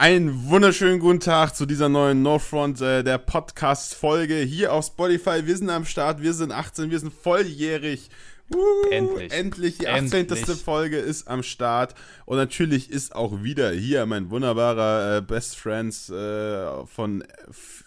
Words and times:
Einen 0.00 0.48
wunderschönen 0.48 0.98
guten 0.98 1.20
Tag 1.20 1.54
zu 1.54 1.66
dieser 1.66 1.90
neuen 1.90 2.22
No 2.22 2.38
Front 2.38 2.80
äh, 2.80 3.04
der 3.04 3.18
Podcast-Folge 3.18 4.36
hier 4.36 4.72
auf 4.72 4.86
Spotify. 4.86 5.44
Wir 5.44 5.54
sind 5.54 5.68
am 5.68 5.84
Start, 5.84 6.22
wir 6.22 6.32
sind 6.32 6.52
18, 6.52 6.90
wir 6.90 6.98
sind 6.98 7.12
volljährig. 7.12 8.08
Uh, 8.50 8.88
endlich. 8.90 9.30
Endlich, 9.30 9.76
die 9.76 9.88
18. 9.88 10.20
Endlich. 10.20 10.62
Folge 10.62 10.96
ist 10.96 11.28
am 11.28 11.42
Start. 11.42 11.94
Und 12.24 12.38
natürlich 12.38 12.90
ist 12.90 13.14
auch 13.14 13.42
wieder 13.42 13.72
hier 13.72 14.06
mein 14.06 14.30
wunderbarer 14.30 15.18
äh, 15.18 15.20
Best 15.20 15.58
Friends 15.58 16.08
äh, 16.08 16.86
von 16.86 17.22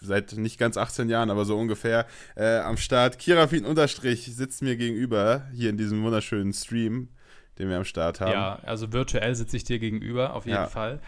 seit 0.00 0.34
nicht 0.34 0.56
ganz 0.56 0.76
18 0.76 1.08
Jahren, 1.08 1.30
aber 1.30 1.44
so 1.44 1.58
ungefähr 1.58 2.06
äh, 2.36 2.58
am 2.58 2.76
Start. 2.76 3.18
Kirafin 3.18 3.64
Unterstrich 3.64 4.32
sitzt 4.36 4.62
mir 4.62 4.76
gegenüber 4.76 5.48
hier 5.52 5.68
in 5.68 5.78
diesem 5.78 6.04
wunderschönen 6.04 6.52
Stream, 6.52 7.08
den 7.58 7.70
wir 7.70 7.76
am 7.76 7.84
Start 7.84 8.20
haben. 8.20 8.30
Ja, 8.30 8.60
also 8.62 8.92
virtuell 8.92 9.34
sitze 9.34 9.56
ich 9.56 9.64
dir 9.64 9.80
gegenüber, 9.80 10.34
auf 10.34 10.46
jeden 10.46 10.58
ja. 10.58 10.68
Fall. 10.68 11.00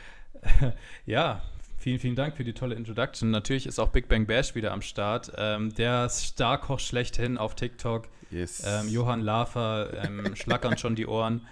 ja, 1.07 1.43
vielen, 1.79 1.99
vielen 1.99 2.17
Dank 2.17 2.37
für 2.37 2.45
die 2.45 2.53
tolle 2.53 2.75
Introduction. 2.75 3.31
Natürlich 3.31 3.67
ist 3.67 3.79
auch 3.79 3.89
Big 3.89 4.09
Bang 4.09 4.27
Bash 4.27 4.55
wieder 4.55 4.73
am 4.73 4.83
Start. 4.83 5.33
Ähm, 5.37 5.75
der 5.75 6.09
Starkoch 6.09 6.81
schlechthin 6.81 7.39
auf 7.39 7.55
TikTok. 7.55 8.09
Yes. 8.31 8.65
Ähm, 8.67 8.89
Johann 8.89 9.21
Lafer 9.21 10.05
ähm, 10.05 10.35
schlackern 10.37 10.79
schon 10.79 10.97
die 10.97 11.07
Ohren. 11.07 11.47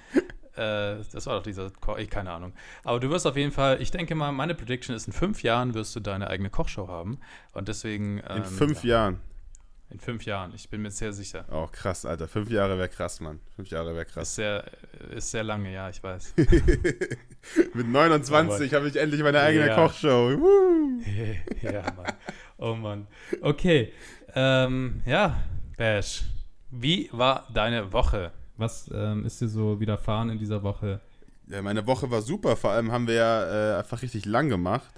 Äh, 0.56 1.02
das 1.12 1.26
war 1.26 1.36
doch 1.36 1.42
dieser 1.42 1.70
Koch, 1.70 1.98
ich, 1.98 2.10
keine 2.10 2.30
Ahnung. 2.30 2.52
Aber 2.84 3.00
du 3.00 3.10
wirst 3.10 3.26
auf 3.26 3.36
jeden 3.36 3.52
Fall, 3.52 3.80
ich 3.80 3.90
denke 3.90 4.14
mal, 4.14 4.32
meine 4.32 4.54
Prediction 4.54 4.94
ist, 4.94 5.06
in 5.06 5.12
fünf 5.12 5.42
Jahren 5.42 5.74
wirst 5.74 5.94
du 5.96 6.00
deine 6.00 6.28
eigene 6.28 6.50
Kochshow 6.50 6.88
haben. 6.88 7.18
Und 7.52 7.68
deswegen. 7.68 8.18
in 8.18 8.36
ähm, 8.36 8.44
fünf 8.44 8.84
ja. 8.84 8.90
Jahren. 8.90 9.20
In 9.94 10.00
fünf 10.00 10.24
Jahren, 10.24 10.52
ich 10.56 10.68
bin 10.68 10.82
mir 10.82 10.90
sehr 10.90 11.12
sicher. 11.12 11.44
Oh, 11.52 11.68
krass, 11.70 12.04
Alter. 12.04 12.26
Fünf 12.26 12.50
Jahre 12.50 12.76
wäre 12.78 12.88
krass, 12.88 13.20
Mann. 13.20 13.38
Fünf 13.54 13.70
Jahre 13.70 13.94
wäre 13.94 14.04
krass. 14.04 14.30
Ist 14.30 14.34
sehr, 14.34 14.64
ist 15.14 15.30
sehr 15.30 15.44
lange, 15.44 15.72
ja, 15.72 15.88
ich 15.88 16.02
weiß. 16.02 16.34
Mit 17.74 17.86
29 17.86 18.74
habe 18.74 18.88
ich 18.88 18.96
endlich 18.96 19.22
meine 19.22 19.38
eigene 19.38 19.68
ja. 19.68 19.76
Kochshow. 19.76 20.30
ja, 21.62 21.82
Mann. 21.96 22.12
Oh, 22.58 22.74
Mann. 22.74 23.06
Okay. 23.40 23.92
Ähm, 24.34 25.00
ja, 25.06 25.40
Bash. 25.76 26.24
Wie 26.72 27.08
war 27.12 27.46
deine 27.54 27.92
Woche? 27.92 28.32
Was 28.56 28.90
ähm, 28.92 29.24
ist 29.24 29.40
dir 29.40 29.48
so 29.48 29.78
widerfahren 29.78 30.28
in 30.28 30.38
dieser 30.40 30.64
Woche? 30.64 31.02
Ja, 31.46 31.62
meine 31.62 31.86
Woche 31.86 32.10
war 32.10 32.20
super. 32.20 32.56
Vor 32.56 32.72
allem 32.72 32.90
haben 32.90 33.06
wir 33.06 33.14
ja 33.14 33.74
äh, 33.74 33.78
einfach 33.78 34.02
richtig 34.02 34.26
lang 34.26 34.48
gemacht. 34.48 34.90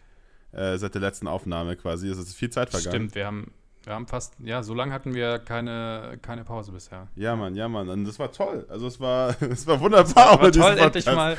Äh, 0.52 0.78
seit 0.78 0.94
der 0.94 1.02
letzten 1.02 1.26
Aufnahme 1.26 1.76
quasi. 1.76 2.08
Es 2.08 2.16
ist 2.16 2.34
viel 2.34 2.48
Zeit 2.48 2.70
vergangen. 2.70 2.94
Stimmt, 2.94 3.14
wir 3.14 3.26
haben 3.26 3.52
wir 3.86 3.94
haben 3.94 4.08
fast, 4.08 4.34
ja, 4.40 4.64
so 4.64 4.74
lange 4.74 4.92
hatten 4.92 5.14
wir 5.14 5.38
keine, 5.38 6.18
keine 6.20 6.42
Pause 6.42 6.72
bisher. 6.72 7.06
Ja, 7.14 7.36
Mann, 7.36 7.54
ja, 7.54 7.68
Mann. 7.68 7.88
Und 7.88 8.04
das 8.04 8.18
war 8.18 8.32
toll. 8.32 8.66
Also 8.68 8.88
es 8.88 8.98
war, 8.98 9.40
es 9.42 9.64
war 9.68 9.78
wunderbar. 9.80 10.08
Es 10.08 10.16
war 10.16 10.50
toll, 10.50 10.78
endlich 10.78 11.06
mal 11.06 11.36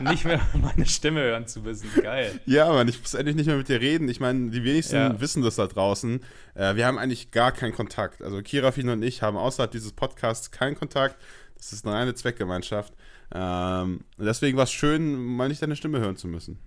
nicht 0.00 0.24
mehr 0.24 0.40
meine 0.54 0.86
Stimme 0.86 1.20
hören 1.20 1.46
zu 1.46 1.60
müssen. 1.60 1.90
Geil. 2.02 2.40
Ja, 2.46 2.72
Mann, 2.72 2.88
ich 2.88 2.98
muss 2.98 3.12
endlich 3.12 3.36
nicht 3.36 3.46
mehr 3.46 3.58
mit 3.58 3.68
dir 3.68 3.78
reden. 3.78 4.08
Ich 4.08 4.20
meine, 4.20 4.50
die 4.50 4.64
wenigsten 4.64 4.96
ja. 4.96 5.20
wissen 5.20 5.42
das 5.42 5.56
da 5.56 5.66
draußen. 5.66 6.20
Äh, 6.54 6.76
wir 6.76 6.86
haben 6.86 6.96
eigentlich 6.96 7.30
gar 7.30 7.52
keinen 7.52 7.74
Kontakt. 7.74 8.22
Also 8.22 8.40
Kirafin 8.40 8.88
und 8.88 9.02
ich 9.02 9.20
haben 9.20 9.36
außerhalb 9.36 9.70
dieses 9.70 9.92
Podcasts 9.92 10.50
keinen 10.50 10.76
Kontakt. 10.76 11.16
Das 11.56 11.74
ist 11.74 11.86
eine 11.86 11.94
reine 11.94 12.14
Zweckgemeinschaft. 12.14 12.94
Ähm, 13.34 14.00
deswegen 14.16 14.56
war 14.56 14.64
es 14.64 14.72
schön, 14.72 15.14
mal 15.14 15.48
nicht 15.48 15.60
deine 15.60 15.76
Stimme 15.76 16.00
hören 16.00 16.16
zu 16.16 16.26
müssen. 16.26 16.58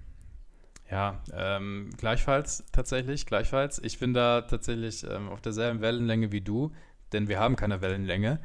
Ja, 0.90 1.24
ähm, 1.34 1.90
gleichfalls 1.98 2.64
tatsächlich, 2.72 3.26
gleichfalls. 3.26 3.80
Ich 3.84 4.00
bin 4.00 4.14
da 4.14 4.42
tatsächlich 4.42 5.04
ähm, 5.04 5.30
auf 5.30 5.42
derselben 5.42 5.82
Wellenlänge 5.82 6.32
wie 6.32 6.42
du, 6.42 6.72
denn 7.12 7.28
wir 7.28 7.40
haben 7.40 7.56
keine 7.56 7.82
Wellenlänge. 7.82 8.40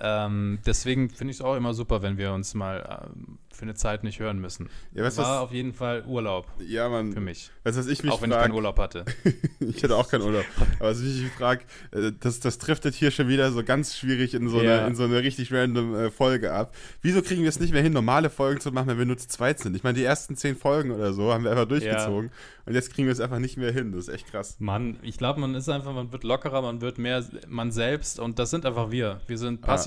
Ähm, 0.00 0.58
deswegen 0.66 1.10
finde 1.10 1.30
ich 1.30 1.38
es 1.38 1.42
auch 1.42 1.54
immer 1.54 1.74
super, 1.74 2.02
wenn 2.02 2.18
wir 2.18 2.32
uns 2.32 2.54
mal 2.54 3.08
ähm, 3.14 3.38
für 3.56 3.62
eine 3.62 3.74
Zeit 3.74 4.04
nicht 4.04 4.20
hören 4.20 4.38
müssen. 4.38 4.68
Ja, 4.92 5.02
weißt, 5.02 5.18
War 5.18 5.36
was, 5.36 5.42
auf 5.42 5.52
jeden 5.52 5.72
Fall 5.72 6.04
Urlaub. 6.06 6.46
Ja, 6.66 6.88
man. 6.88 7.12
Für 7.12 7.20
mich. 7.20 7.50
Weißt, 7.64 7.78
was 7.78 7.86
ich 7.86 8.02
mich 8.02 8.12
auch 8.12 8.22
wenn 8.22 8.30
frag, 8.30 8.40
ich 8.40 8.44
keinen 8.44 8.54
Urlaub 8.54 8.78
hatte. 8.78 9.04
ich 9.60 9.82
hatte 9.82 9.96
auch 9.96 10.08
keinen 10.08 10.22
Urlaub. 10.22 10.44
Aber 10.78 10.90
was 10.90 11.00
ich 11.00 11.22
mich 11.22 11.32
frage, 11.32 11.64
äh, 11.92 12.12
das, 12.20 12.40
das 12.40 12.58
driftet 12.58 12.94
hier 12.94 13.10
schon 13.10 13.28
wieder 13.28 13.50
so 13.52 13.64
ganz 13.64 13.96
schwierig 13.96 14.34
in 14.34 14.48
so, 14.48 14.60
ja. 14.60 14.78
eine, 14.78 14.88
in 14.88 14.94
so 14.94 15.04
eine 15.04 15.22
richtig 15.22 15.52
random 15.52 15.94
äh, 15.94 16.10
Folge 16.10 16.52
ab. 16.52 16.74
Wieso 17.02 17.22
kriegen 17.22 17.42
wir 17.42 17.48
es 17.48 17.58
nicht 17.58 17.72
mehr 17.72 17.82
hin, 17.82 17.92
normale 17.92 18.30
Folgen 18.30 18.60
zu 18.60 18.70
machen, 18.70 18.88
wenn 18.88 18.98
wir 18.98 19.06
nur 19.06 19.18
zu 19.18 19.28
zweit 19.28 19.58
sind? 19.58 19.74
Ich 19.74 19.82
meine, 19.82 19.98
die 19.98 20.04
ersten 20.04 20.36
zehn 20.36 20.56
Folgen 20.56 20.90
oder 20.90 21.12
so 21.12 21.32
haben 21.32 21.44
wir 21.44 21.50
einfach 21.50 21.66
durchgezogen. 21.66 22.30
Ja. 22.30 22.36
Und 22.66 22.74
jetzt 22.74 22.92
kriegen 22.92 23.06
wir 23.06 23.12
es 23.12 23.20
einfach 23.20 23.38
nicht 23.38 23.56
mehr 23.56 23.72
hin. 23.72 23.92
Das 23.92 24.08
ist 24.08 24.14
echt 24.14 24.30
krass. 24.30 24.56
Mann, 24.58 24.98
ich 25.02 25.18
glaube, 25.18 25.40
man 25.40 25.54
ist 25.54 25.68
einfach, 25.68 25.94
man 25.94 26.12
wird 26.12 26.24
lockerer, 26.24 26.62
man 26.62 26.80
wird 26.80 26.98
mehr 26.98 27.24
man 27.48 27.70
selbst 27.70 28.18
und 28.18 28.38
das 28.38 28.50
sind 28.50 28.66
einfach 28.66 28.90
wir. 28.90 29.20
Wir 29.26 29.38
sind 29.38 29.64
ah. 29.64 29.78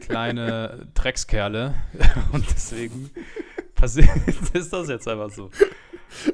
Kleine 0.00 0.86
Dreckskerle. 0.94 1.74
Und 2.32 2.44
deswegen 2.50 3.10
passiert, 3.74 4.08
ist 4.52 4.72
das 4.72 4.88
jetzt 4.88 5.08
einfach 5.08 5.30
so. 5.30 5.50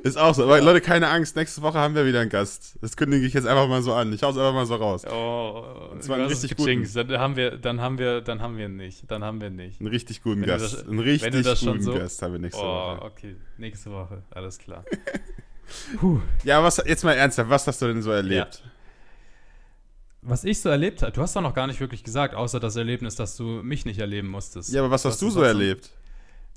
Ist 0.02 0.18
auch 0.18 0.34
so. 0.34 0.44
Aber 0.44 0.60
Leute, 0.60 0.80
keine 0.80 1.08
Angst. 1.08 1.34
Nächste 1.36 1.62
Woche 1.62 1.78
haben 1.78 1.94
wir 1.94 2.06
wieder 2.06 2.20
einen 2.20 2.30
Gast. 2.30 2.76
Das 2.80 2.96
kündige 2.96 3.26
ich 3.26 3.34
jetzt 3.34 3.46
einfach 3.46 3.68
mal 3.68 3.82
so 3.82 3.94
an. 3.94 4.12
Ich 4.12 4.22
hau's 4.22 4.36
einfach 4.36 4.52
mal 4.52 4.66
so 4.66 4.76
raus. 4.76 5.04
Oh, 5.06 5.64
und 5.92 6.02
zwar 6.02 6.16
einen 6.16 6.26
richtig 6.26 6.56
guten. 6.56 6.88
Dann 6.94 7.18
haben 7.18 7.36
wir, 7.36 7.56
dann 7.56 7.80
haben 7.80 7.98
wir, 7.98 8.20
dann 8.20 8.42
haben 8.42 8.56
wir 8.58 8.68
nicht. 8.68 9.10
Dann 9.10 9.24
haben 9.24 9.40
wir 9.40 9.50
nicht. 9.50 9.80
Einen 9.80 9.88
richtig 9.88 10.22
guten 10.22 10.42
wenn 10.42 10.48
Gast. 10.48 10.74
Das, 10.74 10.88
einen 10.88 10.98
richtig 10.98 11.32
guten 11.60 11.82
so, 11.82 11.94
Gast 11.94 12.22
haben 12.22 12.32
wir 12.32 12.40
nächste 12.40 12.62
oh, 12.62 12.66
Woche. 12.66 12.98
Oh, 13.02 13.06
okay. 13.06 13.36
Nächste 13.58 13.90
Woche. 13.90 14.22
Alles 14.30 14.58
klar. 14.58 14.84
ja, 16.44 16.62
was, 16.62 16.82
jetzt 16.86 17.04
mal 17.04 17.14
ernsthaft. 17.14 17.50
Was 17.50 17.66
hast 17.66 17.80
du 17.82 17.86
denn 17.86 18.02
so 18.02 18.10
erlebt? 18.10 18.62
Ja. 18.64 18.70
Was 20.24 20.44
ich 20.44 20.60
so 20.60 20.68
erlebt 20.68 21.02
habe, 21.02 21.10
du 21.10 21.20
hast 21.20 21.34
doch 21.34 21.42
noch 21.42 21.54
gar 21.54 21.66
nicht 21.66 21.80
wirklich 21.80 22.04
gesagt, 22.04 22.34
außer 22.34 22.60
das 22.60 22.76
Erlebnis, 22.76 23.16
dass 23.16 23.36
du 23.36 23.44
mich 23.44 23.84
nicht 23.84 23.98
erleben 23.98 24.28
musstest. 24.28 24.72
Ja, 24.72 24.80
aber 24.80 24.90
was, 24.92 25.04
was 25.04 25.14
hast 25.14 25.22
du 25.22 25.30
so 25.30 25.42
erlebt? 25.42 25.90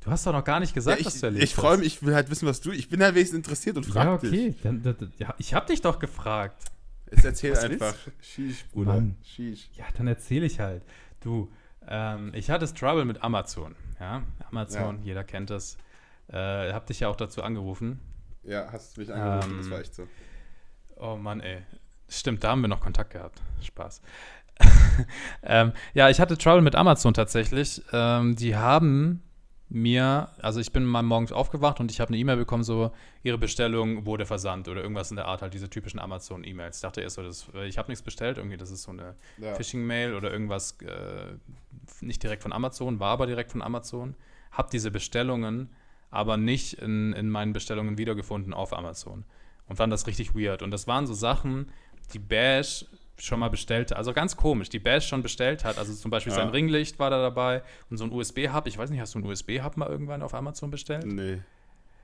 Du 0.04 0.12
hast 0.12 0.28
doch 0.28 0.34
noch 0.34 0.44
gar 0.44 0.60
nicht 0.60 0.76
gesagt, 0.76 1.00
ja, 1.00 1.02
ich, 1.02 1.08
was 1.08 1.20
du 1.20 1.26
erlebt 1.26 1.44
Ich 1.44 1.56
freue 1.56 1.78
mich, 1.78 1.88
ich 1.88 2.04
will 2.04 2.14
halt 2.14 2.30
wissen, 2.30 2.48
was 2.48 2.62
du. 2.62 2.72
Ich 2.72 2.90
bin 2.90 3.02
halt 3.02 3.16
wenigstens 3.16 3.38
interessiert 3.38 3.76
und 3.76 3.88
frage 3.88 4.30
dich. 4.30 4.40
Ja, 4.40 4.50
okay. 4.50 4.56
Dann, 4.62 4.84
dann, 4.84 5.14
ja, 5.18 5.34
ich 5.40 5.56
habe 5.56 5.66
dich 5.66 5.82
doch 5.82 5.98
gefragt. 5.98 6.64
Jetzt 7.10 7.26
erzähl 7.26 7.54
was 7.54 7.64
einfach. 7.64 7.96
Sheesh, 8.22 8.66
Bruder. 8.72 8.94
Mann. 8.94 9.16
Sheesh. 9.24 9.68
Ja, 9.74 9.86
dann 9.98 10.06
erzähle 10.08 10.46
ich 10.46 10.60
halt. 10.60 10.84
Du, 11.22 11.52
ähm, 11.88 12.32
ich 12.36 12.52
hatte 12.52 12.72
Trouble 12.72 13.06
mit 13.06 13.24
Amazon. 13.24 13.76
Ja, 14.00 14.22
Amazon, 14.52 15.00
ja. 15.00 15.06
jeder 15.06 15.24
kennt 15.24 15.50
das. 15.50 15.78
Äh, 16.28 16.72
hab 16.72 16.86
dich 16.86 17.00
ja 17.00 17.08
auch 17.08 17.16
dazu 17.16 17.42
angerufen. 17.42 18.00
Ja, 18.44 18.72
hast 18.72 18.98
mich 19.00 19.12
angerufen, 19.12 19.54
ähm, 19.54 19.58
das 19.58 19.70
war 19.72 19.80
echt 19.80 19.96
so. 19.96 20.08
Oh 20.98 21.16
Mann, 21.16 21.40
ey. 21.40 21.64
Stimmt, 22.08 22.44
da 22.44 22.52
haben 22.52 22.62
wir 22.62 22.68
noch 22.68 22.82
Kontakt 22.82 23.12
gehabt. 23.12 23.42
Spaß. 23.62 24.02
ähm, 25.44 25.74
ja, 25.94 26.10
ich 26.10 26.20
hatte 26.20 26.38
Trouble 26.38 26.62
mit 26.62 26.76
Amazon 26.76 27.14
tatsächlich. 27.14 27.82
Ähm, 27.92 28.36
die 28.36 28.56
haben 28.56 29.22
mir, 29.68 30.30
also 30.42 30.60
ich 30.60 30.72
bin 30.72 30.86
mal 30.86 31.02
morgens 31.02 31.32
aufgewacht 31.32 31.80
und 31.80 31.92
ich 31.92 32.00
habe 32.00 32.10
eine 32.10 32.18
E-Mail 32.18 32.38
bekommen, 32.38 32.64
so, 32.64 32.92
ihre 33.24 33.38
Bestellung 33.38 34.06
wurde 34.06 34.26
versandt 34.26 34.68
oder 34.68 34.82
irgendwas 34.82 35.10
in 35.10 35.16
der 35.16 35.26
Art, 35.26 35.42
halt 35.42 35.54
diese 35.54 35.70
typischen 35.70 36.00
Amazon-E-Mails. 36.00 36.78
Ich 36.78 36.82
dachte 36.82 37.02
erst 37.02 37.16
so, 37.16 37.24
das, 37.24 37.48
ich 37.66 37.78
habe 37.78 37.92
nichts 37.92 38.04
bestellt, 38.04 38.38
irgendwie, 38.38 38.58
das 38.58 38.70
ist 38.70 38.84
so 38.84 38.92
eine 38.92 39.16
ja. 39.38 39.56
Phishing-Mail 39.56 40.14
oder 40.14 40.32
irgendwas, 40.32 40.78
äh, 40.82 41.34
nicht 42.02 42.22
direkt 42.22 42.44
von 42.44 42.54
Amazon, 42.54 43.00
war 43.00 43.12
aber 43.12 43.26
direkt 43.26 43.52
von 43.52 43.62
Amazon. 43.62 44.16
Habe 44.52 44.70
diese 44.72 44.92
Bestellungen 44.92 45.70
aber 46.12 46.38
nicht 46.38 46.74
in, 46.74 47.14
in 47.14 47.30
meinen 47.30 47.52
Bestellungen 47.52 47.98
wiedergefunden 47.98 48.54
auf 48.54 48.72
Amazon 48.72 49.26
und 49.68 49.76
fand 49.78 49.92
das 49.92 50.08
richtig 50.08 50.36
weird. 50.36 50.62
Und 50.62 50.72
das 50.72 50.88
waren 50.88 51.08
so 51.08 51.14
Sachen, 51.14 51.72
die 52.08 52.20
Bash 52.20 52.86
schon 53.18 53.40
mal 53.40 53.50
bestellt, 53.50 53.94
also 53.94 54.14
ganz 54.14 54.36
komisch, 54.36 54.70
die 54.70 54.80
Bash 54.80 55.08
schon 55.08 55.22
bestellt 55.22 55.64
hat. 55.64 55.78
Also 55.78 55.94
zum 55.94 56.12
Beispiel 56.12 56.34
ja. 56.34 56.40
sein 56.40 56.50
Ringlicht 56.50 57.00
war 57.00 57.10
da 57.10 57.22
dabei 57.22 57.64
und 57.90 57.98
so 57.98 58.04
ein 58.04 58.12
USB-Hub. 58.12 58.68
Ich 58.68 58.78
weiß 58.78 58.90
nicht, 58.90 59.00
hast 59.00 59.16
du 59.16 59.20
ein 59.20 59.26
USB-Hub 59.26 59.78
mal 59.78 59.90
irgendwann 59.90 60.22
auf 60.22 60.34
Amazon 60.34 60.70
bestellt? 60.70 61.06
Nee. 61.06 61.40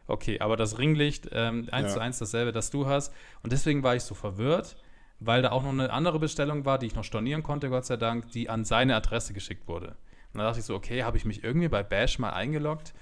Okay, 0.08 0.40
aber 0.40 0.58
das 0.58 0.78
Ringlicht, 0.78 1.30
ähm, 1.32 1.68
eins 1.72 1.90
ja. 1.90 1.94
zu 1.94 2.00
eins 2.00 2.20
dasselbe, 2.20 2.52
das 2.52 2.70
du 2.70 2.88
hast. 2.88 3.14
Und 3.44 3.52
deswegen 3.52 3.84
war 3.84 3.96
ich 3.96 4.04
so 4.04 4.16
verwirrt, 4.16 4.78
weil 5.20 5.42
da 5.42 5.52
auch 5.52 5.64
noch 5.64 5.72
eine 5.72 5.92
andere 5.92 6.20
Bestellung 6.20 6.66
war, 6.66 6.80
die 6.80 6.88
ich 6.88 6.96
noch 6.96 7.04
stornieren 7.04 7.44
konnte, 7.44 7.70
Gott 7.70 7.86
sei 7.86 7.98
Dank, 7.98 8.32
die 8.32 8.50
an 8.50 8.66
seine 8.66 8.96
Adresse 8.96 9.34
geschickt 9.34 9.68
wurde. 9.68 9.96
Und 10.34 10.40
da 10.40 10.46
dachte 10.46 10.60
ich 10.60 10.66
so, 10.66 10.76
okay, 10.76 11.04
habe 11.04 11.18
ich 11.18 11.26
mich 11.26 11.44
irgendwie 11.44 11.68
bei 11.68 11.84
Bash 11.84 12.20
mal 12.20 12.32
eingeloggt 12.32 12.94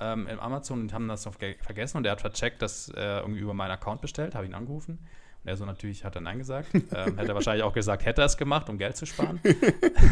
ähm, 0.00 0.26
im 0.26 0.40
Amazon 0.40 0.80
und 0.80 0.92
haben 0.92 1.06
das 1.08 1.24
noch 1.26 1.34
vergessen 1.34 1.98
und 1.98 2.06
er 2.06 2.12
hat 2.12 2.20
vercheckt, 2.20 2.62
dass 2.62 2.88
er 2.88 3.20
irgendwie 3.20 3.40
über 3.40 3.54
meinen 3.54 3.72
Account 3.72 4.00
bestellt, 4.00 4.34
habe 4.34 4.46
ihn 4.46 4.54
angerufen 4.54 4.98
er 5.44 5.56
so 5.56 5.64
natürlich 5.64 6.04
hat 6.04 6.14
er 6.14 6.20
Nein 6.20 6.38
gesagt. 6.38 6.68
ähm, 6.74 6.82
hätte 6.90 7.28
er 7.28 7.34
wahrscheinlich 7.34 7.64
auch 7.64 7.72
gesagt, 7.72 8.04
hätte 8.04 8.22
er 8.22 8.26
es 8.26 8.36
gemacht, 8.36 8.68
um 8.68 8.78
Geld 8.78 8.96
zu 8.96 9.06
sparen. 9.06 9.40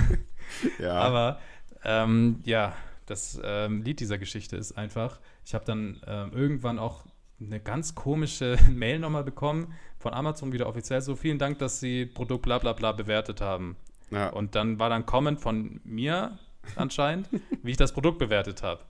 ja. 0.78 0.94
Aber 0.94 1.40
ähm, 1.84 2.40
ja, 2.44 2.74
das 3.06 3.40
ähm, 3.42 3.82
Lied 3.82 4.00
dieser 4.00 4.18
Geschichte 4.18 4.56
ist 4.56 4.72
einfach, 4.72 5.20
ich 5.44 5.54
habe 5.54 5.64
dann 5.64 6.00
ähm, 6.06 6.32
irgendwann 6.32 6.78
auch 6.78 7.04
eine 7.40 7.60
ganz 7.60 7.94
komische 7.94 8.56
Mail 8.70 8.98
nochmal 8.98 9.24
bekommen 9.24 9.74
von 9.98 10.14
Amazon 10.14 10.52
wieder 10.52 10.66
offiziell. 10.66 11.00
So, 11.00 11.16
vielen 11.16 11.38
Dank, 11.38 11.58
dass 11.58 11.80
Sie 11.80 12.06
Produkt 12.06 12.42
bla 12.42 12.58
bla 12.58 12.72
bla 12.72 12.92
bewertet 12.92 13.40
haben. 13.40 13.76
Ja. 14.10 14.28
Und 14.28 14.54
dann 14.54 14.78
war 14.78 14.88
dann 14.88 15.06
Comment 15.06 15.40
von 15.40 15.80
mir 15.84 16.38
anscheinend, 16.76 17.28
wie 17.62 17.70
ich 17.70 17.76
das 17.76 17.92
Produkt 17.92 18.18
bewertet 18.18 18.62
habe. 18.62 18.80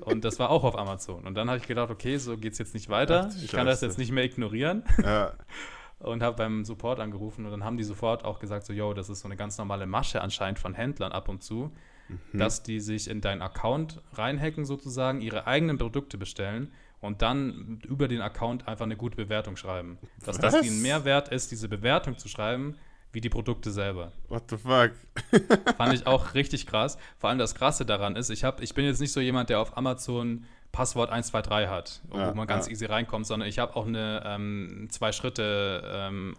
Und 0.00 0.24
das 0.24 0.38
war 0.38 0.50
auch 0.50 0.64
auf 0.64 0.78
Amazon. 0.78 1.26
Und 1.26 1.34
dann 1.34 1.48
habe 1.48 1.58
ich 1.58 1.66
gedacht, 1.66 1.90
okay, 1.90 2.16
so 2.18 2.36
geht 2.36 2.52
es 2.52 2.58
jetzt 2.58 2.74
nicht 2.74 2.88
weiter. 2.88 3.28
Ach, 3.30 3.42
ich 3.42 3.50
kann 3.50 3.66
das 3.66 3.80
jetzt 3.80 3.98
nicht 3.98 4.12
mehr 4.12 4.24
ignorieren. 4.24 4.84
Ja. 5.02 5.34
Und 5.98 6.22
habe 6.22 6.36
beim 6.36 6.64
Support 6.64 7.00
angerufen 7.00 7.46
und 7.46 7.50
dann 7.50 7.64
haben 7.64 7.78
die 7.78 7.82
sofort 7.82 8.24
auch 8.24 8.38
gesagt, 8.38 8.66
so, 8.66 8.74
yo, 8.74 8.92
das 8.92 9.08
ist 9.08 9.20
so 9.20 9.28
eine 9.28 9.36
ganz 9.36 9.56
normale 9.56 9.86
Masche 9.86 10.20
anscheinend 10.20 10.58
von 10.58 10.74
Händlern 10.74 11.10
ab 11.10 11.28
und 11.30 11.42
zu, 11.42 11.72
mhm. 12.08 12.38
dass 12.38 12.62
die 12.62 12.80
sich 12.80 13.08
in 13.08 13.22
deinen 13.22 13.40
Account 13.40 14.02
reinhacken 14.12 14.66
sozusagen, 14.66 15.22
ihre 15.22 15.46
eigenen 15.46 15.78
Produkte 15.78 16.18
bestellen 16.18 16.70
und 17.00 17.22
dann 17.22 17.80
über 17.88 18.08
den 18.08 18.20
Account 18.20 18.68
einfach 18.68 18.84
eine 18.84 18.96
gute 18.96 19.16
Bewertung 19.16 19.56
schreiben. 19.56 19.98
Dass 20.24 20.40
Was? 20.42 20.52
das 20.52 20.66
ihnen 20.66 20.82
mehr 20.82 21.04
wert 21.06 21.28
ist, 21.28 21.50
diese 21.50 21.68
Bewertung 21.68 22.18
zu 22.18 22.28
schreiben, 22.28 22.76
wie 23.16 23.20
die 23.22 23.30
Produkte 23.30 23.70
selber. 23.70 24.12
What 24.28 24.42
the 24.50 24.58
fuck? 24.58 24.92
Fand 25.78 25.94
ich 25.94 26.06
auch 26.06 26.34
richtig 26.34 26.66
krass. 26.66 26.98
Vor 27.16 27.30
allem 27.30 27.38
das 27.38 27.54
Krasse 27.54 27.86
daran 27.86 28.14
ist, 28.14 28.28
ich, 28.28 28.44
hab, 28.44 28.60
ich 28.60 28.74
bin 28.74 28.84
jetzt 28.84 29.00
nicht 29.00 29.12
so 29.12 29.20
jemand, 29.20 29.48
der 29.48 29.58
auf 29.58 29.74
Amazon 29.78 30.44
Passwort 30.70 31.08
123 31.08 31.70
hat, 31.70 32.02
ja, 32.12 32.30
wo 32.30 32.34
man 32.34 32.46
ganz 32.46 32.66
ja. 32.66 32.72
easy 32.72 32.84
reinkommt, 32.84 33.26
sondern 33.26 33.48
ich 33.48 33.58
habe 33.58 33.74
auch 33.74 33.86
eine 33.86 34.22
ähm, 34.26 34.88
zwei 34.90 35.12
Schritte, 35.12 35.82
ähm, 35.94 36.36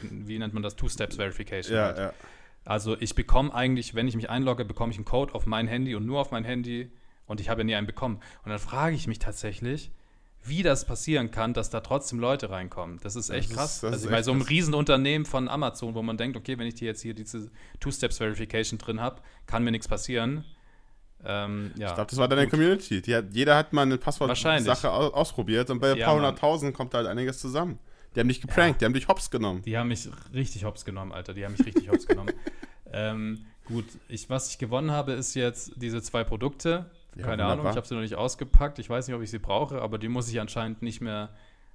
wie 0.00 0.38
nennt 0.38 0.54
man 0.54 0.62
das, 0.62 0.76
Two-Steps-Verification. 0.76 1.74
Ja, 1.74 1.84
halt. 1.86 1.98
ja. 1.98 2.12
Also 2.64 2.96
ich 3.00 3.16
bekomme 3.16 3.52
eigentlich, 3.52 3.96
wenn 3.96 4.06
ich 4.06 4.14
mich 4.14 4.30
einlogge, 4.30 4.64
bekomme 4.64 4.92
ich 4.92 4.98
einen 4.98 5.04
Code 5.04 5.34
auf 5.34 5.46
mein 5.46 5.66
Handy 5.66 5.96
und 5.96 6.06
nur 6.06 6.20
auf 6.20 6.30
mein 6.30 6.44
Handy 6.44 6.92
und 7.26 7.40
ich 7.40 7.48
habe 7.48 7.64
nie 7.64 7.74
einen 7.74 7.88
bekommen. 7.88 8.20
Und 8.44 8.50
dann 8.50 8.60
frage 8.60 8.94
ich 8.94 9.08
mich 9.08 9.18
tatsächlich, 9.18 9.90
wie 10.44 10.62
das 10.62 10.84
passieren 10.84 11.30
kann, 11.30 11.54
dass 11.54 11.70
da 11.70 11.80
trotzdem 11.80 12.18
Leute 12.18 12.50
reinkommen. 12.50 12.98
Das 13.02 13.16
ist 13.16 13.30
echt 13.30 13.50
das 13.50 13.56
krass. 13.56 13.76
Ist, 13.82 13.84
also 13.84 14.10
bei 14.10 14.22
so 14.22 14.32
einem 14.32 14.42
Riesenunternehmen 14.42 15.24
von 15.24 15.48
Amazon, 15.48 15.94
wo 15.94 16.02
man 16.02 16.16
denkt, 16.16 16.36
okay, 16.36 16.58
wenn 16.58 16.66
ich 16.66 16.74
die 16.74 16.84
jetzt 16.84 17.02
hier 17.02 17.14
diese 17.14 17.50
Two-Steps-Verification 17.80 18.78
drin 18.78 19.00
habe, 19.00 19.20
kann 19.46 19.62
mir 19.62 19.70
nichts 19.70 19.88
passieren. 19.88 20.44
Ähm, 21.24 21.70
ja. 21.76 21.88
Ich 21.88 21.94
glaube, 21.94 22.10
das 22.10 22.18
war 22.18 22.28
deine 22.28 22.42
Gut. 22.42 22.50
Community. 22.50 23.00
Hat, 23.00 23.26
jeder 23.32 23.56
hat 23.56 23.72
mal 23.72 23.82
eine 23.82 23.98
Passwort-Sache 23.98 24.90
ausprobiert 24.90 25.70
und 25.70 25.80
bei 25.80 25.92
ein 25.92 25.98
ja, 25.98 26.06
paar 26.06 26.16
hunderttausend 26.16 26.74
kommt 26.74 26.94
halt 26.94 27.06
einiges 27.06 27.38
zusammen. 27.38 27.78
Die 28.14 28.20
haben 28.20 28.28
dich 28.28 28.40
geprankt, 28.40 28.76
ja. 28.76 28.78
die 28.80 28.84
haben 28.86 28.94
dich 28.94 29.08
hops 29.08 29.30
genommen. 29.30 29.62
Die 29.62 29.78
haben 29.78 29.88
mich 29.88 30.08
richtig 30.34 30.64
hops 30.64 30.84
genommen, 30.84 31.12
Alter. 31.12 31.34
Die 31.34 31.44
haben 31.44 31.52
mich 31.52 31.64
richtig 31.66 31.88
hops 31.88 32.06
genommen. 32.06 32.32
Ähm, 32.94 33.46
gut, 33.64 33.86
ich, 34.08 34.28
was 34.28 34.50
ich 34.50 34.58
gewonnen 34.58 34.90
habe, 34.90 35.12
ist 35.12 35.32
jetzt 35.34 35.72
diese 35.76 36.02
zwei 36.02 36.24
Produkte. 36.24 36.90
Ja, 37.16 37.22
Keine 37.22 37.42
wunderbar. 37.42 37.52
Ahnung, 37.52 37.70
ich 37.70 37.76
habe 37.76 37.86
sie 37.86 37.94
noch 37.94 38.00
nicht 38.00 38.14
ausgepackt. 38.14 38.78
Ich 38.78 38.88
weiß 38.88 39.06
nicht, 39.06 39.14
ob 39.16 39.22
ich 39.22 39.30
sie 39.30 39.38
brauche, 39.38 39.80
aber 39.82 39.98
die 39.98 40.08
muss 40.08 40.30
ich 40.30 40.40
anscheinend 40.40 40.82
nicht 40.82 41.00
mehr 41.00 41.30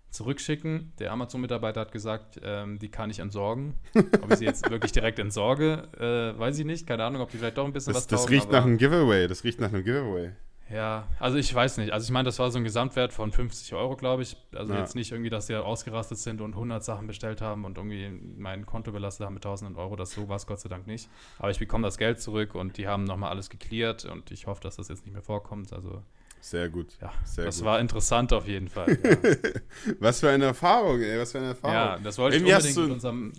zurückschicken. 0.09 0.93
Der 0.99 1.11
Amazon-Mitarbeiter 1.11 1.81
hat 1.81 1.91
gesagt, 1.91 2.39
ähm, 2.43 2.79
die 2.79 2.89
kann 2.89 3.09
ich 3.09 3.19
entsorgen. 3.19 3.75
ob 3.95 4.31
ich 4.31 4.37
sie 4.37 4.45
jetzt 4.45 4.69
wirklich 4.69 4.91
direkt 4.91 5.19
entsorge, 5.19 5.87
äh, 5.99 6.39
weiß 6.39 6.57
ich 6.59 6.65
nicht. 6.65 6.87
Keine 6.87 7.03
Ahnung, 7.03 7.21
ob 7.21 7.29
die 7.29 7.37
vielleicht 7.37 7.57
doch 7.57 7.65
ein 7.65 7.73
bisschen 7.73 7.93
das, 7.93 8.03
was 8.03 8.07
Das 8.07 8.21
taugen, 8.21 8.33
riecht 8.33 8.51
nach 8.51 8.65
einem 8.65 8.77
Giveaway. 8.77 9.27
Das 9.27 9.43
riecht 9.43 9.59
nach 9.59 9.71
einem 9.71 9.83
Giveaway. 9.83 10.31
Ja, 10.69 11.07
also 11.19 11.37
ich 11.37 11.53
weiß 11.53 11.77
nicht. 11.77 11.93
Also 11.93 12.05
ich 12.05 12.11
meine, 12.11 12.25
das 12.25 12.39
war 12.39 12.51
so 12.51 12.57
ein 12.57 12.63
Gesamtwert 12.63 13.13
von 13.13 13.31
50 13.31 13.73
Euro, 13.73 13.95
glaube 13.95 14.23
ich. 14.23 14.35
Also 14.53 14.73
ja. 14.73 14.79
jetzt 14.79 14.95
nicht 14.95 15.11
irgendwie, 15.11 15.29
dass 15.29 15.47
die 15.47 15.55
ausgerastet 15.55 16.17
sind 16.17 16.41
und 16.41 16.53
100 16.53 16.83
Sachen 16.83 17.07
bestellt 17.07 17.41
haben 17.41 17.65
und 17.65 17.77
irgendwie 17.77 18.09
mein 18.37 18.65
Konto 18.65 18.91
belastet 18.91 19.25
haben 19.25 19.33
mit 19.33 19.43
tausenden 19.43 19.77
Euro. 19.77 19.95
Das 19.95 20.11
so 20.11 20.27
war 20.27 20.35
es 20.35 20.45
Gott 20.45 20.59
sei 20.59 20.69
Dank 20.69 20.87
nicht. 20.87 21.09
Aber 21.39 21.51
ich 21.51 21.59
bekomme 21.59 21.83
das 21.83 21.97
Geld 21.97 22.21
zurück 22.21 22.55
und 22.55 22.77
die 22.77 22.87
haben 22.87 23.05
nochmal 23.05 23.29
alles 23.29 23.49
geklärt 23.49 24.05
und 24.05 24.31
ich 24.31 24.47
hoffe, 24.47 24.61
dass 24.61 24.75
das 24.75 24.89
jetzt 24.89 25.05
nicht 25.05 25.13
mehr 25.13 25.23
vorkommt. 25.23 25.71
Also 25.71 26.01
sehr 26.41 26.69
gut. 26.69 26.97
Ja, 27.01 27.13
sehr 27.23 27.45
das 27.45 27.57
gut. 27.57 27.65
war 27.65 27.79
interessant 27.79 28.33
auf 28.33 28.47
jeden 28.47 28.67
Fall. 28.67 28.97
Ja. 29.03 29.51
was 29.99 30.19
für 30.19 30.29
eine 30.29 30.45
Erfahrung, 30.45 31.01
ey, 31.01 31.19
was 31.19 31.31
für 31.31 31.39
eine 31.39 31.47
Erfahrung. 31.47 31.75
Ja, 31.75 31.99
das 31.99 32.17
wollte 32.17 32.37
irgendwie 32.37 32.51
ich 32.51 32.57
unbedingt 32.57 32.83
mit 32.83 32.93
unserem 32.93 33.33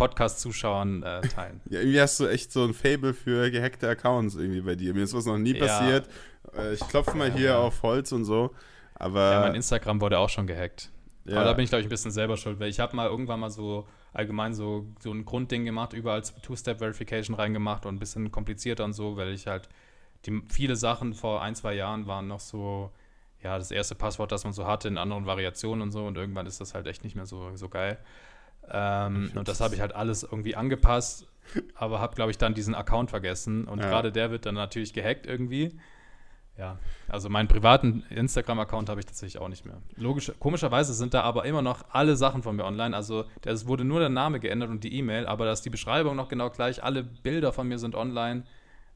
Podcast-Zuschauern 0.00 1.02
äh, 1.02 1.20
teilen. 1.20 1.60
ja, 1.70 1.80
irgendwie 1.80 2.00
hast 2.00 2.18
du 2.20 2.26
echt 2.26 2.50
so 2.52 2.64
ein 2.64 2.72
Fable 2.72 3.12
für 3.12 3.50
gehackte 3.50 3.88
Accounts 3.88 4.34
irgendwie 4.34 4.62
bei 4.62 4.74
dir. 4.74 4.94
Mir 4.94 5.02
ist 5.02 5.14
was 5.14 5.26
noch 5.26 5.36
nie 5.36 5.54
passiert. 5.54 6.08
Äh, 6.56 6.74
ich 6.74 6.80
klopfe 6.80 7.16
mal 7.16 7.28
ja, 7.28 7.34
hier 7.34 7.58
auf 7.58 7.82
Holz 7.82 8.12
und 8.12 8.24
so. 8.24 8.50
Aber 8.94 9.32
ja, 9.32 9.40
mein 9.40 9.54
Instagram 9.54 10.00
wurde 10.00 10.18
auch 10.18 10.28
schon 10.28 10.46
gehackt. 10.46 10.90
Ja. 11.24 11.36
Aber 11.36 11.44
da 11.44 11.52
bin 11.52 11.64
ich, 11.64 11.70
glaube 11.70 11.80
ich, 11.80 11.86
ein 11.86 11.90
bisschen 11.90 12.10
selber 12.10 12.36
schuld, 12.36 12.60
weil 12.60 12.68
ich 12.68 12.80
habe 12.80 12.96
mal 12.96 13.08
irgendwann 13.08 13.40
mal 13.40 13.50
so 13.50 13.86
allgemein 14.12 14.54
so, 14.54 14.86
so 14.98 15.12
ein 15.12 15.24
Grundding 15.24 15.64
gemacht, 15.64 15.92
überall 15.92 16.22
Two-Step-Verification 16.22 17.34
reingemacht 17.36 17.86
und 17.86 17.94
ein 17.94 17.98
bisschen 17.98 18.30
komplizierter 18.30 18.84
und 18.84 18.92
so, 18.92 19.16
weil 19.16 19.32
ich 19.32 19.46
halt 19.46 19.68
die 20.26 20.42
viele 20.48 20.76
Sachen 20.76 21.14
vor 21.14 21.42
ein, 21.42 21.54
zwei 21.54 21.74
Jahren 21.74 22.06
waren 22.06 22.26
noch 22.26 22.40
so, 22.40 22.90
ja, 23.42 23.56
das 23.56 23.70
erste 23.70 23.94
Passwort, 23.94 24.32
das 24.32 24.44
man 24.44 24.52
so 24.52 24.66
hatte, 24.66 24.88
in 24.88 24.98
anderen 24.98 25.26
Variationen 25.26 25.82
und 25.82 25.92
so 25.92 26.04
und 26.06 26.16
irgendwann 26.16 26.46
ist 26.46 26.60
das 26.60 26.74
halt 26.74 26.86
echt 26.86 27.04
nicht 27.04 27.16
mehr 27.16 27.26
so, 27.26 27.56
so 27.56 27.68
geil. 27.68 27.98
Ähm, 28.68 29.30
und 29.34 29.48
das 29.48 29.60
habe 29.60 29.74
ich 29.74 29.80
halt 29.80 29.94
alles 29.94 30.22
irgendwie 30.24 30.56
angepasst, 30.56 31.26
aber 31.74 32.00
habe, 32.00 32.14
glaube 32.14 32.30
ich, 32.30 32.38
dann 32.38 32.54
diesen 32.54 32.74
Account 32.74 33.10
vergessen 33.10 33.66
und 33.66 33.80
ja. 33.80 33.88
gerade 33.88 34.12
der 34.12 34.30
wird 34.30 34.46
dann 34.46 34.54
natürlich 34.54 34.92
gehackt 34.92 35.26
irgendwie. 35.26 35.78
Ja, 36.60 36.78
also 37.08 37.30
meinen 37.30 37.48
privaten 37.48 38.04
Instagram-Account 38.10 38.90
habe 38.90 39.00
ich 39.00 39.06
tatsächlich 39.06 39.40
auch 39.40 39.48
nicht 39.48 39.64
mehr. 39.64 39.78
Logisch, 39.96 40.30
komischerweise 40.38 40.92
sind 40.92 41.14
da 41.14 41.22
aber 41.22 41.46
immer 41.46 41.62
noch 41.62 41.86
alle 41.88 42.16
Sachen 42.16 42.42
von 42.42 42.54
mir 42.54 42.66
online. 42.66 42.94
Also 42.94 43.24
es 43.46 43.66
wurde 43.66 43.82
nur 43.82 43.98
der 43.98 44.10
Name 44.10 44.40
geändert 44.40 44.68
und 44.68 44.84
die 44.84 44.94
E-Mail, 44.94 45.26
aber 45.26 45.46
da 45.46 45.52
ist 45.52 45.62
die 45.62 45.70
Beschreibung 45.70 46.16
noch 46.16 46.28
genau 46.28 46.50
gleich. 46.50 46.84
Alle 46.84 47.02
Bilder 47.02 47.54
von 47.54 47.66
mir 47.66 47.78
sind 47.78 47.94
online, 47.94 48.42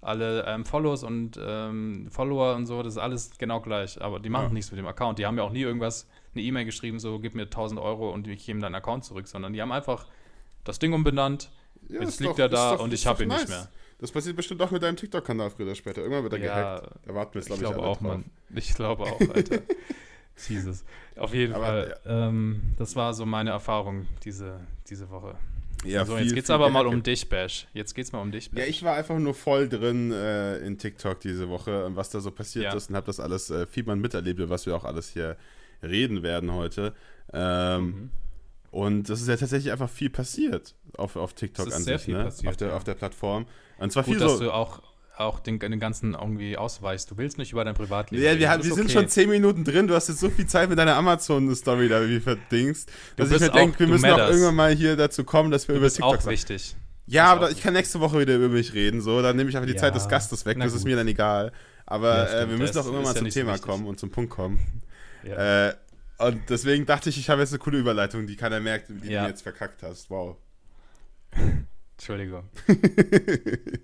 alle 0.02 0.44
ähm, 0.46 0.66
Follows 0.66 1.04
und 1.04 1.40
ähm, 1.42 2.08
Follower 2.10 2.54
und 2.54 2.66
so, 2.66 2.82
das 2.82 2.96
ist 2.96 2.98
alles 2.98 3.30
genau 3.38 3.62
gleich. 3.62 3.98
Aber 4.02 4.20
die 4.20 4.28
machen 4.28 4.48
ja. 4.48 4.52
nichts 4.52 4.70
mit 4.70 4.78
dem 4.78 4.86
Account. 4.86 5.18
Die 5.18 5.24
haben 5.24 5.38
ja 5.38 5.44
auch 5.44 5.52
nie 5.52 5.62
irgendwas, 5.62 6.06
eine 6.34 6.44
E-Mail 6.44 6.66
geschrieben, 6.66 6.98
so 6.98 7.18
gib 7.18 7.34
mir 7.34 7.44
1000 7.44 7.80
Euro 7.80 8.10
und 8.10 8.28
ich 8.28 8.44
gebe 8.44 8.60
deinen 8.60 8.74
Account 8.74 9.06
zurück, 9.06 9.26
sondern 9.26 9.54
die 9.54 9.62
haben 9.62 9.72
einfach 9.72 10.06
das 10.64 10.78
Ding 10.78 10.92
umbenannt. 10.92 11.50
Ja, 11.88 12.02
Jetzt 12.02 12.20
liegt 12.20 12.34
doch, 12.34 12.38
er 12.38 12.50
da 12.50 12.76
doch, 12.76 12.84
und 12.84 12.92
ich 12.92 13.06
habe 13.06 13.22
ihn 13.22 13.30
nice. 13.30 13.40
nicht 13.40 13.48
mehr. 13.48 13.68
Das 13.98 14.12
passiert 14.12 14.36
bestimmt 14.36 14.60
auch 14.62 14.70
mit 14.70 14.82
deinem 14.82 14.96
TikTok-Kanal 14.96 15.50
früher 15.50 15.66
oder 15.66 15.74
später. 15.74 16.02
Irgendwann 16.02 16.24
wird 16.24 16.34
er 16.34 16.38
ja, 16.40 16.78
gehackt. 16.78 16.90
Da 17.06 17.14
warten 17.14 17.34
wir 17.34 17.40
es, 17.40 17.46
glaube 17.46 17.62
ich, 17.62 17.68
glaube 17.68 17.82
auch, 17.86 17.98
drauf. 17.98 18.00
Mann. 18.00 18.24
Ich 18.54 18.74
glaube 18.74 19.02
auch, 19.04 19.20
Alter. 19.34 19.60
Jesus. 20.48 20.84
Auf 21.16 21.32
jeden 21.32 21.54
aber, 21.54 21.64
Fall. 21.64 21.96
Ja. 22.04 22.28
Ähm, 22.28 22.62
das 22.76 22.96
war 22.96 23.14
so 23.14 23.24
meine 23.24 23.50
Erfahrung 23.50 24.06
diese, 24.24 24.60
diese 24.88 25.08
Woche. 25.10 25.36
Ja, 25.84 26.04
so, 26.04 26.16
viel, 26.16 26.24
jetzt 26.24 26.34
geht's 26.34 26.50
aber 26.50 26.70
mal 26.70 26.86
um 26.86 27.02
dich, 27.02 27.28
Bash. 27.28 27.66
Jetzt 27.72 27.94
geht's 27.94 28.12
mal 28.12 28.20
um 28.20 28.32
dich, 28.32 28.50
Bash. 28.50 28.64
Ja, 28.64 28.68
ich 28.68 28.82
war 28.82 28.96
einfach 28.96 29.18
nur 29.18 29.34
voll 29.34 29.68
drin 29.68 30.12
äh, 30.12 30.58
in 30.58 30.78
TikTok 30.78 31.20
diese 31.20 31.48
Woche 31.48 31.84
und 31.84 31.96
was 31.96 32.10
da 32.10 32.20
so 32.20 32.30
passiert 32.30 32.64
ja. 32.64 32.74
ist 32.74 32.90
und 32.90 32.96
habe 32.96 33.06
das 33.06 33.20
alles 33.20 33.50
äh, 33.50 33.66
viel 33.66 33.84
miterlebt, 33.84 34.48
was 34.48 34.66
wir 34.66 34.74
auch 34.74 34.84
alles 34.84 35.10
hier 35.10 35.36
reden 35.82 36.22
werden 36.22 36.52
heute. 36.52 36.94
Ähm, 37.32 37.84
mhm. 37.84 38.10
Und 38.70 39.08
es 39.08 39.20
ist 39.20 39.28
ja 39.28 39.36
tatsächlich 39.36 39.70
einfach 39.70 39.90
viel 39.90 40.10
passiert 40.10 40.74
auf, 40.96 41.16
auf 41.16 41.34
TikTok 41.34 41.72
an 41.72 41.82
sich, 41.82 42.08
ne? 42.08 42.24
Passiert, 42.24 42.50
auf, 42.50 42.56
der, 42.56 42.68
ja. 42.68 42.76
auf 42.76 42.84
der 42.84 42.94
Plattform. 42.94 43.46
Und 43.78 43.92
zwar 43.92 44.04
Gut, 44.04 44.14
viel 44.14 44.20
dass 44.20 44.38
so, 44.38 44.44
du 44.44 44.50
auch, 44.52 44.82
auch 45.16 45.40
den, 45.40 45.58
den 45.58 45.80
ganzen 45.80 46.14
irgendwie 46.14 46.56
ausweichst. 46.56 47.10
Du 47.10 47.18
willst 47.18 47.38
nicht 47.38 47.52
über 47.52 47.64
dein 47.64 47.74
Privatleben 47.74 48.24
Ja, 48.24 48.38
wir, 48.38 48.50
haben, 48.50 48.64
wir 48.64 48.72
okay. 48.72 48.82
sind 48.82 48.90
schon 48.90 49.08
zehn 49.08 49.30
Minuten 49.30 49.64
drin. 49.64 49.86
Du 49.86 49.94
hast 49.94 50.08
jetzt 50.08 50.20
so 50.20 50.30
viel 50.30 50.46
Zeit 50.46 50.68
mit 50.68 50.78
deiner 50.78 50.96
Amazon-Story 50.96 51.88
da 51.88 52.06
wie 52.08 52.20
verdingst, 52.20 52.90
dass 53.16 53.30
ich 53.30 53.40
mir 53.40 53.50
denke, 53.50 53.80
wir 53.80 53.88
müssen 53.88 54.10
auch 54.10 54.18
irgendwann 54.18 54.54
mal 54.54 54.74
hier 54.74 54.96
dazu 54.96 55.24
kommen, 55.24 55.50
dass 55.50 55.68
wir 55.68 55.74
du 55.74 55.78
über 55.78 55.86
bist 55.86 55.96
TikTok 55.96 56.18
auch 56.18 56.26
wichtig. 56.26 56.76
Ja, 57.06 57.26
aber 57.26 57.50
ich 57.50 57.62
kann 57.62 57.74
nächste 57.74 58.00
Woche 58.00 58.18
wieder 58.18 58.36
über 58.36 58.48
mich 58.48 58.72
reden. 58.72 59.00
So, 59.02 59.20
dann 59.20 59.36
nehme 59.36 59.50
ich 59.50 59.56
einfach 59.56 59.68
die 59.68 59.74
ja. 59.74 59.80
Zeit 59.80 59.94
des 59.94 60.08
Gastes 60.08 60.46
weg. 60.46 60.58
Das 60.58 60.72
ist 60.72 60.84
mir 60.84 60.96
dann 60.96 61.08
egal. 61.08 61.52
Aber 61.86 62.30
ja, 62.30 62.40
äh, 62.40 62.50
wir 62.50 62.56
müssen 62.56 62.78
auch 62.78 62.84
irgendwann 62.86 63.04
mal 63.04 63.14
zum 63.14 63.28
Thema 63.28 63.58
so 63.58 63.62
kommen 63.62 63.86
und 63.86 64.00
zum 64.00 64.10
Punkt 64.10 64.30
kommen. 64.30 64.82
Ja. 65.22 65.68
Äh, 65.68 65.74
und 66.18 66.48
deswegen 66.48 66.86
dachte 66.86 67.10
ich, 67.10 67.18
ich 67.18 67.28
habe 67.28 67.40
jetzt 67.42 67.52
eine 67.52 67.58
coole 67.58 67.78
Überleitung, 67.78 68.26
die 68.26 68.36
keiner 68.36 68.60
merkt, 68.60 68.88
die 68.88 69.10
ja. 69.10 69.24
du 69.24 69.28
jetzt 69.28 69.42
verkackt 69.42 69.82
hast. 69.82 70.08
Wow. 70.10 70.36
Entschuldigung. 72.04 72.44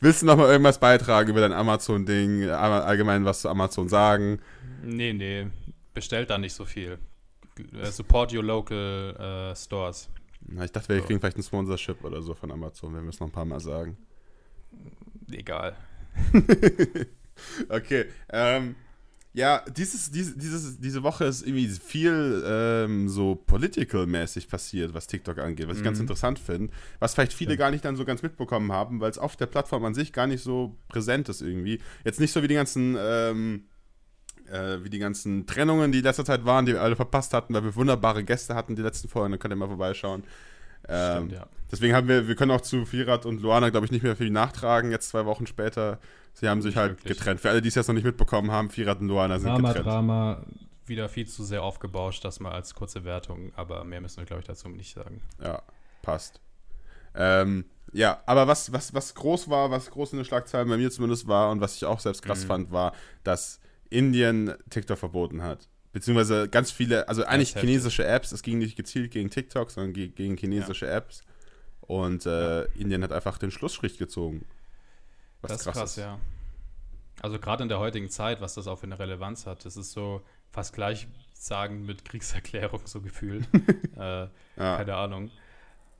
Willst 0.00 0.22
du 0.22 0.26
noch 0.26 0.36
mal 0.36 0.50
irgendwas 0.50 0.80
beitragen 0.80 1.30
über 1.30 1.40
dein 1.40 1.52
Amazon-Ding, 1.52 2.48
allgemein 2.50 3.24
was 3.24 3.42
zu 3.42 3.48
Amazon 3.48 3.88
sagen? 3.88 4.40
Nee, 4.82 5.12
nee, 5.12 5.46
bestellt 5.94 6.30
da 6.30 6.38
nicht 6.38 6.52
so 6.52 6.64
viel. 6.64 6.98
Äh, 7.80 7.86
support 7.92 8.34
your 8.34 8.42
local 8.42 9.14
uh, 9.52 9.54
stores. 9.54 10.10
Na, 10.48 10.64
ich 10.64 10.72
dachte, 10.72 10.88
wir 10.88 10.98
so. 10.98 11.06
kriegen 11.06 11.20
vielleicht 11.20 11.36
ein 11.36 11.44
Sponsorship 11.44 12.02
oder 12.02 12.22
so 12.22 12.34
von 12.34 12.50
Amazon, 12.50 12.92
wenn 12.92 13.04
wir 13.04 13.10
es 13.10 13.20
noch 13.20 13.28
ein 13.28 13.32
paar 13.32 13.44
Mal 13.44 13.60
sagen. 13.60 13.96
Egal. 15.30 15.76
okay, 17.68 18.06
ähm, 18.30 18.74
ja, 19.32 19.62
dieses, 19.76 20.10
dieses, 20.10 20.36
dieses, 20.36 20.80
diese 20.80 21.04
Woche 21.04 21.24
ist 21.24 21.46
irgendwie 21.46 21.68
viel 21.68 22.42
ähm, 22.44 23.08
so 23.08 23.36
political-mäßig 23.36 24.48
passiert, 24.48 24.92
was 24.92 25.06
TikTok 25.06 25.38
angeht, 25.38 25.68
was 25.68 25.78
ich 25.78 25.84
ganz 25.84 25.98
mhm. 25.98 26.02
interessant 26.02 26.40
finde. 26.40 26.72
Was 26.98 27.14
vielleicht 27.14 27.32
viele 27.32 27.52
ja. 27.52 27.56
gar 27.56 27.70
nicht 27.70 27.84
dann 27.84 27.94
so 27.94 28.04
ganz 28.04 28.22
mitbekommen 28.22 28.72
haben, 28.72 29.00
weil 29.00 29.10
es 29.10 29.18
auf 29.18 29.36
der 29.36 29.46
Plattform 29.46 29.84
an 29.84 29.94
sich 29.94 30.12
gar 30.12 30.26
nicht 30.26 30.42
so 30.42 30.76
präsent 30.88 31.28
ist 31.28 31.42
irgendwie. 31.42 31.80
Jetzt 32.04 32.18
nicht 32.18 32.32
so 32.32 32.42
wie 32.42 32.48
die 32.48 32.54
ganzen, 32.54 32.96
ähm, 32.98 33.66
äh, 34.50 34.78
wie 34.82 34.90
die 34.90 34.98
ganzen 34.98 35.46
Trennungen, 35.46 35.92
die 35.92 35.98
in 35.98 36.04
letzter 36.04 36.24
Zeit 36.24 36.44
waren, 36.44 36.66
die 36.66 36.72
wir 36.72 36.82
alle 36.82 36.96
verpasst 36.96 37.32
hatten, 37.32 37.54
weil 37.54 37.62
wir 37.62 37.76
wunderbare 37.76 38.24
Gäste 38.24 38.56
hatten 38.56 38.74
die 38.74 38.82
letzten 38.82 39.08
Folgen, 39.08 39.30
da 39.30 39.38
könnt 39.38 39.52
ihr 39.52 39.56
mal 39.56 39.68
vorbeischauen. 39.68 40.24
Ähm, 40.90 41.16
Stimmt, 41.16 41.32
ja. 41.32 41.46
Deswegen 41.70 41.94
haben 41.94 42.08
wir, 42.08 42.26
wir 42.26 42.34
können 42.34 42.50
auch 42.50 42.60
zu 42.60 42.84
Firat 42.84 43.26
und 43.26 43.40
Luana, 43.40 43.70
glaube 43.70 43.86
ich, 43.86 43.92
nicht 43.92 44.02
mehr 44.02 44.16
viel 44.16 44.30
nachtragen, 44.30 44.90
jetzt 44.90 45.08
zwei 45.10 45.24
Wochen 45.24 45.46
später. 45.46 45.98
Sie 46.32 46.48
haben 46.48 46.62
sich 46.62 46.76
halt 46.76 46.92
wirklich. 46.92 47.16
getrennt. 47.16 47.40
Für 47.40 47.50
alle, 47.50 47.62
die 47.62 47.68
es 47.68 47.74
jetzt 47.76 47.86
noch 47.86 47.94
nicht 47.94 48.04
mitbekommen 48.04 48.50
haben, 48.50 48.70
Firat 48.70 49.00
und 49.00 49.08
Luana 49.08 49.38
sind 49.38 49.50
Drama, 49.50 49.68
getrennt. 49.68 49.86
Drama, 49.86 50.42
wieder 50.86 51.08
viel 51.08 51.26
zu 51.26 51.44
sehr 51.44 51.62
aufgebauscht, 51.62 52.24
das 52.24 52.40
mal 52.40 52.52
als 52.52 52.74
kurze 52.74 53.04
Wertung, 53.04 53.52
aber 53.54 53.84
mehr 53.84 54.00
müssen 54.00 54.18
wir, 54.18 54.26
glaube 54.26 54.40
ich, 54.40 54.46
dazu 54.46 54.68
nicht 54.68 54.94
sagen. 54.94 55.22
Ja, 55.42 55.62
passt. 56.02 56.40
Ähm, 57.14 57.64
ja, 57.92 58.20
aber 58.26 58.46
was, 58.46 58.72
was, 58.72 58.92
was 58.94 59.14
groß 59.14 59.48
war, 59.48 59.70
was 59.70 59.90
groß 59.90 60.12
in 60.12 60.18
den 60.18 60.24
Schlagzeilen 60.24 60.68
bei 60.68 60.76
mir 60.76 60.90
zumindest 60.90 61.26
war 61.26 61.50
und 61.50 61.60
was 61.60 61.76
ich 61.76 61.84
auch 61.84 62.00
selbst 62.00 62.22
krass 62.22 62.44
mhm. 62.44 62.48
fand, 62.48 62.72
war, 62.72 62.92
dass 63.24 63.60
Indien 63.88 64.54
TikTok 64.70 64.98
verboten 64.98 65.42
hat. 65.42 65.68
Beziehungsweise 65.92 66.48
ganz 66.48 66.70
viele, 66.70 67.08
also 67.08 67.24
eigentlich 67.24 67.54
chinesische 67.56 68.04
Apps, 68.06 68.30
es 68.32 68.42
ging 68.42 68.58
nicht 68.58 68.76
gezielt 68.76 69.10
gegen 69.10 69.30
TikTok, 69.30 69.70
sondern 69.70 69.92
gegen 69.92 70.36
chinesische 70.36 70.86
ja. 70.86 70.96
Apps. 70.96 71.22
Und 71.80 72.26
äh, 72.26 72.60
ja. 72.60 72.66
Indien 72.76 73.02
hat 73.02 73.12
einfach 73.12 73.38
den 73.38 73.50
Schlussstrich 73.50 73.98
gezogen. 73.98 74.44
Was 75.42 75.50
das 75.50 75.66
ist 75.66 75.72
krass, 75.72 75.90
ist. 75.92 75.96
ja. 75.96 76.20
Also 77.20 77.38
gerade 77.38 77.64
in 77.64 77.68
der 77.68 77.80
heutigen 77.80 78.08
Zeit, 78.08 78.40
was 78.40 78.54
das 78.54 78.66
auch 78.68 78.76
für 78.76 78.86
eine 78.86 78.98
Relevanz 78.98 79.46
hat, 79.46 79.64
das 79.64 79.76
ist 79.76 79.92
so, 79.92 80.22
fast 80.50 80.74
gleich 80.74 81.06
sagen 81.32 81.86
mit 81.86 82.04
Kriegserklärung 82.04 82.80
so 82.84 83.00
gefühlt. 83.00 83.48
äh, 83.96 84.00
ja. 84.00 84.28
Keine 84.56 84.96
Ahnung. 84.96 85.30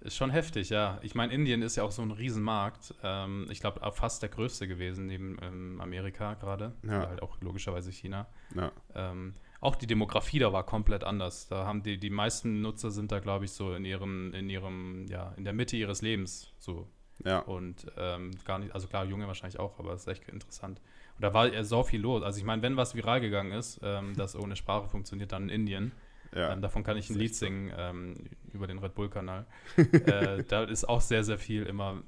Ist 0.00 0.16
schon 0.16 0.30
heftig, 0.30 0.70
ja. 0.70 0.98
Ich 1.02 1.14
meine, 1.14 1.32
Indien 1.32 1.60
ist 1.60 1.76
ja 1.76 1.82
auch 1.82 1.92
so 1.92 2.00
ein 2.00 2.10
Riesenmarkt. 2.10 2.94
Ähm, 3.02 3.46
ich 3.50 3.60
glaube, 3.60 3.80
fast 3.92 4.22
der 4.22 4.30
größte 4.30 4.66
gewesen 4.66 5.06
neben 5.06 5.36
ähm, 5.42 5.80
Amerika 5.80 6.34
gerade. 6.34 6.72
Ja. 6.82 7.08
Halt 7.08 7.22
auch 7.22 7.38
logischerweise 7.40 7.92
China. 7.92 8.26
Ja. 8.54 8.72
Ähm, 8.94 9.34
auch 9.60 9.76
die 9.76 9.86
Demografie 9.86 10.38
da 10.38 10.52
war 10.52 10.64
komplett 10.64 11.04
anders. 11.04 11.48
Da 11.48 11.66
haben 11.66 11.82
die, 11.82 11.98
die 11.98 12.10
meisten 12.10 12.62
Nutzer 12.62 12.90
sind 12.90 13.12
da, 13.12 13.18
glaube 13.18 13.44
ich, 13.44 13.52
so 13.52 13.74
in 13.74 13.84
ihrem, 13.84 14.32
in 14.32 14.48
ihrem, 14.48 15.06
ja, 15.08 15.34
in 15.36 15.44
der 15.44 15.52
Mitte 15.52 15.76
ihres 15.76 16.00
Lebens. 16.00 16.52
So. 16.58 16.88
Ja. 17.24 17.40
Und 17.40 17.86
ähm, 17.98 18.30
gar 18.46 18.58
nicht, 18.58 18.74
also 18.74 18.88
klar, 18.88 19.04
Junge 19.04 19.26
wahrscheinlich 19.26 19.60
auch, 19.60 19.78
aber 19.78 19.92
es 19.92 20.02
ist 20.02 20.08
echt 20.08 20.28
interessant. 20.28 20.80
Und 21.16 21.22
da 21.22 21.34
war 21.34 21.64
so 21.64 21.82
viel 21.82 22.00
los. 22.00 22.22
Also 22.22 22.38
ich 22.38 22.44
meine, 22.44 22.62
wenn 22.62 22.76
was 22.78 22.94
viral 22.94 23.20
gegangen 23.20 23.52
ist, 23.52 23.80
ähm, 23.82 24.14
das 24.16 24.34
ohne 24.34 24.56
Sprache 24.56 24.88
funktioniert, 24.88 25.32
dann 25.32 25.44
in 25.44 25.60
Indien. 25.60 25.92
Ja. 26.34 26.52
Ähm, 26.52 26.62
davon 26.62 26.82
kann 26.82 26.96
ich 26.96 27.10
ein 27.10 27.16
Lied 27.16 27.34
singen 27.34 27.72
ähm, 27.76 28.14
über 28.52 28.66
den 28.66 28.78
Red 28.78 28.94
Bull-Kanal. 28.94 29.46
äh, 29.76 30.44
da 30.44 30.64
ist 30.64 30.88
auch 30.88 31.00
sehr, 31.00 31.24
sehr 31.24 31.38
viel 31.38 31.64
immer 31.64 32.02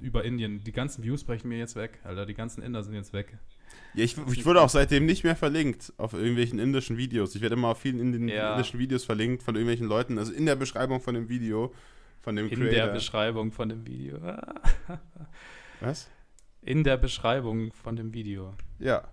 über 0.00 0.24
Indien. 0.24 0.62
Die 0.62 0.72
ganzen 0.72 1.02
Views 1.02 1.24
brechen 1.24 1.48
mir 1.48 1.58
jetzt 1.58 1.76
weg, 1.76 1.98
Alter. 2.04 2.26
Die 2.26 2.34
ganzen 2.34 2.62
Inder 2.62 2.82
sind 2.82 2.94
jetzt 2.94 3.12
weg. 3.12 3.36
Ja, 3.94 4.04
ich, 4.04 4.16
ich 4.32 4.44
wurde 4.44 4.60
auch 4.60 4.68
seitdem 4.68 5.06
nicht 5.06 5.24
mehr 5.24 5.36
verlinkt 5.36 5.92
auf 5.96 6.12
irgendwelchen 6.12 6.58
indischen 6.58 6.96
Videos. 6.96 7.34
Ich 7.34 7.40
werde 7.40 7.54
immer 7.54 7.68
auf 7.68 7.78
vielen 7.78 7.98
indischen 7.98 8.28
ja. 8.28 8.62
Videos 8.74 9.04
verlinkt 9.04 9.42
von 9.42 9.54
irgendwelchen 9.54 9.86
Leuten. 9.86 10.18
Also 10.18 10.32
in 10.32 10.46
der 10.46 10.56
Beschreibung 10.56 11.00
von 11.00 11.14
dem 11.14 11.28
Video, 11.28 11.74
von 12.20 12.36
dem 12.36 12.48
In 12.48 12.58
Creator. 12.58 12.86
der 12.86 12.92
Beschreibung 12.92 13.52
von 13.52 13.68
dem 13.68 13.86
Video. 13.86 14.18
Was? 15.80 16.10
In 16.60 16.84
der 16.84 16.96
Beschreibung 16.96 17.72
von 17.72 17.96
dem 17.96 18.12
Video. 18.12 18.54
Ja. 18.78 19.08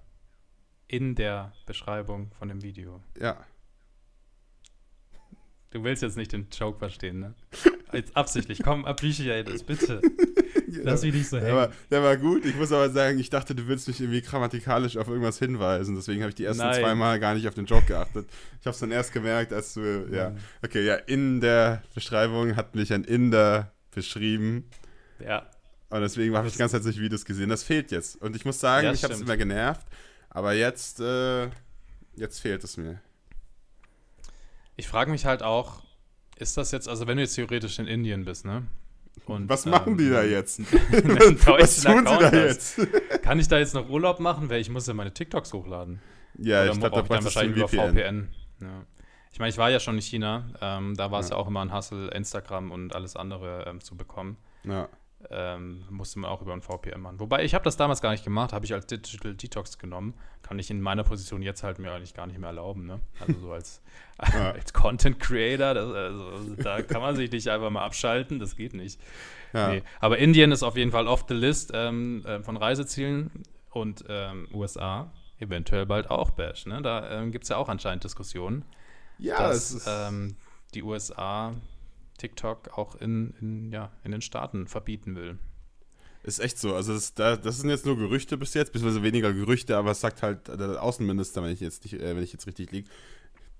In 0.88 1.16
der 1.16 1.54
Beschreibung 1.66 2.32
von 2.38 2.50
dem 2.50 2.62
Video. 2.62 3.02
Ja. 3.20 3.46
Du 5.72 5.84
willst 5.84 6.04
jetzt 6.04 6.18
nicht 6.18 6.34
den 6.34 6.48
Joke 6.52 6.78
verstehen, 6.78 7.20
ne? 7.20 7.36
Jetzt 7.94 8.16
absichtlich. 8.16 8.62
Komm, 8.64 8.86
appreciate 8.86 9.52
das, 9.52 9.64
bitte. 9.64 10.02
Lass 10.84 11.04
mich 11.04 11.14
nicht 11.14 11.30
so 11.30 11.38
hängen. 11.38 11.48
Der 11.48 11.56
war, 11.56 11.72
der 11.92 12.04
war, 12.04 12.18
gut. 12.18 12.46
Ich 12.46 12.56
muss 12.56 12.72
aber 12.72 12.90
sagen, 12.90 13.20
ich 13.20 13.30
dachte, 13.30 13.54
du 13.54 13.68
willst 13.68 13.88
mich 13.88 14.00
irgendwie 14.00 14.22
grammatikalisch 14.22 14.98
auf 14.98 15.08
irgendwas 15.08 15.40
hinweisen. 15.40 15.96
Deswegen 15.96 16.22
habe 16.22 16.30
ich 16.30 16.36
die 16.36 16.46
ersten 16.46 16.64
Nein. 16.64 16.80
zwei 16.80 16.96
Mal 16.96 17.20
gar 17.20 17.34
nicht 17.36 17.48
auf 17.48 17.54
den 17.54 17.66
Joke 17.66 17.86
geachtet. 17.86 18.28
Ich 18.60 18.66
habe 18.66 18.74
es 18.74 18.80
dann 18.80 18.92
erst 18.92 19.14
gemerkt, 19.14 19.54
als 19.54 19.74
du, 19.74 20.08
ja. 20.12 20.36
Okay, 20.64 20.86
ja, 20.86 20.96
in 20.96 21.42
der 21.42 21.84
Beschreibung 21.94 22.56
hat 22.56 22.76
mich 22.76 22.94
ein 22.94 23.04
Inder 23.04 23.72
beschrieben. 23.92 24.70
Ja. 25.20 25.50
Und 25.90 26.02
deswegen 26.02 26.36
habe 26.36 26.48
ich 26.48 26.54
die 26.54 26.60
ganze 26.60 26.78
Zeit 26.78 26.84
solche 26.84 27.02
Videos 27.02 27.24
gesehen. 27.24 27.50
Das 27.50 27.64
fehlt 27.64 27.92
jetzt. 27.92 28.20
Und 28.22 28.36
ich 28.36 28.46
muss 28.46 28.60
sagen, 28.60 28.88
ja, 28.88 28.94
ich 28.94 29.04
habe 29.04 29.14
es 29.14 29.22
immer 29.22 29.38
genervt. 29.38 29.86
Aber 30.30 30.54
jetzt, 30.54 31.00
äh, 31.00 31.50
jetzt 32.16 32.40
fehlt 32.40 32.64
es 32.64 32.78
mir. 32.78 33.00
Ich 34.76 34.88
frage 34.88 35.12
mich 35.12 35.26
halt 35.26 35.44
auch, 35.44 35.84
ist 36.38 36.58
das 36.58 36.72
jetzt, 36.72 36.90
also 36.90 37.06
wenn 37.06 37.18
du 37.18 37.24
jetzt 37.24 37.36
theoretisch 37.36 37.78
in 37.78 37.86
Indien 37.86 38.26
bist, 38.26 38.44
ne? 38.44 38.64
Und, 39.26 39.48
Was 39.48 39.66
machen 39.66 39.94
ähm, 39.94 39.98
die 39.98 40.10
da 40.10 40.24
jetzt? 40.24 40.60
Was 40.72 41.82
tun 41.82 42.06
sie 42.06 42.18
da 42.18 42.34
jetzt? 42.34 42.80
Kann 43.22 43.40
ich 43.40 43.48
da 43.48 43.58
jetzt 43.58 43.74
noch 43.74 43.90
Urlaub 43.90 44.20
machen? 44.20 44.50
Weil 44.50 44.60
ich 44.62 44.70
muss 44.70 44.88
ja 44.88 44.94
meine 44.94 45.14
TikToks 45.14 45.54
hochladen. 45.54 46.02
Ja, 46.38 46.64
Oder 46.64 46.72
ich 46.72 46.80
glaube, 46.80 46.96
da 46.96 47.02
dann 47.02 47.24
wahrscheinlich 47.24 47.58
über 47.58 47.68
VPN. 47.68 47.96
VPN. 47.96 48.30
Ja. 48.62 48.86
Ich 49.32 49.40
meine, 49.40 49.50
ich 49.50 49.58
war 49.58 49.70
ja 49.70 49.80
schon 49.80 49.96
in 49.96 50.02
China. 50.02 50.46
Ähm, 50.62 50.96
da 50.96 51.12
war 51.12 51.20
es 51.20 51.30
ja. 51.30 51.36
ja. 51.36 51.42
auch 51.42 51.48
immer 51.48 51.62
ein 51.62 51.74
Hustle, 51.74 52.10
Instagram 52.12 52.72
und 52.72 52.96
alles 52.96 53.16
andere 53.16 53.66
ähm, 53.68 53.82
zu 53.82 53.96
bekommen. 53.96 54.38
Ja 54.64 54.90
ähm, 55.30 55.84
musste 55.90 56.20
man 56.20 56.30
auch 56.30 56.42
über 56.42 56.54
ein 56.54 56.62
VPN 56.62 57.02
machen. 57.02 57.20
Wobei 57.20 57.44
ich 57.44 57.54
habe 57.54 57.64
das 57.64 57.78
damals 57.78 58.02
gar 58.02 58.12
nicht 58.12 58.24
gemacht, 58.24 58.54
habe 58.54 58.66
ich 58.66 58.74
als 58.74 58.88
Digital 58.88 59.36
Detox 59.36 59.78
genommen. 59.78 60.14
Kann 60.42 60.60
ich 60.60 60.70
in 60.70 60.82
meiner 60.82 61.04
Position 61.04 61.42
jetzt 61.42 61.64
halt 61.64 61.80
mir 61.80 61.92
eigentlich 61.92 62.14
gar 62.14 62.28
nicht 62.28 62.40
mehr 62.40 62.50
erlauben. 62.50 62.86
Ne? 62.86 63.00
Also 63.20 63.40
so 63.40 63.52
als, 63.52 63.82
ja. 64.34 64.52
als 64.52 64.74
Content 64.74 65.20
Creator, 65.20 65.74
das, 65.74 65.92
also, 65.92 66.56
da 66.56 66.82
kann 66.82 67.02
man 67.02 67.16
sich 67.16 67.32
nicht 67.32 67.48
einfach 67.48 67.70
mal 67.70 67.84
abschalten, 67.84 68.40
das 68.40 68.56
geht 68.56 68.74
nicht. 68.74 69.00
Ja. 69.54 69.70
Nee. 69.70 69.84
Aber 70.00 70.18
Indien 70.18 70.52
ist 70.52 70.64
auf 70.64 70.78
jeden 70.78 70.92
Fall 70.92 71.08
off 71.08 71.26
the 71.28 71.34
list 71.34 71.72
ähm, 71.74 72.26
äh, 72.26 72.42
von 72.42 72.58
Reisezielen 72.58 73.32
und 73.72 74.06
ähm, 74.10 74.48
USA 74.54 75.12
eventuell 75.40 75.86
bald 75.86 76.10
auch 76.10 76.32
Bash. 76.32 76.66
Ne? 76.66 76.82
Da 76.82 77.10
ähm, 77.10 77.32
gibt 77.32 77.44
es 77.44 77.50
ja 77.50 77.58
auch 77.58 77.70
anscheinend 77.70 78.04
Diskussionen. 78.04 78.66
Ja, 79.20 79.48
dass, 79.48 79.86
ähm, 79.88 80.36
die 80.74 80.84
USA 80.84 81.54
TikTok 82.24 82.78
auch 82.78 82.96
in, 82.96 83.34
in, 83.42 83.72
ja, 83.72 83.92
in 84.04 84.12
den 84.12 84.22
Staaten 84.22 84.68
verbieten 84.68 85.16
will. 85.16 85.38
Ist 86.24 86.40
echt 86.40 86.58
so. 86.58 86.74
Also 86.74 86.94
das, 86.94 87.14
das 87.16 87.58
sind 87.58 87.70
jetzt 87.70 87.86
nur 87.86 87.98
Gerüchte 87.98 88.38
bis 88.38 88.54
jetzt, 88.54 88.72
beziehungsweise 88.72 89.04
weniger 89.04 89.34
Gerüchte, 89.34 89.76
aber 89.76 89.92
es 89.92 90.00
sagt 90.00 90.24
halt 90.24 90.48
der 90.48 90.82
Außenminister, 90.82 91.44
wenn 91.44 91.52
ich 91.52 91.60
jetzt 91.60 91.84
nicht, 91.84 92.02
äh, 92.02 92.16
wenn 92.16 92.24
ich 92.24 92.32
jetzt 92.32 92.48
richtig 92.48 92.72
liege, 92.72 92.90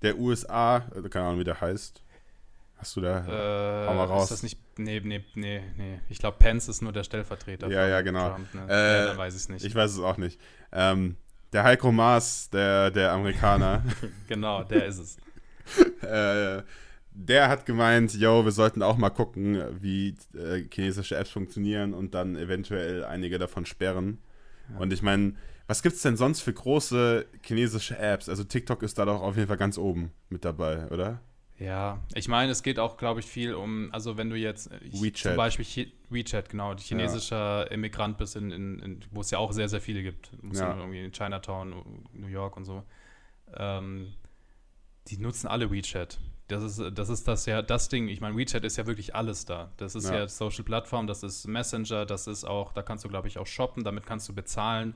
der 0.00 0.18
USA, 0.18 0.78
äh, 0.78 1.06
keine 1.10 1.26
Ahnung, 1.26 1.40
wie 1.40 1.44
der 1.44 1.60
heißt. 1.60 2.02
Hast 2.76 2.96
du 2.96 3.02
da? 3.02 3.18
Äh, 3.18 3.86
hau 3.88 3.94
mal 3.94 4.06
raus. 4.06 4.24
Ist 4.24 4.30
das 4.30 4.42
nicht. 4.42 4.58
Nee, 4.78 5.00
nee, 5.04 5.24
nee, 5.34 5.62
nee. 5.76 6.00
Ich 6.08 6.18
glaube, 6.18 6.38
Pence 6.38 6.68
ist 6.68 6.82
nur 6.82 6.92
der 6.92 7.04
Stellvertreter. 7.04 7.68
Ja, 7.68 7.86
ja, 7.86 8.00
genau. 8.00 8.30
Trump, 8.30 8.54
ne? 8.54 8.66
äh, 8.68 8.98
ja, 8.98 9.06
dann 9.08 9.18
weiß 9.18 9.34
ich 9.34 9.40
es 9.42 9.48
nicht. 9.50 9.64
Ich 9.64 9.74
weiß 9.74 9.92
es 9.92 10.00
auch 10.00 10.16
nicht. 10.16 10.40
Ähm, 10.72 11.16
der 11.52 11.64
Heiko 11.64 11.92
Maas, 11.92 12.48
der, 12.50 12.90
der 12.90 13.12
Amerikaner. 13.12 13.84
genau, 14.26 14.64
der 14.64 14.86
ist 14.86 14.98
es. 14.98 15.16
äh, 16.02 16.62
der 17.14 17.48
hat 17.48 17.64
gemeint, 17.64 18.14
yo, 18.14 18.44
wir 18.44 18.52
sollten 18.52 18.82
auch 18.82 18.96
mal 18.96 19.10
gucken, 19.10 19.62
wie 19.80 20.16
äh, 20.34 20.64
chinesische 20.70 21.16
Apps 21.16 21.30
funktionieren 21.30 21.94
und 21.94 22.14
dann 22.14 22.36
eventuell 22.36 23.04
einige 23.04 23.38
davon 23.38 23.66
sperren. 23.66 24.18
Ja. 24.70 24.78
Und 24.80 24.92
ich 24.92 25.00
meine, 25.00 25.34
was 25.66 25.82
gibt 25.82 25.94
es 25.94 26.02
denn 26.02 26.16
sonst 26.16 26.40
für 26.40 26.52
große 26.52 27.26
chinesische 27.42 27.96
Apps? 27.96 28.28
Also 28.28 28.44
TikTok 28.44 28.82
ist 28.82 28.98
da 28.98 29.04
doch 29.04 29.22
auf 29.22 29.36
jeden 29.36 29.48
Fall 29.48 29.56
ganz 29.56 29.78
oben 29.78 30.10
mit 30.28 30.44
dabei, 30.44 30.88
oder? 30.88 31.20
Ja, 31.58 32.02
ich 32.14 32.26
meine, 32.26 32.50
es 32.50 32.64
geht 32.64 32.80
auch, 32.80 32.96
glaube 32.96 33.20
ich, 33.20 33.26
viel 33.26 33.54
um, 33.54 33.88
also 33.92 34.16
wenn 34.16 34.28
du 34.28 34.36
jetzt 34.36 34.70
ich, 34.82 35.00
WeChat. 35.00 35.30
zum 35.30 35.36
Beispiel 35.36 35.64
Chi 35.64 35.92
WeChat, 36.10 36.48
genau, 36.48 36.76
chinesischer 36.76 37.60
ja. 37.60 37.70
Immigrant 37.70 38.18
bist, 38.18 38.34
in, 38.34 38.50
in, 38.50 38.78
in, 38.80 39.00
wo 39.12 39.20
es 39.20 39.30
ja 39.30 39.38
auch 39.38 39.52
sehr, 39.52 39.68
sehr 39.68 39.80
viele 39.80 40.02
gibt, 40.02 40.32
ja. 40.52 40.76
irgendwie 40.76 41.04
in 41.04 41.12
Chinatown, 41.12 42.02
New 42.12 42.26
York 42.26 42.56
und 42.56 42.64
so. 42.64 42.82
Ähm, 43.56 44.14
die 45.06 45.18
nutzen 45.18 45.46
alle 45.46 45.70
WeChat. 45.70 46.18
Das 46.48 46.62
ist, 46.62 46.98
das 46.98 47.08
ist 47.08 47.26
das 47.26 47.46
ja 47.46 47.62
das 47.62 47.88
Ding. 47.88 48.08
Ich 48.08 48.20
meine, 48.20 48.36
WeChat 48.36 48.64
ist 48.64 48.76
ja 48.76 48.86
wirklich 48.86 49.14
alles 49.14 49.46
da. 49.46 49.72
Das 49.78 49.94
ist 49.94 50.08
ja, 50.08 50.18
ja 50.18 50.28
Social 50.28 50.64
Plattform, 50.64 51.06
das 51.06 51.22
ist 51.22 51.46
Messenger, 51.46 52.04
das 52.04 52.26
ist 52.26 52.44
auch, 52.44 52.72
da 52.72 52.82
kannst 52.82 53.04
du, 53.04 53.08
glaube 53.08 53.28
ich, 53.28 53.38
auch 53.38 53.46
shoppen, 53.46 53.82
damit 53.82 54.04
kannst 54.04 54.28
du 54.28 54.34
bezahlen. 54.34 54.94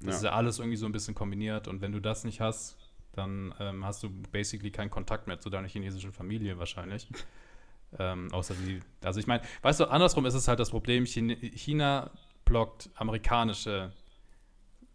Das 0.00 0.08
ja. 0.08 0.14
ist 0.16 0.22
ja 0.24 0.32
alles 0.32 0.58
irgendwie 0.58 0.76
so 0.76 0.86
ein 0.86 0.92
bisschen 0.92 1.14
kombiniert. 1.14 1.68
Und 1.68 1.82
wenn 1.82 1.92
du 1.92 2.00
das 2.00 2.24
nicht 2.24 2.40
hast, 2.40 2.78
dann 3.12 3.54
ähm, 3.60 3.84
hast 3.84 4.02
du 4.02 4.10
basically 4.10 4.70
keinen 4.70 4.90
Kontakt 4.90 5.26
mehr 5.26 5.38
zu 5.38 5.50
deiner 5.50 5.68
chinesischen 5.68 6.12
Familie 6.12 6.58
wahrscheinlich. 6.58 7.08
ähm, 7.98 8.32
außer 8.32 8.54
die, 8.54 8.80
also 9.02 9.20
ich 9.20 9.26
meine, 9.26 9.42
weißt 9.62 9.80
du, 9.80 9.90
andersrum 9.90 10.24
ist 10.26 10.34
es 10.34 10.48
halt 10.48 10.60
das 10.60 10.70
Problem, 10.70 11.04
China 11.06 12.10
blockt 12.44 12.90
amerikanische 12.94 13.92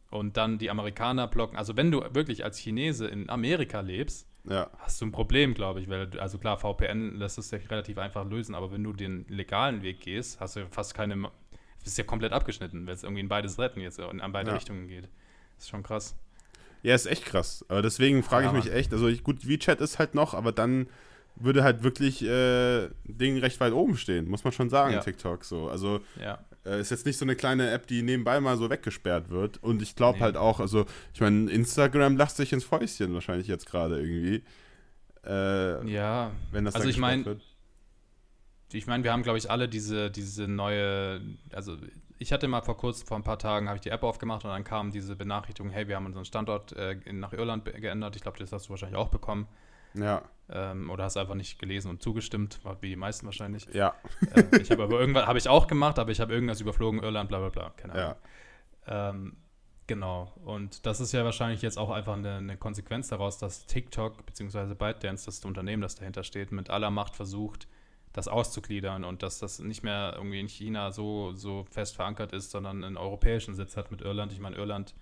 und 0.09 0.37
dann 0.37 0.57
die 0.57 0.69
Amerikaner 0.69 1.27
blocken, 1.27 1.57
also 1.57 1.75
wenn 1.77 1.91
du 1.91 2.01
wirklich 2.13 2.43
als 2.43 2.57
Chinese 2.57 3.07
in 3.07 3.29
Amerika 3.29 3.81
lebst, 3.81 4.27
ja. 4.45 4.69
hast 4.79 4.99
du 5.01 5.05
ein 5.05 5.11
Problem, 5.11 5.53
glaube 5.53 5.81
ich, 5.81 5.89
weil, 5.89 6.09
also 6.19 6.37
klar, 6.37 6.57
VPN 6.57 7.15
lässt 7.17 7.37
es 7.37 7.49
sich 7.49 7.69
relativ 7.69 7.97
einfach 7.97 8.25
lösen, 8.25 8.55
aber 8.55 8.71
wenn 8.71 8.83
du 8.83 8.93
den 8.93 9.25
legalen 9.27 9.81
Weg 9.81 10.01
gehst, 10.01 10.39
hast 10.39 10.55
du 10.55 10.67
fast 10.67 10.93
keine, 10.93 11.29
bist 11.83 11.97
ja 11.97 12.03
komplett 12.03 12.33
abgeschnitten, 12.33 12.87
wenn 12.87 12.93
es 12.93 13.03
irgendwie 13.03 13.21
in 13.21 13.29
beides 13.29 13.59
retten 13.59 13.81
jetzt 13.81 13.99
und 13.99 14.21
an 14.21 14.31
beide 14.31 14.49
ja. 14.49 14.55
Richtungen 14.55 14.87
geht. 14.87 15.09
Das 15.55 15.65
ist 15.65 15.69
schon 15.69 15.83
krass. 15.83 16.15
Ja, 16.83 16.95
ist 16.95 17.05
echt 17.05 17.25
krass. 17.25 17.63
Aber 17.67 17.81
deswegen 17.81 18.23
frage 18.23 18.47
ich 18.47 18.53
mich 18.53 18.73
echt, 18.73 18.91
also 18.91 19.07
ich, 19.07 19.23
gut, 19.23 19.47
WeChat 19.47 19.81
ist 19.81 19.99
halt 19.99 20.15
noch, 20.15 20.33
aber 20.33 20.51
dann 20.51 20.87
würde 21.35 21.63
halt 21.63 21.83
wirklich 21.83 22.23
äh, 22.23 22.89
Ding 23.05 23.37
recht 23.37 23.59
weit 23.59 23.73
oben 23.73 23.97
stehen, 23.97 24.27
muss 24.27 24.43
man 24.43 24.53
schon 24.53 24.69
sagen, 24.69 24.93
ja. 24.93 24.99
TikTok 24.99 25.43
so. 25.45 25.69
Also 25.69 26.01
ja. 26.19 26.39
Äh, 26.65 26.79
ist 26.79 26.91
jetzt 26.91 27.05
nicht 27.05 27.17
so 27.17 27.25
eine 27.25 27.35
kleine 27.35 27.71
App, 27.71 27.87
die 27.87 28.01
nebenbei 28.01 28.39
mal 28.39 28.57
so 28.57 28.69
weggesperrt 28.69 29.29
wird. 29.29 29.61
Und 29.63 29.81
ich 29.81 29.95
glaube 29.95 30.19
nee. 30.19 30.23
halt 30.23 30.37
auch, 30.37 30.59
also 30.59 30.85
ich 31.13 31.21
meine, 31.21 31.49
Instagram 31.51 32.17
lacht 32.17 32.35
sich 32.35 32.53
ins 32.53 32.63
Fäustchen 32.63 33.13
wahrscheinlich 33.13 33.47
jetzt 33.47 33.65
gerade 33.65 33.99
irgendwie. 33.99 34.43
Äh, 35.25 35.87
ja, 35.91 36.31
wenn 36.51 36.65
das 36.65 36.75
also 36.75 36.87
ich 36.87 36.97
meine, 36.97 37.39
ich 38.71 38.87
meine, 38.87 39.03
wir 39.03 39.11
haben 39.11 39.23
glaube 39.23 39.37
ich 39.37 39.51
alle 39.51 39.69
diese 39.69 40.09
diese 40.09 40.47
neue, 40.47 41.21
also 41.51 41.77
ich 42.21 42.31
hatte 42.31 42.47
mal 42.47 42.61
vor 42.61 42.77
kurz, 42.77 43.01
vor 43.01 43.17
ein 43.17 43.23
paar 43.23 43.39
Tagen, 43.39 43.67
habe 43.67 43.77
ich 43.77 43.81
die 43.81 43.89
App 43.89 44.03
aufgemacht 44.03 44.45
und 44.45 44.51
dann 44.51 44.63
kam 44.63 44.91
diese 44.91 45.15
Benachrichtigung, 45.15 45.71
hey, 45.71 45.87
wir 45.87 45.95
haben 45.95 46.05
unseren 46.05 46.25
Standort 46.25 46.71
äh, 46.73 46.97
nach 47.11 47.33
Irland 47.33 47.65
geändert. 47.65 48.15
Ich 48.15 48.21
glaube, 48.21 48.37
das 48.37 48.51
hast 48.51 48.67
du 48.67 48.69
wahrscheinlich 48.69 48.97
auch 48.97 49.09
bekommen. 49.09 49.47
Ja. 49.93 50.23
Ähm, 50.49 50.89
oder 50.89 51.05
hast 51.05 51.15
einfach 51.15 51.35
nicht 51.35 51.59
gelesen 51.59 51.89
und 51.89 52.01
zugestimmt, 52.01 52.59
wie 52.81 52.89
die 52.89 52.95
meisten 52.95 53.25
wahrscheinlich. 53.25 53.67
Ja. 53.73 53.95
Äh, 54.35 54.59
ich 54.59 54.69
habe 54.69 54.83
aber 54.83 54.99
irgendwas, 54.99 55.25
habe 55.25 55.39
ich 55.39 55.47
auch 55.47 55.67
gemacht, 55.67 55.97
aber 55.97 56.11
ich 56.11 56.19
habe 56.19 56.33
irgendwas 56.33 56.59
überflogen, 56.59 57.01
Irland, 57.01 57.29
bla 57.29 57.39
bla 57.39 57.49
bla, 57.49 57.69
keine 57.71 57.93
Ahnung. 57.93 58.15
Ja. 58.87 59.09
Ähm, 59.09 59.37
genau. 59.87 60.33
Und 60.43 60.85
das 60.85 60.99
ist 60.99 61.13
ja 61.13 61.23
wahrscheinlich 61.23 61.61
jetzt 61.61 61.77
auch 61.77 61.89
einfach 61.89 62.17
eine, 62.17 62.35
eine 62.35 62.57
Konsequenz 62.57 63.07
daraus, 63.07 63.37
dass 63.37 63.65
TikTok 63.65 64.25
bzw. 64.25 64.73
ByteDance, 64.73 65.25
das 65.25 65.45
Unternehmen, 65.45 65.81
das 65.81 65.95
dahinter 65.95 66.23
steht, 66.23 66.51
mit 66.51 66.69
aller 66.69 66.91
Macht 66.91 67.15
versucht, 67.15 67.67
das 68.11 68.27
auszugliedern 68.27 69.05
und 69.05 69.23
dass 69.23 69.39
das 69.39 69.59
nicht 69.59 69.83
mehr 69.83 70.13
irgendwie 70.17 70.41
in 70.41 70.49
China 70.49 70.91
so, 70.91 71.31
so 71.31 71.63
fest 71.69 71.95
verankert 71.95 72.33
ist, 72.33 72.51
sondern 72.51 72.83
einen 72.83 72.97
europäischen 72.97 73.55
Sitz 73.55 73.77
hat 73.77 73.89
mit 73.89 74.01
Irland. 74.01 74.33
Ich 74.33 74.39
meine, 74.39 74.57
Irland 74.57 74.93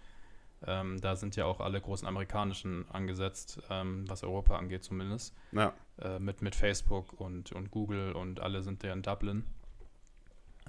Ähm, 0.68 1.00
da 1.00 1.16
sind 1.16 1.36
ja 1.38 1.46
auch 1.46 1.62
alle 1.62 1.80
großen 1.80 2.08
amerikanischen 2.08 2.86
angesetzt, 2.92 3.62
ähm, 3.70 4.04
was 4.10 4.24
Europa 4.24 4.58
angeht 4.58 4.84
zumindest. 4.84 5.34
Ja. 5.54 5.74
Äh, 6.02 6.20
mit, 6.20 6.42
mit 6.42 6.56
Facebook 6.56 7.20
und, 7.20 7.52
und 7.54 7.72
Google 7.72 8.12
und 8.12 8.40
alle 8.42 8.62
sind 8.62 8.84
ja 8.84 8.92
in 8.94 9.02
Dublin. 9.02 9.46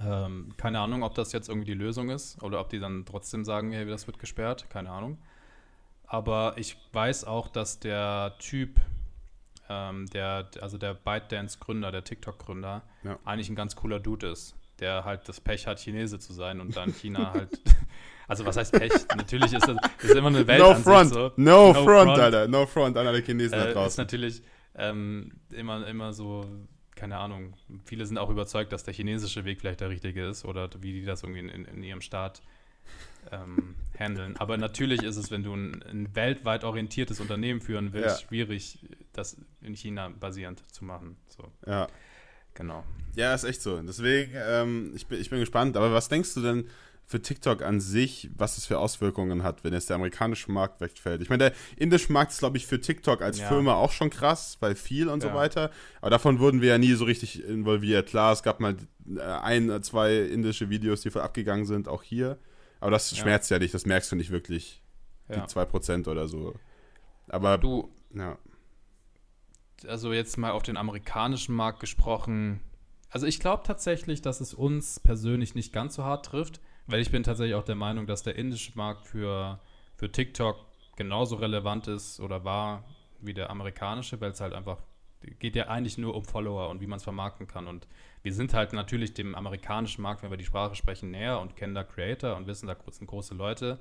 Ähm, 0.03 0.55
keine 0.57 0.81
Ahnung, 0.81 1.03
ob 1.03 1.15
das 1.15 1.33
jetzt 1.33 1.49
irgendwie 1.49 1.67
die 1.67 1.75
Lösung 1.75 2.09
ist 2.11 2.43
oder 2.43 2.61
ob 2.61 2.71
die 2.71 2.79
dann 2.79 3.05
trotzdem 3.05 3.45
sagen, 3.45 3.73
hey, 3.73 3.85
das 3.85 4.07
wird 4.07 4.19
gesperrt. 4.19 4.71
Keine 4.71 4.91
Ahnung. 4.91 5.19
Aber 6.07 6.55
ich 6.57 6.77
weiß 6.93 7.25
auch, 7.25 7.49
dass 7.49 7.79
der 7.81 8.35
Typ, 8.39 8.81
ähm, 9.69 10.07
der, 10.11 10.49
also 10.61 10.79
der 10.79 10.95
ByteDance-Gründer, 10.95 11.93
der 11.93 12.05
TikTok-Gründer, 12.05 12.83
Ja. 13.03 13.19
eigentlich 13.25 13.49
ein 13.51 13.57
ganz 13.57 13.77
cooler 13.77 14.01
Dude 14.01 14.29
ist, 14.29 14.57
der 14.79 15.05
halt 15.05 15.29
das 15.29 15.41
Pech 15.41 15.67
hat, 15.67 15.79
Chinese 15.81 16.19
zu 16.19 16.33
sein 16.33 16.61
und 16.61 16.77
dann 16.77 16.93
China 16.93 17.33
halt. 17.35 17.61
Also 18.31 18.47
was 18.47 18.57
heißt 18.57 18.73
Pech? 18.73 18.93
Natürlich 19.17 19.53
ist 19.53 19.67
das 19.69 19.77
ist 20.03 20.15
immer 20.15 20.29
eine 20.29 20.47
Welt 20.47 20.61
No 20.61 20.75
front. 20.77 21.13
so. 21.13 21.33
No, 21.37 21.69
No 21.69 21.75
front, 21.75 21.87
front. 21.87 22.21
Alter. 22.21 22.49
No 22.49 22.67
front 22.67 22.97
an 22.97 23.07
alle 23.07 23.21
Chinesen 23.23 23.59
da 23.59 23.65
Äh, 23.65 23.69
ist 23.69 23.75
draußen. 23.75 24.03
natürlich 24.03 24.43
ähm, 24.77 25.33
immer, 25.51 25.87
immer 25.89 26.13
so, 26.13 26.47
keine 26.95 27.19
Ahnung, 27.19 27.55
viele 27.85 28.07
sind 28.07 28.19
auch 28.19 28.31
überzeugt, 28.31 28.73
dass 28.73 28.85
der 28.85 28.95
chinesische 28.95 29.45
Weg 29.45 29.61
vielleicht 29.61 29.81
der 29.81 29.91
richtige 29.91 30.27
ist 30.27 30.45
oder 30.45 30.71
wie 30.81 30.93
die 30.93 31.05
das 31.05 31.23
irgendwie 31.23 31.41
in, 31.41 31.49
in, 31.49 31.65
in 31.65 31.83
ihrem 31.83 32.01
Staat 32.01 32.41
ähm, 33.33 33.75
handeln. 33.99 34.37
Aber 34.39 34.57
natürlich 34.57 35.03
ist 35.03 35.17
es, 35.17 35.31
wenn 35.31 35.43
du 35.43 35.55
ein, 35.55 35.83
ein 35.83 36.15
weltweit 36.15 36.65
orientiertes 36.65 37.21
Unternehmen 37.21 37.61
führen 37.61 37.93
willst, 37.93 38.21
Ja. 38.23 38.29
schwierig, 38.29 38.79
das 39.13 39.37
in 39.61 39.75
China 39.75 40.09
basierend 40.09 40.63
zu 40.73 40.85
machen. 40.85 41.17
So, 41.29 41.51
Ja. 41.67 41.89
genau. 42.55 42.85
Ja, 43.17 43.35
ist 43.35 43.45
echt 43.45 43.61
so. 43.63 43.81
Deswegen, 43.83 44.33
ähm, 44.37 44.93
ich, 44.95 45.07
bin, 45.07 45.21
ich 45.21 45.31
bin 45.31 45.41
gespannt. 45.41 45.77
Aber 45.77 45.93
was 45.93 46.09
denkst 46.09 46.33
du 46.35 46.43
denn 46.43 46.69
für 47.11 47.21
TikTok 47.21 47.63
an 47.63 47.81
sich, 47.81 48.31
was 48.37 48.57
es 48.57 48.67
für 48.67 48.79
Auswirkungen 48.79 49.43
hat, 49.43 49.65
wenn 49.65 49.73
jetzt 49.73 49.89
der 49.91 49.97
amerikanische 49.97 50.53
Markt 50.53 50.81
wegfällt? 50.81 51.21
Ich 51.21 51.29
meine, 51.29 51.51
der 51.51 51.53
indische 51.77 52.13
Markt 52.13 52.31
ist, 52.31 52.39
glaube 52.39 52.57
ich, 52.57 52.69
für 52.69 52.81
TikTok 52.81 53.21
als 53.21 53.41
Ja. 53.41 53.49
Firma 53.49 53.75
auch 53.75 53.91
schon 53.91 54.11
krass, 54.11 54.59
weil 54.61 54.77
viel 54.77 55.09
und 55.09 55.21
so 55.21 55.27
Ja. 55.29 55.35
weiter. 55.35 55.73
Aber 56.01 56.11
davon 56.11 56.39
wurden 56.39 56.61
wir 56.61 56.69
ja 56.69 56.79
nie 56.79 56.93
so 56.93 57.05
richtig 57.05 57.43
involviert. 57.45 58.09
Klar, 58.09 58.33
es 58.33 58.45
gab 58.45 58.61
mal 58.61 58.77
äh, 59.17 59.21
ein, 59.23 59.83
zwei 59.83 60.19
indische 60.19 60.71
Videos, 60.71 61.01
die 61.01 61.11
voll 61.11 61.23
abgegangen 61.23 61.67
sind, 61.67 61.89
auch 61.89 62.05
hier. 62.05 62.39
Aber 62.79 62.93
das 62.93 63.11
Ja. 63.11 63.17
schmerzt 63.19 63.51
ja 63.51 63.59
nicht, 63.59 63.75
das 63.75 63.87
merkst 63.87 64.13
du 64.13 64.15
nicht 64.17 64.31
wirklich. 64.31 64.81
Ja. 65.29 65.41
Die 65.41 65.49
2% 65.49 66.07
oder 66.07 66.29
so. 66.29 66.55
Aber, 67.29 67.59
Du, 67.59 67.91
ja. 68.15 68.39
also 69.89 70.13
jetzt 70.13 70.39
mal 70.39 70.53
auf 70.53 70.63
den 70.63 70.77
amerikanischen 70.77 71.57
Markt 71.57 71.81
gesprochen. 71.81 72.61
Also 73.09 73.27
ich 73.27 73.41
glaube 73.41 73.65
tatsächlich, 73.67 74.23
dass 74.23 74.41
es 74.41 74.55
uns 74.55 75.01
persönlich 75.01 75.57
nicht 75.57 75.73
ganz 75.73 75.97
so 75.97 76.05
hart 76.05 76.27
trifft, 76.27 76.61
weil 76.91 77.01
ich 77.01 77.11
bin 77.11 77.23
tatsächlich 77.23 77.55
auch 77.55 77.65
der 77.65 77.75
Meinung, 77.75 78.07
dass 78.07 78.23
der 78.23 78.37
indische 78.37 78.73
Markt 78.77 79.07
für, 79.07 79.61
für 79.97 80.11
TikTok 80.11 80.57
genauso 80.97 81.37
relevant 81.37 81.89
ist 81.89 82.21
oder 82.21 82.45
war 82.45 82.85
wie 83.21 83.35
der 83.35 83.51
amerikanische, 83.51 84.21
weil 84.21 84.31
es 84.31 84.41
halt 84.41 84.55
einfach 84.55 84.79
geht 85.39 85.57
ja 85.57 85.69
eigentlich 85.69 85.99
nur 85.99 86.15
um 86.15 86.25
Follower 86.25 86.71
und 86.71 86.81
wie 86.81 86.87
man 86.87 86.97
es 86.97 87.05
vermarkten 87.05 87.47
kann. 87.47 87.67
Und 87.67 87.87
wir 88.23 88.33
sind 88.33 88.55
halt 88.55 88.73
natürlich 88.73 89.15
dem 89.15 89.35
amerikanischen 89.35 90.03
Markt, 90.03 90.23
wenn 90.23 90.31
wir 90.31 90.39
die 90.39 90.45
Sprache 90.45 90.75
sprechen, 90.75 91.11
näher 91.11 91.41
und 91.41 91.57
kennen 91.57 91.75
da 91.75 91.85
Creator 91.85 92.37
und 92.37 92.47
wissen, 92.47 92.67
da 92.67 92.77
sind 92.91 93.07
große 93.07 93.35
Leute. 93.35 93.79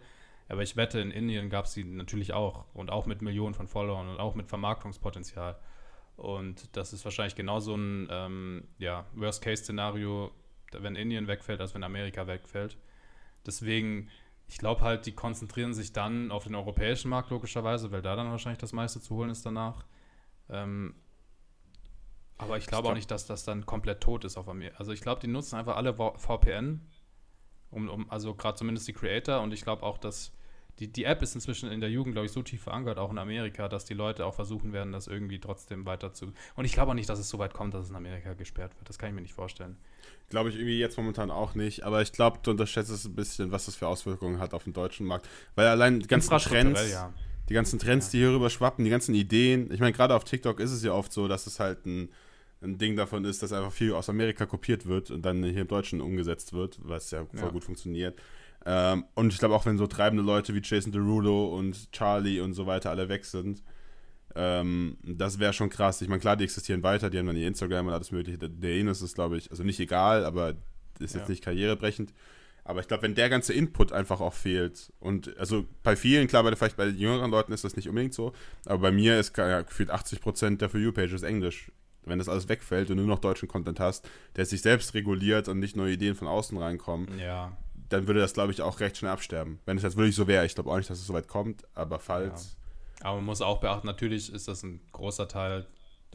Aber 0.50 0.64
ich 0.64 0.76
wette, 0.76 1.00
in 1.00 1.12
Indien 1.12 1.50
gab 1.50 1.66
es 1.66 1.74
die 1.74 1.84
natürlich 1.84 2.34
auch 2.34 2.66
und 2.74 2.92
auch 2.92 3.06
mit 3.06 3.22
Millionen 3.22 3.54
von 3.54 3.68
Followern 3.68 4.10
und 4.10 4.20
auch 4.20 4.36
mit 4.36 4.48
Vermarktungspotenzial. 4.48 5.58
Und 6.18 6.76
das 6.76 6.92
ist 6.92 7.06
wahrscheinlich 7.06 7.36
genauso 7.36 7.76
ein 7.76 8.08
ähm, 8.12 8.68
ja, 8.78 9.06
Worst-Case-Szenario, 9.14 10.32
wenn 10.74 10.96
Indien 10.96 11.28
wegfällt, 11.28 11.62
als 11.62 11.74
wenn 11.76 11.84
Amerika 11.84 12.28
wegfällt. 12.28 12.78
Deswegen, 13.46 14.10
ich 14.48 14.58
glaube 14.58 14.82
halt, 14.82 15.06
die 15.06 15.14
konzentrieren 15.14 15.74
sich 15.74 15.94
dann 15.94 16.32
auf 16.32 16.44
den 16.44 16.56
europäischen 16.56 17.10
Markt 17.10 17.30
logischerweise, 17.30 17.92
weil 17.92 18.02
da 18.02 18.16
dann 18.16 18.30
wahrscheinlich 18.32 18.60
das 18.60 18.74
meiste 18.74 19.02
zu 19.02 19.16
holen 19.16 19.30
ist 19.30 19.46
danach. 19.46 19.86
Ähm, 20.50 20.96
aber 22.38 22.58
ich 22.58 22.68
glaube 22.68 22.90
auch 22.90 22.94
nicht, 22.94 23.12
dass 23.12 23.26
das 23.26 23.44
dann 23.44 23.66
komplett 23.66 24.02
tot 24.02 24.24
ist 24.24 24.38
auf 24.38 24.48
Amerika. 24.48 24.78
Also 24.78 24.94
ich 24.94 25.02
glaube, 25.02 25.20
die 25.20 25.28
nutzen 25.28 25.58
einfach 25.58 25.76
alle 25.76 25.94
VPN, 25.94 26.82
um, 27.70 27.90
um 27.90 28.10
also 28.10 28.34
gerade 28.34 28.58
zumindest 28.58 28.88
die 28.88 28.94
Creator 28.94 29.42
und 29.42 29.54
ich 29.54 29.62
glaube 29.62 29.84
auch, 29.84 29.98
dass 29.98 30.32
die, 30.80 30.88
die 30.88 31.04
App 31.04 31.22
ist 31.22 31.36
inzwischen 31.36 31.72
in 31.72 31.82
der 31.82 31.90
Jugend, 31.90 32.14
glaube 32.14 32.26
ich, 32.26 32.32
so 32.32 32.42
tief 32.42 32.64
verankert, 32.64 32.98
auch 32.98 33.12
in 33.12 33.18
Amerika, 33.18 33.68
dass 33.68 33.86
die 33.86 33.94
Leute 33.94 34.26
auch 34.26 34.34
versuchen 34.34 34.72
werden, 34.72 34.94
das 34.94 35.08
irgendwie 35.08 35.40
trotzdem 35.40 35.86
weiter 35.86 36.14
zu. 36.14 36.32
Und 36.56 36.66
ich 36.66 36.72
glaube 36.72 36.92
auch 36.92 36.96
nicht, 36.96 37.10
dass 37.10 37.20
es 37.20 37.30
so 37.30 37.38
weit 37.38 37.54
kommt, 37.54 37.74
dass 37.74 37.84
es 37.86 37.90
in 37.90 37.96
Amerika 37.96 38.34
gesperrt 38.34 38.74
wird. 38.78 38.88
Das 38.88 38.98
kann 38.98 39.10
ich 39.10 39.16
mir 39.16 39.22
nicht 39.22 39.34
vorstellen. 39.34 39.76
Glaube 40.30 40.50
ich 40.50 40.56
irgendwie 40.56 40.80
jetzt 40.80 40.98
momentan 40.98 41.32
auch 41.32 41.56
nicht, 41.56 41.84
aber 41.84 42.02
ich 42.02 42.14
glaube, 42.14 42.40
du 42.44 42.52
unterschätzt 42.52 42.92
es 42.92 43.06
ein 43.06 43.16
bisschen, 43.16 43.52
was 43.52 43.66
das 43.66 43.76
für 43.76 43.88
Auswirkungen 43.88 44.40
hat 44.40 44.54
auf 44.54 44.64
den 44.64 44.74
deutschen 44.74 45.06
Markt. 45.06 45.28
Weil 45.56 45.68
allein 45.68 46.00
die 46.00 46.08
ganzen 46.08 46.38
Trends, 46.38 46.92
ja. 46.92 47.14
die 47.50 47.54
ganzen 47.54 47.80
Trends, 47.80 48.10
die 48.10 48.20
hier 48.20 48.32
rüber 48.32 48.50
schwappen, 48.50 48.86
die 48.86 48.92
ganzen 48.92 49.16
Ideen. 49.16 49.72
Ich 49.74 49.80
meine, 49.80 49.92
gerade 49.92 50.16
auf 50.16 50.24
TikTok 50.24 50.60
ist 50.60 50.72
es 50.72 50.84
ja 50.84 50.94
oft 50.94 51.12
so, 51.12 51.28
dass 51.28 51.46
es 51.46 51.60
halt 51.60 51.86
ein, 51.86 52.10
ein 52.62 52.78
Ding 52.78 52.96
davon 52.96 53.26
ist, 53.26 53.44
dass 53.44 53.52
einfach 53.52 53.72
viel 53.72 53.94
aus 53.94 54.08
Amerika 54.08 54.46
kopiert 54.46 54.86
wird 54.86 55.12
und 55.12 55.24
dann 55.24 55.44
hier 55.44 55.62
im 55.62 55.68
Deutschen 55.68 56.00
umgesetzt 56.00 56.54
wird, 56.54 56.80
was 56.84 57.12
ja 57.12 57.26
voll 57.26 57.40
Ja. 57.40 57.50
gut 57.50 57.64
funktioniert. 57.64 58.18
Ähm, 58.66 59.06
und 59.16 59.32
ich 59.34 59.40
glaube 59.40 59.56
auch, 59.56 59.66
wenn 59.66 59.78
so 59.78 59.88
treibende 59.88 60.24
Leute 60.24 60.54
wie 60.54 60.62
Jason 60.64 60.92
Derulo 60.92 61.56
und 61.58 61.92
Charlie 61.92 62.40
und 62.42 62.54
so 62.54 62.66
weiter 62.66 62.90
alle 62.90 63.08
weg 63.10 63.26
sind, 63.26 63.64
ähm, 64.36 64.98
das 65.04 65.40
wäre 65.40 65.54
schon 65.54 65.70
krass. 65.70 66.02
Ich 66.02 66.08
meine, 66.08 66.20
klar, 66.22 66.36
die 66.38 66.44
existieren 66.44 66.84
weiter, 66.84 67.10
die 67.10 67.18
haben 67.18 67.26
dann 67.28 67.36
ihr 67.38 67.48
Instagram 67.48 67.88
und 67.88 67.94
alles 67.94 68.12
mögliche. 68.12 68.38
Der- 68.38 68.76
Ines 68.78 69.02
ist, 69.02 69.16
glaube 69.16 69.38
ich, 69.38 69.50
also 69.50 69.64
nicht 69.64 69.80
egal, 69.80 70.24
aber 70.26 70.52
ist 71.00 71.16
jetzt 71.16 71.24
Ja. 71.24 71.30
nicht 71.30 71.44
karrierebrechend. 71.44 72.14
Aber 72.64 72.82
ich 72.82 72.88
glaube, 72.88 73.04
wenn 73.04 73.16
der 73.16 73.30
ganze 73.30 73.54
Input 73.54 73.92
einfach 73.92 74.20
auch 74.22 74.34
fehlt 74.34 74.92
und 75.00 75.36
also 75.40 75.66
bei 75.82 75.96
vielen, 75.96 76.28
klar, 76.28 76.44
bei, 76.44 76.56
vielleicht 76.56 76.78
bei 76.78 76.86
jüngeren 76.88 77.32
Leuten 77.32 77.52
ist 77.54 77.64
das 77.64 77.76
nicht 77.76 77.90
unbedingt 77.90 78.14
so, 78.14 78.34
aber 78.66 78.80
bei 78.80 78.92
mir 78.92 79.20
ist 79.20 79.36
ja, 79.38 79.62
gefühlt 79.62 79.90
80% 79.90 80.58
der 80.62 80.70
For 80.70 80.80
You-Page 80.80 81.14
ist 81.14 81.24
Englisch. 81.24 81.72
Wenn 82.06 82.20
das 82.20 82.30
alles 82.30 82.48
wegfällt 82.48 82.92
und 82.92 82.98
du 82.98 83.04
nur 83.04 83.16
noch 83.16 83.20
deutschen 83.22 83.48
Content 83.48 83.80
hast, 83.80 84.08
der 84.36 84.46
sich 84.46 84.62
selbst 84.62 84.94
reguliert 84.94 85.48
und 85.48 85.60
nicht 85.60 85.76
neue 85.76 85.94
Ideen 85.94 86.16
von 86.16 86.28
außen 86.28 86.58
reinkommen, 86.58 87.18
Ja, 87.18 87.58
dann 87.90 88.08
würde 88.08 88.20
das, 88.20 88.34
glaube 88.34 88.52
ich, 88.52 88.62
auch 88.62 88.80
recht 88.80 88.98
schnell 88.98 89.12
absterben. 89.12 89.60
Wenn 89.66 89.78
es 89.78 89.84
jetzt 89.84 89.98
wirklich 89.98 90.16
so 90.16 90.28
wäre. 90.28 90.46
Ich 90.46 90.56
glaube 90.56 90.70
auch 90.72 90.78
nicht, 90.78 90.90
dass 90.90 91.00
es 91.00 91.08
so 91.08 91.14
weit 91.14 91.28
kommt, 91.28 91.64
aber 91.76 92.00
falls. 92.00 92.58
aber 93.02 93.16
man 93.18 93.26
muss 93.26 93.42
auch 93.42 93.60
beachten, 93.60 93.88
natürlich 93.88 94.32
ist 94.32 94.48
das 94.48 94.64
ein 94.64 94.80
großer 94.92 95.28
Teil 95.28 95.66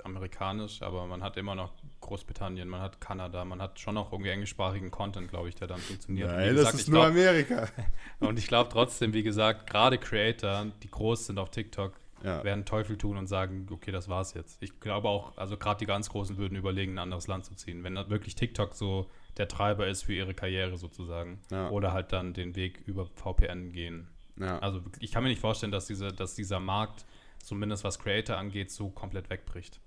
amerikanisch, 0.02 0.82
aber 0.82 1.06
man 1.06 1.22
hat 1.22 1.36
immer 1.36 1.54
noch 1.54 1.72
Großbritannien, 2.00 2.68
man 2.68 2.80
hat 2.80 3.00
Kanada, 3.00 3.44
man 3.44 3.62
hat 3.62 3.78
schon 3.78 3.94
noch 3.94 4.12
irgendwie 4.12 4.30
englischsprachigen 4.30 4.90
Content, 4.90 5.28
glaube 5.30 5.48
ich, 5.48 5.54
der 5.54 5.68
dann 5.68 5.78
funktioniert. 5.78 6.28
Nein, 6.30 6.50
gesagt, 6.54 6.74
das 6.74 6.80
ist 6.80 6.88
nur 6.88 7.00
glaub- 7.00 7.10
Amerika. 7.12 7.68
Und 8.20 8.38
ich 8.38 8.46
glaube 8.48 8.70
trotzdem, 8.72 9.12
wie 9.12 9.22
gesagt, 9.22 9.70
gerade 9.70 9.98
Creator, 9.98 10.66
die 10.82 10.90
groß 10.90 11.26
sind 11.26 11.38
auf 11.38 11.50
TikTok, 11.50 11.94
Ja. 12.24 12.42
werden 12.42 12.64
Teufel 12.64 12.96
tun 12.98 13.16
und 13.16 13.26
sagen, 13.28 13.66
okay, 13.70 13.92
das 13.92 14.08
war's 14.08 14.34
jetzt. 14.34 14.60
Ich 14.62 14.80
glaube 14.80 15.08
auch, 15.08 15.36
also 15.36 15.56
gerade 15.56 15.78
die 15.78 15.86
ganz 15.86 16.08
Großen 16.10 16.36
würden 16.38 16.56
überlegen, 16.56 16.94
ein 16.94 16.98
anderes 16.98 17.26
Land 17.28 17.44
zu 17.44 17.54
ziehen. 17.54 17.84
Wenn 17.84 17.94
wirklich 18.08 18.34
TikTok 18.34 18.74
so 18.74 19.08
der 19.36 19.48
Treiber 19.48 19.86
ist 19.86 20.02
für 20.02 20.14
ihre 20.14 20.34
Karriere 20.34 20.76
sozusagen. 20.76 21.40
Ja. 21.50 21.70
Oder 21.70 21.92
halt 21.92 22.12
dann 22.12 22.34
den 22.34 22.56
Weg 22.56 22.82
über 22.86 23.06
VPN 23.06 23.72
gehen. 23.72 24.08
Ja. 24.38 24.58
Also 24.58 24.82
ich 25.00 25.12
kann 25.12 25.22
mir 25.22 25.28
nicht 25.28 25.40
vorstellen, 25.40 25.72
dass, 25.72 25.86
diese, 25.86 26.08
dass 26.08 26.34
dieser 26.34 26.60
Markt, 26.60 27.04
zumindest 27.38 27.84
was 27.84 27.98
Creator 27.98 28.36
angeht, 28.36 28.70
so 28.70 28.90
komplett 28.90 29.30
wegbricht. 29.30 29.80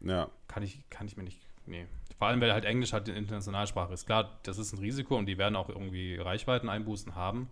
ja. 0.00 0.30
Kann 0.48 0.62
ich, 0.62 0.88
kann 0.90 1.06
ich 1.06 1.16
mir 1.16 1.24
nicht. 1.24 1.40
Nee. 1.66 1.86
Vor 2.18 2.28
allem, 2.28 2.40
weil 2.40 2.52
halt 2.52 2.64
Englisch 2.64 2.92
halt 2.92 3.08
eine 3.08 3.18
Internationalsprache 3.18 3.92
ist. 3.92 4.06
Klar, 4.06 4.38
das 4.44 4.58
ist 4.58 4.72
ein 4.72 4.78
Risiko 4.78 5.16
und 5.16 5.26
die 5.26 5.38
werden 5.38 5.56
auch 5.56 5.68
irgendwie 5.68 6.16
Reichweiteneinbußen 6.16 7.14
haben, 7.14 7.48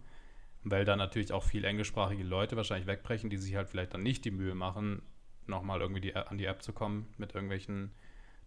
weil 0.63 0.85
da 0.85 0.97
natürlich 0.97 1.33
auch 1.33 1.43
viel 1.43 1.65
englischsprachige 1.65 2.23
Leute 2.23 2.57
wahrscheinlich 2.57 2.87
wegbrechen, 2.87 3.31
die 3.31 3.39
sich 3.39 3.57
halt 3.57 3.69
vielleicht 3.69 3.95
dann 3.95 4.03
nicht 4.03 4.25
die 4.25 4.31
Mühe 4.31 4.55
machen, 4.55 5.03
nochmal 5.47 5.81
irgendwie 5.81 6.01
die, 6.01 6.15
an 6.15 6.39
die 6.39 6.45
App 6.45 6.63
zu 6.63 6.73
kommen 6.73 7.13
mit 7.17 7.35
irgendwelchen 7.35 7.93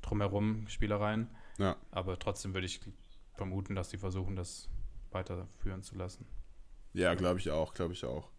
drumherum 0.05 0.65
Spielereien. 0.67 1.27
Ja. 1.57 1.75
Aber 1.91 2.17
trotzdem 2.19 2.53
würde 2.53 2.65
ich 2.67 2.79
vermuten, 3.35 3.75
dass 3.75 3.89
die 3.89 3.97
versuchen, 3.97 4.35
das 4.35 4.69
weiterführen 5.11 5.83
zu 5.83 5.95
lassen. 5.95 6.25
Ja, 6.93 7.13
glaube 7.15 7.39
ich 7.39 7.49
auch, 7.51 7.73
glaube 7.73 7.93
ich 7.93 8.05
auch. 8.05 8.29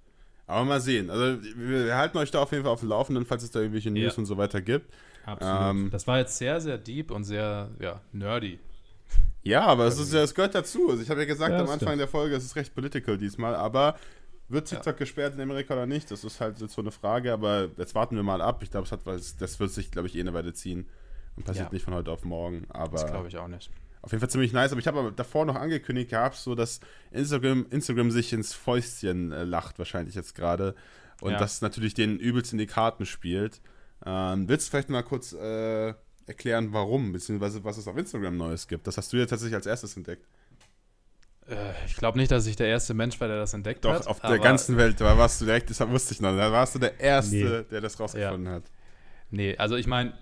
Aber 0.47 0.65
mal 0.65 0.81
sehen. 0.81 1.11
Also 1.11 1.43
wir 1.57 1.97
halten 1.97 2.19
euch 2.19 2.31
da 2.31 2.41
auf 2.41 2.53
jeden 2.53 2.63
Fall 2.65 2.73
auf 2.73 2.81
dem 2.81 2.89
Laufenden, 2.91 3.27
falls 3.27 3.43
es 3.43 3.51
da 3.51 3.61
irgendwelche 3.61 3.91
News 3.91 4.15
Ja. 4.15 4.19
und 4.19 4.27
so 4.27 4.37
weiter 4.37 4.61
gibt. 4.63 4.95
Absolut. 5.25 5.61
Ähm, 5.71 5.91
das 5.91 6.07
war 6.07 6.19
jetzt 6.19 6.39
sehr, 6.39 6.61
sehr 6.61 6.79
deep 6.79 7.11
und 7.11 7.25
sehr 7.25 7.71
ja, 7.81 8.01
nerdy. 8.13 8.61
Ja, 9.43 9.65
aber 9.67 9.87
es, 9.87 9.99
ist, 9.99 10.13
ja- 10.13 10.23
es 10.23 10.35
gehört 10.35 10.55
dazu. 10.55 10.89
Also 10.91 11.03
ich 11.03 11.11
habe 11.11 11.21
ja 11.21 11.27
gesagt 11.27 11.51
Ja, 11.53 11.59
am 11.59 11.65
Anfang 11.69 11.79
stimmt. 11.89 12.01
der 12.01 12.09
Folge, 12.09 12.37
es 12.37 12.45
ist 12.45 12.57
recht 12.57 12.75
political 12.75 13.19
diesmal, 13.19 13.55
aber 13.55 13.97
wird 14.49 14.69
TikTok 14.69 14.97
gesperrt 14.97 15.35
in 15.35 15.41
Amerika 15.41 15.75
oder 15.75 15.87
nicht? 15.87 16.11
Das 16.11 16.23
ist 16.23 16.41
halt 16.41 16.61
jetzt 16.61 16.75
so 16.75 16.81
eine 16.81 16.93
Frage, 16.93 17.33
aber 17.33 17.69
jetzt 17.77 17.95
warten 17.97 18.15
wir 18.15 18.23
mal 18.23 18.41
ab. 18.41 18.63
Ich 18.63 18.71
glaube, 18.71 18.87
es 18.87 18.93
hat 18.93 19.01
was, 19.05 19.37
das 19.37 19.59
wird 19.59 19.71
sich, 19.73 19.91
glaube 19.91 20.07
ich, 20.09 20.15
eh 20.17 20.21
eine 20.21 20.33
Weile 20.35 20.53
ziehen. 20.53 20.89
Und 21.37 21.45
passiert 21.45 21.67
Ja. 21.69 21.73
nicht 21.73 21.85
von 21.85 21.95
heute 21.95 22.11
auf 22.11 22.25
morgen. 22.25 22.65
Aber 22.71 22.93
Das 22.93 23.07
glaube 23.07 23.29
ich 23.29 23.37
auch 23.37 23.49
nicht. 23.49 23.71
auf 24.03 24.11
jeden 24.13 24.21
Fall 24.21 24.31
ziemlich 24.31 24.53
nice. 24.53 24.73
Aber 24.73 24.81
ich 24.81 24.87
habe 24.87 25.13
davor 25.15 25.45
noch 25.45 25.57
angekündigt 25.57 26.11
gehabt, 26.11 26.37
so 26.37 26.55
dass 26.55 26.81
Instagram, 27.11 27.67
Instagram 27.71 28.11
sich 28.11 28.33
ins 28.33 28.55
Fäustchen 28.55 29.33
äh, 29.33 29.45
lacht, 29.45 29.79
wahrscheinlich 29.79 30.15
jetzt 30.15 30.35
gerade. 30.35 30.75
Und 31.21 31.33
Ja. 31.33 31.39
das 31.39 31.61
natürlich 31.63 31.95
den 31.95 32.19
übelst 32.19 32.53
in 32.53 32.59
die 32.59 32.67
Karten 32.67 33.07
spielt. 33.07 33.61
Ähm, 34.05 34.49
willst 34.49 34.67
du 34.67 34.71
vielleicht 34.71 34.91
mal 34.91 35.03
kurz 35.03 35.33
äh, 35.33 35.95
erklären, 36.27 36.73
warum, 36.73 37.13
beziehungsweise 37.13 37.65
was 37.65 37.79
es 37.79 37.89
auf 37.89 37.97
Instagram 37.97 38.37
Neues 38.37 38.67
gibt? 38.69 38.87
Das 38.87 38.97
hast 38.97 39.13
du 39.13 39.17
ja 39.17 39.27
tatsächlich 39.27 39.55
als 39.55 39.67
erstes 39.67 39.97
entdeckt. 39.97 40.27
Äh, 41.49 41.73
ich 41.87 41.97
glaube 41.97 42.19
nicht, 42.19 42.31
dass 42.31 42.47
ich 42.47 42.57
der 42.57 42.67
erste 42.67 42.93
Mensch 42.95 43.21
war, 43.21 43.29
der 43.29 43.39
das 43.39 43.55
entdeckt 43.55 43.85
Doch, 43.85 43.93
hat. 43.93 44.03
Doch, 44.03 44.07
auf 44.09 44.21
der 44.21 44.39
ganzen 44.39 44.77
Welt 44.77 45.01
da 45.01 45.17
warst 45.17 45.41
du 45.41 45.45
direkt, 45.45 45.71
das 45.71 45.81
wusste 45.89 46.13
ich 46.15 46.21
noch, 46.21 46.37
da 46.37 46.51
warst 46.53 46.75
du 46.75 46.79
der 46.79 46.99
Erste, 47.01 47.35
nee. 47.37 47.63
der 47.71 47.81
das 47.81 47.99
rausgefunden 47.99 48.47
ja. 48.47 48.53
hat. 48.53 48.65
Nee, 49.31 49.57
also 49.57 49.77
ich 49.77 49.87
meine, 49.87 50.15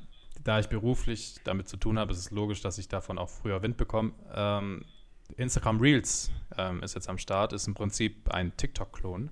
da 0.44 0.58
ich 0.58 0.68
beruflich 0.68 1.36
damit 1.44 1.68
zu 1.68 1.76
tun 1.76 1.98
habe, 1.98 2.12
ist 2.12 2.18
es 2.18 2.30
logisch, 2.30 2.60
dass 2.60 2.78
ich 2.78 2.88
davon 2.88 3.18
auch 3.18 3.30
früher 3.30 3.62
Wind 3.62 3.76
bekomme. 3.76 4.12
Ähm, 4.34 4.84
Instagram 5.36 5.80
Reels 5.80 6.30
ähm, 6.56 6.82
ist 6.82 6.94
jetzt 6.94 7.08
am 7.08 7.18
Start, 7.18 7.52
ist 7.52 7.66
im 7.66 7.74
Prinzip 7.74 8.30
ein 8.30 8.56
TikTok-Klon. 8.56 9.30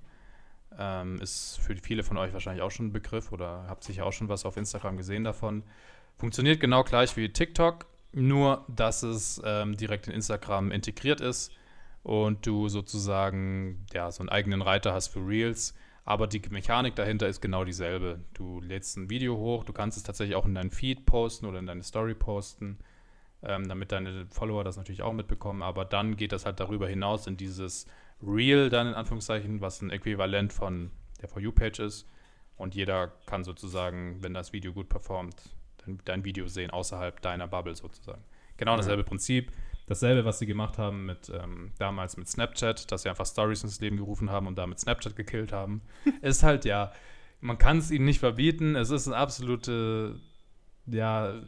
Ähm, 0.77 1.21
ist 1.21 1.59
für 1.59 1.75
viele 1.77 2.03
von 2.03 2.17
euch 2.17 2.33
wahrscheinlich 2.33 2.63
auch 2.63 2.71
schon 2.71 2.87
ein 2.87 2.93
Begriff 2.93 3.31
oder 3.31 3.65
habt 3.67 3.83
sicher 3.83 4.05
auch 4.05 4.11
schon 4.11 4.27
was 4.27 4.43
auf 4.43 4.57
Instagram 4.57 4.97
gesehen 4.97 5.23
davon. 5.23 5.63
Funktioniert 6.17 6.59
genau 6.59 6.83
gleich 6.83 7.15
wie 7.15 7.29
TikTok, 7.29 7.85
nur 8.11 8.65
dass 8.67 9.03
es 9.03 9.39
ähm, 9.45 9.77
direkt 9.77 10.07
in 10.07 10.13
Instagram 10.13 10.71
integriert 10.71 11.21
ist 11.21 11.51
und 12.01 12.45
du 12.47 12.69
sozusagen 12.69 13.85
ja, 13.93 14.11
so 14.11 14.21
einen 14.21 14.29
eigenen 14.29 14.63
Reiter 14.63 14.93
hast 14.93 15.09
für 15.09 15.25
Reels. 15.25 15.75
Aber 16.05 16.27
die 16.27 16.41
Mechanik 16.49 16.95
dahinter 16.95 17.27
ist 17.27 17.41
genau 17.41 17.63
dieselbe. 17.63 18.19
Du 18.33 18.59
lädst 18.59 18.97
ein 18.97 19.09
Video 19.09 19.37
hoch, 19.37 19.63
du 19.63 19.71
kannst 19.71 19.97
es 19.97 20.03
tatsächlich 20.03 20.35
auch 20.35 20.45
in 20.45 20.55
deinen 20.55 20.71
Feed 20.71 21.05
posten 21.05 21.45
oder 21.45 21.59
in 21.59 21.65
deine 21.65 21.83
Story 21.83 22.13
posten, 22.13 22.79
ähm, 23.41 23.67
damit 23.69 23.91
deine 23.91 24.25
Follower 24.27 24.63
das 24.63 24.75
natürlich 24.75 25.01
auch 25.01 25.13
mitbekommen. 25.13 25.63
Aber 25.63 25.85
dann 25.85 26.17
geht 26.17 26.33
das 26.33 26.45
halt 26.45 26.59
darüber 26.59 26.89
hinaus 26.89 27.25
in 27.27 27.37
dieses 27.37 27.87
Reel, 28.21 28.69
dann 28.69 28.87
in 28.87 28.93
Anführungszeichen, 28.95 29.61
was 29.61 29.81
ein 29.81 29.91
Äquivalent 29.91 30.51
von 30.51 30.91
der 31.21 31.29
For 31.29 31.41
You-Page 31.41 31.79
ist. 31.79 32.09
Und 32.57 32.75
jeder 32.75 33.13
kann 33.25 33.43
sozusagen, 33.43 34.21
wenn 34.21 34.33
das 34.33 34.53
Video 34.53 34.73
gut 34.73 34.89
performt, 34.89 35.35
dein, 35.85 35.99
dein 36.05 36.25
Video 36.25 36.47
sehen, 36.47 36.69
außerhalb 36.69 37.21
deiner 37.21 37.47
Bubble 37.47 37.75
sozusagen. 37.75 38.23
Genau 38.57 38.75
dasselbe 38.75 39.01
ja. 39.01 39.07
Prinzip. 39.07 39.51
Dasselbe, 39.85 40.23
was 40.23 40.39
sie 40.39 40.45
gemacht 40.45 40.77
haben 40.77 41.05
mit 41.05 41.29
ähm, 41.29 41.71
damals 41.77 42.15
mit 42.15 42.29
Snapchat, 42.29 42.91
dass 42.91 43.03
sie 43.03 43.09
einfach 43.09 43.25
Stories 43.25 43.63
ins 43.63 43.81
Leben 43.81 43.97
gerufen 43.97 44.29
haben 44.29 44.47
und 44.47 44.57
damit 44.57 44.79
Snapchat 44.79 45.15
gekillt 45.15 45.51
haben, 45.51 45.81
ist 46.21 46.43
halt 46.43 46.65
ja, 46.65 46.91
man 47.41 47.57
kann 47.57 47.77
es 47.77 47.91
ihnen 47.91 48.05
nicht 48.05 48.19
verbieten. 48.19 48.75
Es 48.75 48.89
ist 48.89 49.07
eine 49.07 49.17
absolute, 49.17 50.19
ja, 50.85 51.41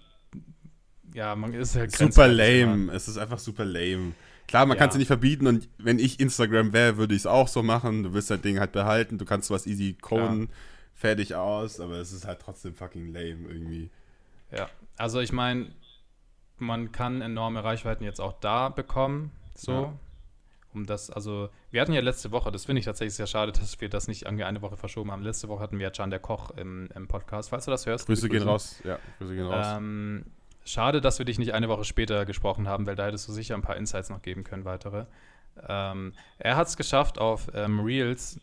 ja, 1.14 1.36
man 1.36 1.54
ist 1.54 1.76
halt 1.76 1.96
super 1.96 2.28
lame. 2.28 2.92
Es 2.92 3.08
ist 3.08 3.18
einfach 3.18 3.40
super 3.40 3.64
lame. 3.64 4.14
Klar, 4.48 4.66
man 4.66 4.76
ja. 4.76 4.82
kann 4.82 4.90
es 4.90 4.98
nicht 4.98 5.08
verbieten 5.08 5.48
und 5.48 5.70
wenn 5.78 5.98
ich 5.98 6.20
Instagram 6.20 6.74
wäre, 6.74 6.98
würde 6.98 7.16
ich 7.16 7.22
es 7.22 7.26
auch 7.26 7.48
so 7.48 7.64
machen. 7.64 8.04
Du 8.04 8.14
willst 8.14 8.30
dein 8.30 8.42
Ding 8.42 8.60
halt 8.60 8.74
behalten, 8.74 9.18
du 9.18 9.26
kannst 9.26 9.50
was 9.50 9.66
easy 9.66 9.96
coden, 10.00 10.42
ja. 10.42 10.48
fertig 10.94 11.36
aus, 11.36 11.80
aber 11.80 11.96
es 11.96 12.12
ist 12.12 12.28
halt 12.28 12.42
trotzdem 12.42 12.76
fucking 12.76 13.08
lame 13.08 13.48
irgendwie. 13.48 13.90
Ja, 14.52 14.70
also 14.98 15.20
ich 15.20 15.32
meine, 15.32 15.72
man 16.58 16.92
kann 16.92 17.22
enorme 17.22 17.64
Reichweiten 17.64 18.04
jetzt 18.04 18.22
auch 18.22 18.34
da 18.34 18.70
bekommen. 18.70 19.32
So. 19.56 19.72
Ja. 19.72 19.94
Um 20.74 20.86
das, 20.86 21.10
also, 21.10 21.50
wir 21.72 21.82
hatten 21.82 21.94
ja 21.94 22.02
letzte 22.02 22.32
Woche, 22.32 22.52
das 22.52 22.66
finde 22.66 22.80
ich 22.80 22.86
tatsächlich 22.86 23.16
sehr 23.16 23.28
schade, 23.28 23.54
dass 23.54 23.80
wir 23.80 23.88
das 23.88 24.10
nicht 24.10 24.28
eine 24.28 24.62
Woche 24.62 24.76
verschoben 24.76 25.10
haben. 25.10 25.24
Letzte 25.24 25.48
Woche 25.48 25.62
hatten 25.62 25.80
wir 25.80 25.86
ja 25.86 25.90
Can 25.90 26.10
der 26.10 26.20
Koch 26.20 26.52
im, 26.52 26.90
im 26.94 27.08
Podcast, 27.08 27.50
falls 27.50 27.64
du 27.64 27.72
das 27.72 27.86
hörst. 27.86 28.08
Grüße 28.08 28.28
gehen 28.28 28.44
raus, 28.44 28.82
ja, 28.84 29.00
Grüße 29.20 29.36
gehen 29.36 29.48
raus. 29.48 29.66
Ähm, 29.78 30.26
schade, 30.66 31.00
dass 31.00 31.18
wir 31.18 31.26
dich 31.26 31.40
nicht 31.40 31.54
eine 31.54 31.70
Woche 31.70 31.86
später 31.86 32.26
gesprochen 32.26 32.68
haben, 32.68 32.86
weil 32.88 32.98
da 32.98 33.06
hättest 33.06 33.26
du 33.30 33.32
sicher 33.32 33.56
ein 33.56 33.62
paar 33.62 33.78
Insights 33.78 34.10
noch 34.10 34.22
geben 34.22 34.44
können, 34.44 34.66
weitere. 34.66 35.06
Ähm, 35.66 36.12
er 36.40 36.58
hat 36.58 36.68
es 36.68 36.76
geschafft, 36.76 37.20
auf 37.20 37.50
ähm, 37.54 37.80
Reels 37.80 38.42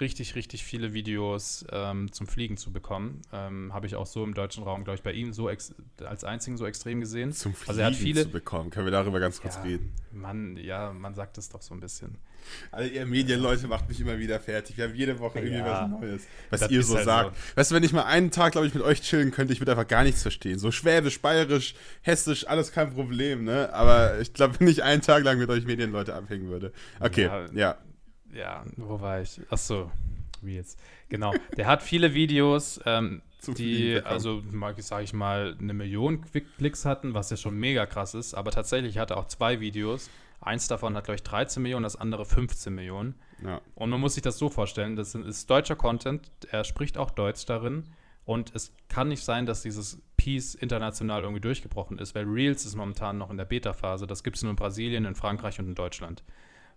richtig, 0.00 0.34
richtig 0.34 0.64
viele 0.64 0.92
Videos 0.94 1.64
ähm, 1.70 2.12
zum 2.12 2.26
Fliegen 2.26 2.56
zu 2.56 2.72
bekommen. 2.72 3.22
Ähm, 3.32 3.72
Habe 3.72 3.86
ich 3.86 3.96
auch 3.96 4.06
so 4.06 4.24
im 4.24 4.34
deutschen 4.34 4.64
Raum, 4.64 4.84
glaube 4.84 4.96
ich, 4.96 5.02
bei 5.02 5.12
ihm 5.12 5.32
so 5.32 5.48
als 5.48 6.24
einzigen 6.24 6.56
so 6.56 6.66
extrem 6.66 7.00
gesehen. 7.00 7.32
Zum 7.32 7.54
Fliegen 7.54 7.68
also 7.68 7.80
er 7.80 7.86
hat 7.86 7.94
viele, 7.94 8.22
zu 8.22 8.30
bekommen. 8.30 8.70
Können 8.70 8.86
wir 8.86 8.92
darüber 8.92 9.20
ganz 9.20 9.40
kurz 9.40 9.56
ja, 9.56 9.62
reden? 9.62 9.92
Man, 10.12 10.56
ja, 10.56 10.92
man 10.92 11.14
sagt 11.14 11.38
es 11.38 11.48
doch 11.48 11.62
so 11.62 11.74
ein 11.74 11.80
bisschen. 11.80 12.16
Alle 12.70 12.88
ihr 12.88 13.06
Medienleute 13.06 13.66
macht 13.68 13.88
mich 13.88 14.00
immer 14.00 14.18
wieder 14.18 14.38
fertig. 14.38 14.76
Wir 14.76 14.84
haben 14.84 14.94
jede 14.94 15.18
Woche 15.18 15.38
irgendwie 15.38 15.58
ja, 15.58 15.90
was 15.90 16.00
Neues, 16.00 16.22
was 16.50 16.70
ihr 16.70 16.82
so 16.82 16.96
halt 16.96 17.04
sagt. 17.04 17.36
So. 17.36 17.56
Weißt 17.56 17.70
du, 17.70 17.74
wenn 17.74 17.82
ich 17.82 17.92
mal 17.92 18.04
einen 18.04 18.30
Tag, 18.30 18.52
glaube 18.52 18.66
ich, 18.66 18.74
mit 18.74 18.82
euch 18.82 19.00
chillen 19.00 19.30
könnte, 19.30 19.52
ich 19.52 19.60
würde 19.60 19.72
einfach 19.72 19.88
gar 19.88 20.04
nichts 20.04 20.22
verstehen. 20.22 20.58
So 20.58 20.70
Schwäbisch, 20.70 21.20
Bayerisch, 21.20 21.74
Hessisch, 22.02 22.46
alles 22.46 22.72
kein 22.72 22.92
Problem, 22.92 23.44
ne? 23.44 23.72
Aber 23.72 24.20
ich 24.20 24.32
glaube, 24.32 24.60
wenn 24.60 24.68
ich 24.68 24.82
einen 24.82 25.02
Tag 25.02 25.24
lang 25.24 25.38
mit 25.38 25.48
euch 25.48 25.64
Medienleute 25.64 26.14
abhängen 26.14 26.48
würde. 26.48 26.72
Okay, 27.00 27.24
ja. 27.24 27.46
ja 27.54 27.78
ja, 28.34 28.64
wo 28.76 29.00
war 29.00 29.20
ich? 29.20 29.40
Achso, 29.50 29.90
Reels. 30.42 30.76
Genau. 31.08 31.32
Der 31.56 31.66
hat 31.66 31.82
viele 31.82 32.14
Videos, 32.14 32.80
ähm, 32.86 33.22
die, 33.46 34.00
also 34.04 34.42
sage 34.78 35.04
ich 35.04 35.12
mal, 35.12 35.56
eine 35.60 35.74
Million 35.74 36.24
Klicks 36.56 36.84
hatten, 36.84 37.14
was 37.14 37.30
ja 37.30 37.36
schon 37.36 37.56
mega 37.56 37.86
krass 37.86 38.14
ist. 38.14 38.34
Aber 38.34 38.50
tatsächlich 38.50 38.98
hat 38.98 39.10
er 39.10 39.18
auch 39.18 39.26
zwei 39.26 39.60
Videos. 39.60 40.10
Eins 40.40 40.68
davon 40.68 40.96
hat, 40.96 41.04
glaube 41.04 41.16
ich, 41.16 41.22
13 41.22 41.62
Millionen, 41.62 41.84
das 41.84 41.96
andere 41.96 42.24
15 42.24 42.74
Millionen. 42.74 43.14
Ja. 43.42 43.60
Und 43.74 43.90
man 43.90 44.00
muss 44.00 44.14
sich 44.14 44.22
das 44.22 44.38
so 44.38 44.48
vorstellen: 44.48 44.96
Das 44.96 45.14
ist 45.14 45.48
deutscher 45.48 45.76
Content, 45.76 46.30
er 46.50 46.64
spricht 46.64 46.98
auch 46.98 47.10
Deutsch 47.10 47.46
darin. 47.46 47.84
Und 48.26 48.54
es 48.54 48.72
kann 48.88 49.08
nicht 49.08 49.22
sein, 49.22 49.44
dass 49.44 49.62
dieses 49.62 50.00
Piece 50.16 50.54
international 50.54 51.22
irgendwie 51.22 51.42
durchgebrochen 51.42 51.98
ist, 51.98 52.14
weil 52.14 52.24
Reels 52.24 52.64
ist 52.64 52.74
momentan 52.74 53.18
noch 53.18 53.30
in 53.30 53.36
der 53.36 53.44
Beta-Phase. 53.44 54.06
Das 54.06 54.24
gibt 54.24 54.36
es 54.36 54.42
nur 54.42 54.50
in 54.50 54.56
Brasilien, 54.56 55.04
in 55.04 55.14
Frankreich 55.14 55.58
und 55.58 55.68
in 55.68 55.74
Deutschland. 55.74 56.22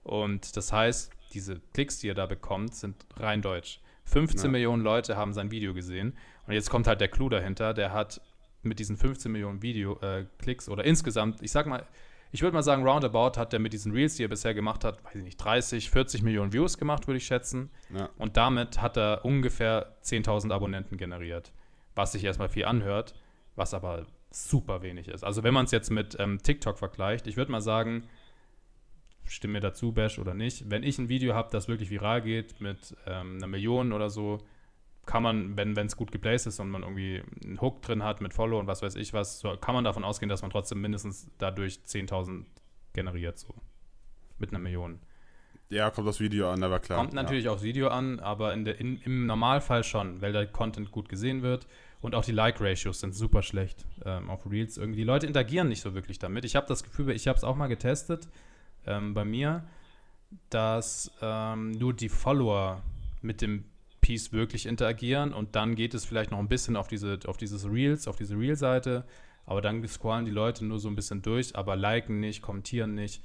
Und 0.03 0.57
das 0.57 0.73
heißt, 0.73 1.11
diese 1.33 1.59
Klicks, 1.73 1.99
die 1.99 2.09
er 2.09 2.15
da 2.15 2.25
bekommt, 2.25 2.75
sind 2.75 3.05
rein 3.17 3.41
deutsch. 3.41 3.79
15 4.05 4.45
ja. 4.45 4.51
Millionen 4.51 4.83
Leute 4.83 5.17
haben 5.17 5.33
sein 5.33 5.51
Video 5.51 5.73
gesehen. 5.73 6.17
Und 6.47 6.53
jetzt 6.53 6.69
kommt 6.69 6.87
halt 6.87 7.01
der 7.01 7.09
Clou 7.09 7.29
dahinter. 7.29 7.73
Der 7.73 7.91
hat 7.91 8.21
mit 8.63 8.79
diesen 8.79 8.97
15 8.97 9.31
Millionen 9.31 9.61
Video-Klicks 9.61 10.67
äh, 10.67 10.71
oder 10.71 10.85
insgesamt, 10.85 11.41
ich 11.41 11.51
sag 11.51 11.67
mal, 11.67 11.85
ich 12.31 12.41
würde 12.41 12.53
mal 12.53 12.63
sagen, 12.63 12.85
roundabout 12.85 13.39
hat 13.39 13.53
er 13.53 13.59
mit 13.59 13.73
diesen 13.73 13.93
Reels, 13.93 14.15
die 14.15 14.23
er 14.23 14.27
bisher 14.27 14.53
gemacht 14.53 14.83
hat, 14.83 15.03
weiß 15.03 15.15
ich 15.15 15.23
nicht, 15.23 15.37
30, 15.37 15.89
40 15.89 16.23
Millionen 16.23 16.51
Views 16.51 16.77
gemacht, 16.77 17.07
würde 17.07 17.17
ich 17.17 17.25
schätzen. 17.25 17.69
Ja. 17.95 18.09
Und 18.17 18.37
damit 18.37 18.81
hat 18.81 18.97
er 18.97 19.23
ungefähr 19.23 19.95
10.000 20.03 20.51
Abonnenten 20.51 20.97
generiert. 20.97 21.53
Was 21.95 22.11
sich 22.11 22.23
erstmal 22.23 22.49
viel 22.49 22.65
anhört, 22.65 23.15
was 23.55 23.73
aber 23.73 24.05
super 24.29 24.81
wenig 24.81 25.07
ist. 25.07 25.23
Also 25.23 25.43
wenn 25.43 25.53
man 25.53 25.65
es 25.65 25.71
jetzt 25.71 25.89
mit 25.89 26.17
ähm, 26.19 26.39
TikTok 26.41 26.77
vergleicht, 26.77 27.27
ich 27.27 27.37
würde 27.37 27.51
mal 27.51 27.61
sagen, 27.61 28.07
stimme 29.29 29.53
mir 29.53 29.59
dazu, 29.59 29.91
Bash 29.91 30.19
oder 30.19 30.33
nicht. 30.33 30.69
Wenn 30.69 30.83
ich 30.83 30.97
ein 30.97 31.09
Video 31.09 31.33
habe, 31.33 31.49
das 31.51 31.67
wirklich 31.67 31.89
viral 31.89 32.21
geht 32.21 32.59
mit 32.61 32.95
ähm, 33.05 33.37
einer 33.37 33.47
Million 33.47 33.93
oder 33.93 34.09
so, 34.09 34.39
kann 35.07 35.23
man, 35.23 35.57
wenn 35.57 35.75
es 35.77 35.95
gut 35.95 36.11
geplaced 36.11 36.47
ist 36.47 36.59
und 36.59 36.69
man 36.69 36.83
irgendwie 36.83 37.23
einen 37.43 37.59
Hook 37.61 37.81
drin 37.81 38.03
hat 38.03 38.21
mit 38.21 38.33
Follow 38.33 38.59
und 38.59 38.67
was 38.67 38.81
weiß 38.81 38.95
ich 38.95 39.13
was, 39.13 39.39
so, 39.39 39.55
kann 39.57 39.73
man 39.73 39.85
davon 39.85 40.03
ausgehen, 40.03 40.29
dass 40.29 40.41
man 40.41 40.51
trotzdem 40.51 40.81
mindestens 40.81 41.29
dadurch 41.37 41.79
10.000 41.85 42.43
generiert, 42.93 43.39
so. 43.39 43.55
Mit 44.37 44.51
einer 44.51 44.59
Million. 44.59 44.99
Ja, 45.69 45.89
kommt 45.89 46.07
das 46.07 46.19
Video 46.19 46.49
an, 46.49 46.63
aber 46.63 46.79
klar. 46.79 46.99
Kommt 46.99 47.13
natürlich 47.13 47.45
ja. 47.45 47.51
aufs 47.51 47.63
Video 47.63 47.89
an, 47.89 48.19
aber 48.19 48.53
in 48.53 48.65
der, 48.65 48.79
in, 48.79 49.01
im 49.01 49.25
Normalfall 49.25 49.83
schon, 49.83 50.21
weil 50.21 50.31
der 50.31 50.45
Content 50.45 50.91
gut 50.91 51.09
gesehen 51.09 51.41
wird 51.41 51.67
und 51.99 52.15
auch 52.15 52.23
die 52.23 52.31
Like-Ratios 52.31 52.99
sind 52.99 53.13
super 53.13 53.41
schlecht 53.41 53.85
ähm, 54.05 54.29
auf 54.29 54.49
Reels. 54.49 54.77
Irgendwie 54.77 54.99
die 54.99 55.05
Leute 55.05 55.25
interagieren 55.25 55.67
nicht 55.67 55.81
so 55.81 55.93
wirklich 55.93 56.19
damit. 56.19 56.45
Ich 56.45 56.55
habe 56.55 56.67
das 56.67 56.83
Gefühl, 56.83 57.09
ich 57.09 57.27
habe 57.27 57.37
es 57.37 57.43
auch 57.43 57.55
mal 57.55 57.67
getestet 57.67 58.27
ähm, 58.87 59.13
bei 59.13 59.25
mir, 59.25 59.63
dass 60.49 61.11
ähm, 61.21 61.71
nur 61.71 61.93
die 61.93 62.09
Follower 62.09 62.81
mit 63.21 63.41
dem 63.41 63.65
Piece 64.01 64.31
wirklich 64.31 64.65
interagieren 64.65 65.33
und 65.33 65.55
dann 65.55 65.75
geht 65.75 65.93
es 65.93 66.05
vielleicht 66.05 66.31
noch 66.31 66.39
ein 66.39 66.47
bisschen 66.47 66.75
auf 66.75 66.87
diese 66.87 67.19
auf 67.25 67.37
dieses 67.37 67.69
Reels, 67.69 68.07
auf 68.07 68.15
diese 68.15 68.37
Reel-Seite, 68.37 69.05
aber 69.45 69.61
dann 69.61 69.85
scrollen 69.87 70.25
die 70.25 70.31
Leute 70.31 70.65
nur 70.65 70.79
so 70.79 70.87
ein 70.87 70.95
bisschen 70.95 71.21
durch, 71.21 71.55
aber 71.55 71.75
liken 71.75 72.19
nicht, 72.19 72.41
kommentieren 72.41 72.95
nicht. 72.95 73.23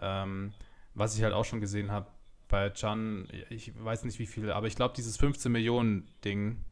Ähm, 0.00 0.52
was 0.94 1.16
ich 1.16 1.22
halt 1.22 1.32
auch 1.32 1.44
schon 1.44 1.60
gesehen 1.60 1.90
habe 1.90 2.06
bei 2.48 2.70
Chan, 2.70 3.28
ich 3.50 3.72
weiß 3.82 4.04
nicht 4.04 4.18
wie 4.18 4.26
viele, 4.26 4.54
aber 4.54 4.66
ich 4.66 4.76
glaube, 4.76 4.94
dieses 4.96 5.16
15 5.16 5.52
Millionen 5.52 6.08
Ding, 6.24 6.64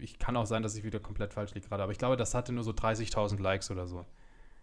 ich 0.00 0.18
kann 0.18 0.36
auch 0.36 0.46
sein, 0.46 0.62
dass 0.62 0.76
ich 0.76 0.84
wieder 0.84 1.00
komplett 1.00 1.32
falsch 1.32 1.54
liege 1.54 1.68
gerade, 1.68 1.82
aber 1.82 1.92
ich 1.92 1.98
glaube, 1.98 2.16
das 2.16 2.34
hatte 2.34 2.52
nur 2.52 2.64
so 2.64 2.72
30.000 2.72 3.40
Likes 3.40 3.70
oder 3.70 3.86
so. 3.86 4.04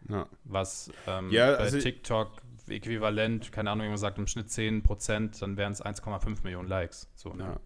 Ja. 0.10 0.28
Was 0.44 0.92
ähm, 1.08 1.32
ja, 1.32 1.54
also 1.54 1.78
bei 1.78 1.84
TikTok 1.84 2.32
äquivalent, 2.70 3.52
keine 3.52 3.72
Ahnung, 3.72 3.86
wie 3.86 3.90
man 3.90 3.98
sagt, 3.98 4.18
im 4.18 4.28
Schnitt 4.28 4.50
10 4.50 4.84
Prozent, 4.84 5.42
dann 5.42 5.58
wären 5.58 5.72
es 5.72 5.84
1,5 5.84 6.44
Millionen 6.44 6.68
Likes. 6.68 7.10
So, 7.16 7.34
ne? 7.34 7.44
ja. 7.44 7.60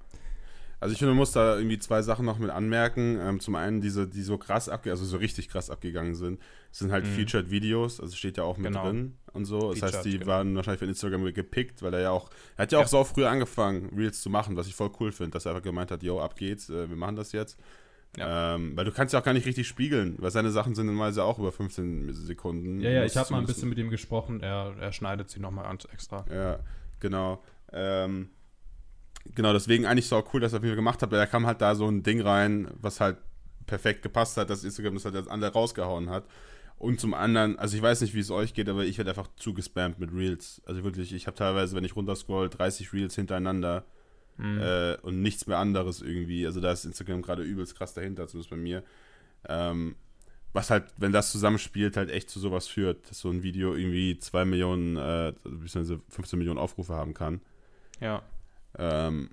Also 0.81 0.93
ich 0.93 0.97
finde, 0.97 1.11
man 1.11 1.19
muss 1.19 1.31
da 1.31 1.57
irgendwie 1.57 1.77
zwei 1.77 2.01
Sachen 2.01 2.25
noch 2.25 2.39
mit 2.39 2.49
anmerken. 2.49 3.19
Ähm, 3.21 3.39
zum 3.39 3.53
einen 3.53 3.81
diese, 3.81 4.07
die 4.07 4.23
so 4.23 4.39
krass 4.39 4.67
abgegangen, 4.67 4.99
also 4.99 5.05
so 5.05 5.17
richtig 5.17 5.47
krass 5.47 5.69
abgegangen 5.69 6.15
sind, 6.15 6.41
sind 6.71 6.91
halt 6.91 7.05
mhm. 7.05 7.09
Featured 7.09 7.51
Videos, 7.51 7.99
also 7.99 8.15
steht 8.15 8.37
ja 8.37 8.43
auch 8.43 8.57
mit 8.57 8.71
genau. 8.71 8.85
drin 8.85 9.15
und 9.31 9.45
so. 9.45 9.69
Das 9.69 9.79
Featured, 9.79 9.93
heißt, 9.93 10.05
die 10.05 10.17
genau. 10.17 10.25
waren 10.25 10.55
wahrscheinlich 10.55 10.79
von 10.79 10.89
Instagram 10.89 11.31
gepickt, 11.33 11.83
weil 11.83 11.93
er 11.93 12.01
ja 12.01 12.09
auch, 12.09 12.31
er 12.57 12.63
hat 12.63 12.71
ja 12.71 12.79
auch 12.79 12.83
ja. 12.83 12.87
so 12.87 13.03
früh 13.03 13.25
angefangen, 13.25 13.95
Reels 13.95 14.21
zu 14.21 14.31
machen, 14.31 14.57
was 14.57 14.65
ich 14.65 14.73
voll 14.73 14.89
cool 14.99 15.11
finde, 15.11 15.31
dass 15.31 15.45
er 15.45 15.51
einfach 15.51 15.63
gemeint 15.63 15.91
hat, 15.91 16.01
yo, 16.01 16.19
ab 16.19 16.35
geht's, 16.35 16.71
äh, 16.71 16.89
wir 16.89 16.97
machen 16.97 17.15
das 17.15 17.31
jetzt. 17.31 17.59
Ja. 18.17 18.55
Ähm, 18.55 18.75
weil 18.75 18.83
du 18.83 18.91
kannst 18.91 19.13
ja 19.13 19.19
auch 19.19 19.23
gar 19.23 19.33
nicht 19.33 19.45
richtig 19.45 19.67
spiegeln, 19.67 20.15
weil 20.19 20.31
seine 20.31 20.51
Sachen 20.51 20.75
sind 20.75 20.87
normalerweise 20.87 21.23
auch 21.23 21.39
über 21.39 21.51
15 21.51 22.13
Sekunden. 22.13 22.81
Ja, 22.81 22.89
ja, 22.89 23.05
ich 23.05 23.15
habe 23.15 23.31
mal 23.31 23.39
ein 23.39 23.45
bisschen 23.45 23.69
mit 23.69 23.77
ihm 23.77 23.89
gesprochen, 23.89 24.41
er, 24.41 24.75
er 24.79 24.91
schneidet 24.91 25.29
sie 25.29 25.39
nochmal 25.39 25.65
an 25.65 25.77
extra. 25.93 26.25
Ja, 26.29 26.59
genau. 26.99 27.41
Ähm, 27.71 28.29
genau, 29.33 29.53
deswegen 29.53 29.85
eigentlich 29.85 30.07
so 30.07 30.21
cool, 30.33 30.41
dass 30.41 30.51
er 30.51 30.59
viel 30.61 30.75
gemacht 30.75 31.01
hat, 31.01 31.11
weil 31.11 31.19
da 31.19 31.25
kam 31.25 31.45
halt 31.47 31.61
da 31.61 31.73
so 31.73 31.87
ein 31.87 32.03
Ding 32.03 32.21
rein, 32.21 32.67
was 32.81 32.99
halt 32.99 33.17
perfekt 33.65 34.01
gepasst 34.01 34.35
hat, 34.35 34.49
dass 34.49 34.65
Instagram 34.65 34.95
das 34.95 35.05
halt 35.05 35.15
als 35.15 35.27
andere 35.29 35.53
rausgehauen 35.53 36.09
hat. 36.09 36.25
Und 36.77 36.99
zum 36.99 37.13
anderen, 37.13 37.59
also 37.59 37.77
ich 37.77 37.83
weiß 37.83 38.01
nicht, 38.01 38.15
wie 38.15 38.19
es 38.19 38.31
euch 38.31 38.53
geht, 38.53 38.67
aber 38.67 38.83
ich 38.83 38.97
werde 38.97 39.11
einfach 39.11 39.29
zugespammt 39.37 39.99
mit 39.99 40.11
Reels. 40.11 40.61
Also 40.65 40.83
wirklich, 40.83 41.13
ich 41.13 41.27
habe 41.27 41.37
teilweise, 41.37 41.75
wenn 41.75 41.85
ich 41.85 41.95
runterscroll, 41.95 42.49
30 42.49 42.91
Reels 42.91 43.15
hintereinander 43.15 43.85
mhm. 44.37 44.59
äh, 44.59 44.95
und 45.01 45.21
nichts 45.21 45.47
mehr 45.47 45.57
anderes 45.57 46.01
irgendwie. 46.01 46.45
Also 46.45 46.59
da 46.59 46.71
ist 46.71 46.85
Instagram 46.85 47.21
gerade 47.21 47.43
übelst 47.43 47.75
krass 47.75 47.93
dahinter, 47.93 48.27
zumindest 48.27 48.49
bei 48.49 48.57
mir. 48.57 48.83
Ähm, 49.47 49.95
was 50.53 50.69
halt, 50.69 50.85
wenn 50.97 51.11
das 51.11 51.31
zusammenspielt, 51.31 51.95
halt 51.95 52.09
echt 52.09 52.29
zu 52.29 52.39
sowas 52.39 52.67
führt, 52.67 53.09
dass 53.09 53.19
so 53.19 53.29
ein 53.29 53.43
Video 53.43 53.73
irgendwie 53.73 54.19
2 54.19 54.45
Millionen, 54.45 54.97
äh, 54.97 55.33
bzw. 55.43 55.99
15 56.09 56.37
Millionen 56.37 56.59
Aufrufe 56.59 56.93
haben 56.93 57.13
kann. 57.13 57.41
Ja. 58.01 58.21
Ähm, 58.77 59.29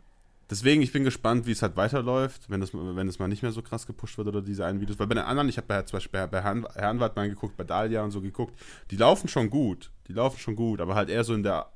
deswegen, 0.48 0.80
ich 0.80 0.92
bin 0.92 1.02
gespannt, 1.02 1.46
wie 1.46 1.52
es 1.52 1.62
halt 1.62 1.76
weiterläuft, 1.76 2.48
wenn 2.48 2.60
das, 2.60 2.72
wenn 2.72 3.08
es 3.08 3.18
mal 3.18 3.26
nicht 3.26 3.42
mehr 3.42 3.50
so 3.50 3.62
krass 3.62 3.86
gepusht 3.86 4.16
wird 4.16 4.28
oder 4.28 4.42
diese 4.42 4.64
einen 4.64 4.80
Videos. 4.80 4.98
Weil 5.00 5.08
bei 5.08 5.16
den 5.16 5.24
anderen, 5.24 5.48
ich 5.48 5.56
habe 5.56 5.66
bei, 5.66 5.82
zum 5.82 5.96
Beispiel 5.96 6.26
bei 6.28 6.40
Herrn, 6.40 6.98
mal 6.98 7.28
geguckt, 7.28 7.56
bei 7.56 7.64
Dahlia 7.64 8.04
und 8.04 8.12
so 8.12 8.20
geguckt, 8.20 8.54
die 8.92 8.96
laufen 8.96 9.26
schon 9.28 9.50
gut. 9.50 9.90
Die 10.06 10.12
laufen 10.12 10.38
schon 10.38 10.54
gut, 10.54 10.80
aber 10.80 10.94
halt 10.94 11.10
eher 11.10 11.24
so 11.24 11.34
in 11.34 11.42
der 11.42 11.66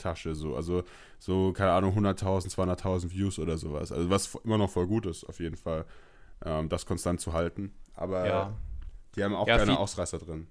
Abonnententasche 0.00 0.34
so. 0.34 0.56
Also 0.56 0.84
so, 1.18 1.52
keine 1.52 1.72
Ahnung, 1.72 1.96
100.000, 1.96 2.54
200.000 2.54 3.10
Views 3.10 3.38
oder 3.38 3.56
sowas. 3.58 3.92
Also 3.92 4.10
was 4.10 4.34
immer 4.44 4.58
noch 4.58 4.70
voll 4.70 4.86
gut 4.86 5.06
ist, 5.06 5.24
auf 5.24 5.40
jeden 5.40 5.56
Fall, 5.56 5.84
ähm, 6.44 6.68
das 6.68 6.86
konstant 6.86 7.20
zu 7.20 7.32
halten. 7.32 7.72
Aber 7.94 8.26
ja. 8.26 8.56
die 9.16 9.24
haben 9.24 9.34
auch 9.34 9.46
ja, 9.46 9.58
keine 9.58 9.78
Ausreißer 9.78 10.18
drin. 10.18 10.46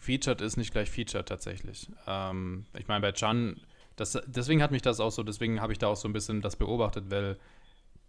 Featured 0.00 0.40
ist 0.40 0.56
nicht 0.56 0.72
gleich 0.72 0.90
Featured 0.90 1.28
tatsächlich. 1.28 1.88
Ähm, 2.06 2.66
ich 2.78 2.88
meine, 2.88 3.00
bei 3.00 3.12
Chan, 3.12 3.60
das, 3.96 4.18
deswegen 4.26 4.62
hat 4.62 4.70
mich 4.70 4.82
das 4.82 5.00
auch 5.00 5.10
so, 5.10 5.22
deswegen 5.22 5.60
habe 5.60 5.72
ich 5.72 5.78
da 5.78 5.88
auch 5.88 5.96
so 5.96 6.08
ein 6.08 6.12
bisschen 6.12 6.42
das 6.42 6.56
beobachtet, 6.56 7.10
weil 7.10 7.38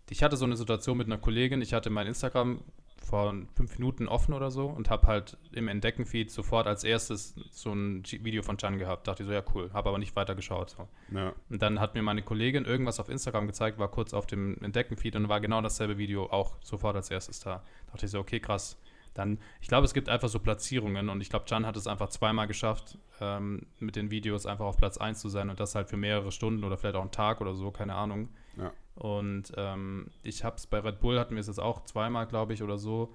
ich 0.09 0.23
hatte 0.23 0.37
so 0.37 0.45
eine 0.45 0.55
Situation 0.55 0.97
mit 0.97 1.07
einer 1.07 1.17
Kollegin, 1.17 1.61
ich 1.61 1.73
hatte 1.73 1.89
mein 1.89 2.07
Instagram 2.07 2.61
vor 3.07 3.33
fünf 3.55 3.79
Minuten 3.79 4.07
offen 4.07 4.33
oder 4.33 4.51
so 4.51 4.67
und 4.67 4.89
habe 4.89 5.07
halt 5.07 5.37
im 5.53 5.67
Entdecken-Feed 5.67 6.29
sofort 6.29 6.67
als 6.67 6.83
erstes 6.83 7.35
so 7.51 7.71
ein 7.71 8.03
Video 8.05 8.43
von 8.43 8.57
Chan 8.57 8.77
gehabt. 8.77 9.07
Dachte 9.07 9.23
ich 9.23 9.27
so, 9.27 9.33
ja 9.33 9.43
cool, 9.55 9.71
habe 9.73 9.89
aber 9.89 9.97
nicht 9.97 10.15
weiter 10.15 10.35
geschaut. 10.35 10.71
So. 10.71 10.87
Ja. 11.15 11.33
Und 11.49 11.61
dann 11.61 11.79
hat 11.79 11.95
mir 11.95 12.03
meine 12.03 12.21
Kollegin 12.21 12.65
irgendwas 12.65 12.99
auf 12.99 13.07
Instagram 13.07 13.47
gezeigt, 13.47 13.79
war 13.79 13.87
kurz 13.89 14.13
auf 14.13 14.27
dem 14.27 14.57
Entdecken-Feed 14.61 15.15
und 15.15 15.29
war 15.29 15.39
genau 15.39 15.61
dasselbe 15.61 15.97
Video 15.97 16.25
auch 16.25 16.57
sofort 16.61 16.97
als 16.97 17.09
erstes 17.09 17.39
da. 17.39 17.63
Dachte 17.91 18.05
ich 18.05 18.11
so, 18.11 18.19
okay, 18.19 18.41
krass. 18.41 18.77
Dann, 19.13 19.39
ich 19.61 19.67
glaube, 19.67 19.85
es 19.85 19.93
gibt 19.93 20.09
einfach 20.09 20.29
so 20.29 20.37
Platzierungen 20.39 21.09
und 21.09 21.21
ich 21.21 21.29
glaube, 21.29 21.45
Chan 21.45 21.65
hat 21.65 21.75
es 21.75 21.87
einfach 21.87 22.09
zweimal 22.09 22.45
geschafft, 22.45 22.99
ähm, 23.19 23.65
mit 23.79 23.95
den 23.95 24.11
Videos 24.11 24.45
einfach 24.45 24.65
auf 24.65 24.77
Platz 24.77 24.97
1 24.97 25.19
zu 25.19 25.29
sein 25.29 25.49
und 25.49 25.59
das 25.59 25.73
halt 25.73 25.89
für 25.89 25.97
mehrere 25.97 26.31
Stunden 26.31 26.63
oder 26.63 26.77
vielleicht 26.77 26.95
auch 26.95 27.01
einen 27.01 27.11
Tag 27.11 27.41
oder 27.41 27.55
so, 27.55 27.71
keine 27.71 27.95
Ahnung. 27.95 28.29
Ja. 28.57 28.73
Und 28.95 29.53
ähm, 29.55 30.07
ich 30.23 30.43
habe 30.43 30.57
es 30.57 30.67
bei 30.67 30.79
Red 30.79 30.99
Bull, 30.99 31.19
hatten 31.19 31.35
wir 31.35 31.41
es 31.41 31.47
jetzt 31.47 31.59
auch 31.59 31.83
zweimal, 31.83 32.25
glaube 32.27 32.53
ich, 32.53 32.63
oder 32.63 32.77
so, 32.77 33.13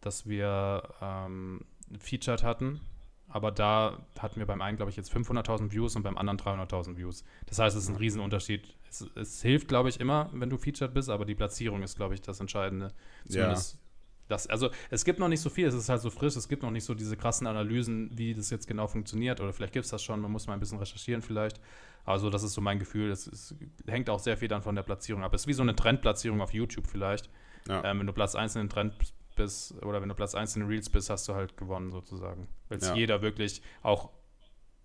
dass 0.00 0.26
wir 0.28 0.82
ähm, 1.00 1.62
Featured 1.98 2.42
hatten. 2.42 2.80
Aber 3.28 3.50
da 3.50 3.98
hatten 4.18 4.38
wir 4.38 4.46
beim 4.46 4.60
einen, 4.60 4.76
glaube 4.76 4.90
ich, 4.90 4.96
jetzt 4.96 5.12
500.000 5.12 5.72
Views 5.72 5.96
und 5.96 6.02
beim 6.02 6.18
anderen 6.18 6.38
300.000 6.38 6.96
Views. 6.96 7.24
Das 7.46 7.58
heißt, 7.58 7.76
es 7.76 7.84
ist 7.84 7.88
ein 7.88 7.96
Riesenunterschied. 7.96 8.76
Es, 8.88 9.10
es 9.14 9.42
hilft, 9.42 9.66
glaube 9.68 9.88
ich, 9.88 9.98
immer, 9.98 10.28
wenn 10.32 10.50
du 10.50 10.58
Featured 10.58 10.92
bist, 10.92 11.08
aber 11.08 11.24
die 11.24 11.34
Platzierung 11.34 11.82
ist, 11.82 11.96
glaube 11.96 12.14
ich, 12.14 12.20
das 12.20 12.38
Entscheidende. 12.40 12.92
Zumindest 13.26 13.74
ja. 13.74 13.78
Das, 14.28 14.46
also 14.46 14.70
es 14.90 15.04
gibt 15.04 15.18
noch 15.18 15.28
nicht 15.28 15.40
so 15.40 15.50
viel, 15.50 15.66
es 15.66 15.74
ist 15.74 15.88
halt 15.88 16.00
so 16.00 16.10
frisch, 16.10 16.34
es 16.36 16.48
gibt 16.48 16.62
noch 16.62 16.70
nicht 16.70 16.84
so 16.84 16.94
diese 16.94 17.16
krassen 17.16 17.46
Analysen, 17.46 18.10
wie 18.16 18.34
das 18.34 18.50
jetzt 18.50 18.66
genau 18.66 18.86
funktioniert. 18.86 19.40
Oder 19.40 19.52
vielleicht 19.52 19.74
gibt 19.74 19.84
es 19.84 19.90
das 19.90 20.02
schon, 20.02 20.20
man 20.20 20.32
muss 20.32 20.46
mal 20.46 20.54
ein 20.54 20.60
bisschen 20.60 20.78
recherchieren 20.78 21.20
vielleicht. 21.20 21.60
Also 22.04 22.30
das 22.30 22.42
ist 22.42 22.54
so 22.54 22.60
mein 22.60 22.78
Gefühl. 22.78 23.10
Es, 23.10 23.26
es, 23.26 23.54
hängt 23.86 24.08
auch 24.08 24.18
sehr 24.18 24.36
viel 24.36 24.48
dann 24.48 24.62
von 24.62 24.74
der 24.74 24.82
Platzierung 24.82 25.22
ab. 25.22 25.34
Es 25.34 25.42
ist 25.42 25.46
wie 25.46 25.52
so 25.52 25.62
eine 25.62 25.76
Trendplatzierung 25.76 26.40
auf 26.40 26.52
YouTube 26.52 26.86
vielleicht. 26.86 27.28
Ja. 27.68 27.84
Ähm, 27.84 28.00
wenn 28.00 28.06
du 28.06 28.12
Platz 28.12 28.34
1 28.34 28.56
in 28.56 28.62
den 28.62 28.70
Trend 28.70 28.94
bist 29.36 29.82
oder 29.82 30.00
wenn 30.00 30.08
du 30.08 30.14
Platz 30.14 30.34
1 30.34 30.56
in 30.56 30.62
den 30.62 30.68
Reels 30.68 30.88
bist, 30.88 31.10
hast 31.10 31.28
du 31.28 31.34
halt 31.34 31.56
gewonnen 31.56 31.90
sozusagen. 31.90 32.48
Weil 32.68 32.78
es 32.78 32.88
ja. 32.88 32.94
jeder 32.94 33.22
wirklich 33.22 33.62
auch, 33.82 34.10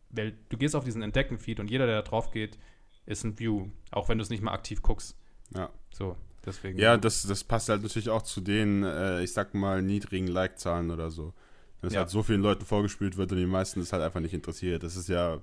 weil 0.09 0.37
du 0.49 0.57
gehst 0.57 0.75
auf 0.75 0.83
diesen 0.83 1.01
Entdecken-Feed 1.01 1.59
und 1.59 1.69
jeder, 1.69 1.85
der 1.85 2.01
da 2.01 2.09
drauf 2.09 2.31
geht, 2.31 2.57
ist 3.05 3.23
ein 3.23 3.37
View. 3.39 3.67
Auch 3.91 4.09
wenn 4.09 4.17
du 4.17 4.21
es 4.23 4.29
nicht 4.29 4.41
mal 4.41 4.53
aktiv 4.53 4.81
guckst. 4.81 5.17
Ja. 5.55 5.69
So, 5.91 6.15
deswegen. 6.45 6.79
Ja, 6.79 6.97
das, 6.97 7.23
das 7.23 7.43
passt 7.43 7.69
halt 7.69 7.83
natürlich 7.83 8.09
auch 8.09 8.21
zu 8.21 8.41
den, 8.41 8.83
äh, 8.83 9.23
ich 9.23 9.33
sag 9.33 9.53
mal, 9.53 9.81
niedrigen 9.81 10.27
Like-Zahlen 10.27 10.91
oder 10.91 11.09
so. 11.11 11.33
Wenn 11.81 11.87
es 11.87 11.93
ja. 11.93 12.01
halt 12.01 12.09
so 12.09 12.23
vielen 12.23 12.41
Leuten 12.41 12.65
vorgespielt 12.65 13.17
wird 13.17 13.31
und 13.31 13.37
die 13.37 13.45
meisten 13.45 13.81
ist 13.81 13.93
halt 13.93 14.03
einfach 14.03 14.19
nicht 14.19 14.33
interessiert. 14.33 14.83
Das 14.83 14.95
ist 14.95 15.07
ja 15.09 15.41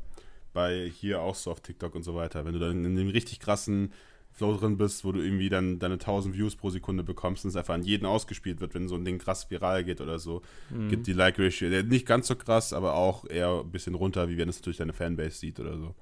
bei 0.53 0.89
hier 0.89 1.21
auch 1.21 1.35
so 1.35 1.51
auf 1.51 1.61
TikTok 1.61 1.95
und 1.95 2.03
so 2.03 2.15
weiter. 2.15 2.45
Wenn 2.45 2.53
du 2.53 2.59
dann 2.59 2.85
in 2.85 2.97
dem 2.97 3.09
richtig 3.09 3.41
krassen 3.41 3.93
Flow 4.37 4.55
drin 4.55 4.77
bist, 4.77 5.05
wo 5.05 5.13
du 5.13 5.21
irgendwie 5.21 5.49
dann 5.49 5.79
deine 5.79 5.95
1000 5.95 6.35
Views 6.35 6.57
pro 6.57 6.69
Sekunde 6.69 7.03
bekommst 7.03 7.45
und 7.45 7.51
es 7.51 7.57
einfach 7.57 7.75
an 7.75 7.83
jeden 7.83 8.05
ausgespielt 8.05 8.61
wird, 8.61 8.75
wenn 8.75 8.87
so 8.87 8.95
ein 8.95 9.05
Ding 9.05 9.19
krass 9.19 9.51
viral 9.51 9.83
geht 9.83 10.03
oder 10.03 10.19
so, 10.19 10.43
mhm. 10.69 10.91
gibt 10.91 11.07
die 11.07 11.15
Like-Ratio 11.15 11.71
nicht 11.85 12.05
ganz 12.05 12.27
so 12.27 12.37
krass, 12.37 12.75
aber 12.75 12.95
auch 12.95 13.27
eher 13.29 13.63
ein 13.65 13.71
bisschen 13.71 13.95
runter, 13.95 14.29
wie 14.29 14.37
wenn 14.37 14.51
es 14.51 14.59
natürlich 14.59 14.77
deine 14.77 14.93
Fanbase 14.93 15.39
sieht 15.39 15.59
oder 15.59 15.79
so. 15.79 15.95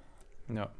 Ja. 0.52 0.72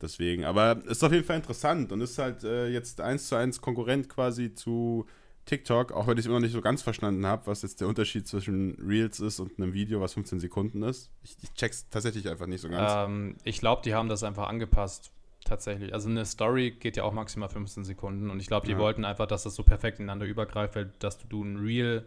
Deswegen, 0.00 0.44
aber 0.44 0.82
ist 0.86 1.02
auf 1.04 1.12
jeden 1.12 1.24
Fall 1.24 1.36
interessant 1.36 1.92
und 1.92 2.00
ist 2.00 2.18
halt 2.18 2.44
äh, 2.44 2.68
jetzt 2.68 3.00
eins 3.00 3.28
zu 3.28 3.36
eins 3.36 3.60
Konkurrent 3.60 4.08
quasi 4.08 4.54
zu 4.54 5.06
TikTok, 5.46 5.92
auch 5.92 6.06
wenn 6.06 6.14
ich 6.14 6.20
es 6.20 6.26
immer 6.26 6.36
noch 6.36 6.42
nicht 6.42 6.52
so 6.52 6.60
ganz 6.60 6.82
verstanden 6.82 7.26
habe, 7.26 7.46
was 7.46 7.62
jetzt 7.62 7.80
der 7.80 7.88
Unterschied 7.88 8.26
zwischen 8.26 8.74
Reels 8.76 9.20
ist 9.20 9.40
und 9.40 9.58
einem 9.58 9.74
Video, 9.74 10.00
was 10.00 10.14
15 10.14 10.40
Sekunden 10.40 10.82
ist. 10.82 11.10
Ich, 11.22 11.36
ich 11.42 11.52
check's 11.54 11.88
tatsächlich 11.90 12.28
einfach 12.28 12.46
nicht 12.46 12.60
so 12.60 12.68
ganz. 12.68 12.92
Ähm, 12.94 13.36
ich 13.44 13.60
glaube, 13.60 13.82
die 13.84 13.94
haben 13.94 14.08
das 14.08 14.22
einfach 14.22 14.48
angepasst, 14.48 15.12
tatsächlich. 15.44 15.92
Also 15.92 16.08
eine 16.08 16.24
Story 16.24 16.72
geht 16.72 16.96
ja 16.96 17.04
auch 17.04 17.12
maximal 17.12 17.48
15 17.48 17.84
Sekunden 17.84 18.30
und 18.30 18.40
ich 18.40 18.46
glaube, 18.46 18.66
die 18.66 18.72
ja. 18.72 18.78
wollten 18.78 19.04
einfach, 19.04 19.26
dass 19.26 19.42
das 19.42 19.54
so 19.54 19.62
perfekt 19.62 19.98
ineinander 19.98 20.26
übergreift, 20.26 20.76
weil 20.76 20.92
dass 20.98 21.18
du 21.28 21.44
ein 21.44 21.56
Reel, 21.58 22.06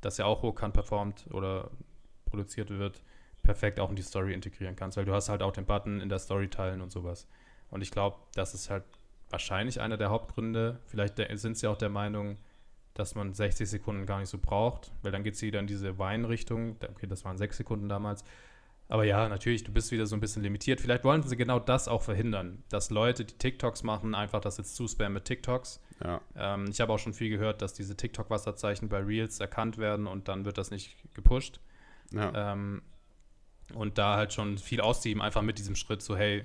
das 0.00 0.16
ja 0.16 0.24
auch 0.24 0.42
hochkant 0.42 0.72
performt 0.72 1.26
oder 1.30 1.70
produziert 2.24 2.70
wird, 2.70 3.02
perfekt 3.42 3.80
auch 3.80 3.90
in 3.90 3.96
die 3.96 4.02
Story 4.02 4.32
integrieren 4.32 4.76
kannst, 4.76 4.96
weil 4.96 5.04
du 5.04 5.12
hast 5.12 5.28
halt 5.28 5.42
auch 5.42 5.52
den 5.52 5.66
Button 5.66 6.00
in 6.00 6.08
der 6.08 6.18
Story 6.18 6.48
teilen 6.48 6.80
und 6.80 6.90
sowas. 6.90 7.26
Und 7.70 7.82
ich 7.82 7.90
glaube, 7.90 8.18
das 8.34 8.54
ist 8.54 8.70
halt 8.70 8.84
wahrscheinlich 9.30 9.80
einer 9.80 9.96
der 9.96 10.10
Hauptgründe. 10.10 10.80
Vielleicht 10.86 11.16
sind 11.38 11.56
sie 11.56 11.66
auch 11.66 11.78
der 11.78 11.88
Meinung, 11.88 12.36
dass 12.94 13.14
man 13.14 13.32
60 13.32 13.68
Sekunden 13.68 14.06
gar 14.06 14.20
nicht 14.20 14.28
so 14.28 14.38
braucht, 14.38 14.92
weil 15.02 15.12
dann 15.12 15.24
geht 15.24 15.34
es 15.34 15.42
wieder 15.42 15.58
in 15.58 15.66
diese 15.66 15.98
Wein-Richtung. 15.98 16.76
Okay, 16.90 17.06
das 17.06 17.24
waren 17.24 17.38
sechs 17.38 17.56
Sekunden 17.56 17.88
damals. 17.88 18.24
Aber 18.88 19.04
ja, 19.04 19.26
natürlich, 19.28 19.64
du 19.64 19.72
bist 19.72 19.90
wieder 19.90 20.04
so 20.04 20.14
ein 20.14 20.20
bisschen 20.20 20.42
limitiert. 20.42 20.80
Vielleicht 20.80 21.02
wollen 21.02 21.22
sie 21.22 21.36
genau 21.36 21.58
das 21.58 21.88
auch 21.88 22.02
verhindern, 22.02 22.62
dass 22.68 22.90
Leute, 22.90 23.24
die 23.24 23.34
TikToks 23.34 23.84
machen, 23.84 24.14
einfach 24.14 24.40
das 24.40 24.58
jetzt 24.58 24.76
zuspammen 24.76 25.14
mit 25.14 25.24
TikToks. 25.24 25.80
Ja. 26.04 26.20
Ähm, 26.36 26.66
ich 26.68 26.80
habe 26.80 26.92
auch 26.92 26.98
schon 26.98 27.14
viel 27.14 27.30
gehört, 27.30 27.62
dass 27.62 27.72
diese 27.72 27.96
TikTok-Wasserzeichen 27.96 28.90
bei 28.90 28.98
Reels 28.98 29.40
erkannt 29.40 29.78
werden 29.78 30.06
und 30.06 30.28
dann 30.28 30.44
wird 30.44 30.58
das 30.58 30.70
nicht 30.70 30.94
gepusht. 31.14 31.60
Ja. 32.10 32.52
Ähm, 32.52 32.82
und 33.74 33.98
da 33.98 34.16
halt 34.16 34.32
schon 34.32 34.58
viel 34.58 34.80
ausziehen, 34.80 35.20
einfach 35.20 35.42
mit 35.42 35.58
diesem 35.58 35.76
Schritt, 35.76 36.02
so 36.02 36.16
hey, 36.16 36.44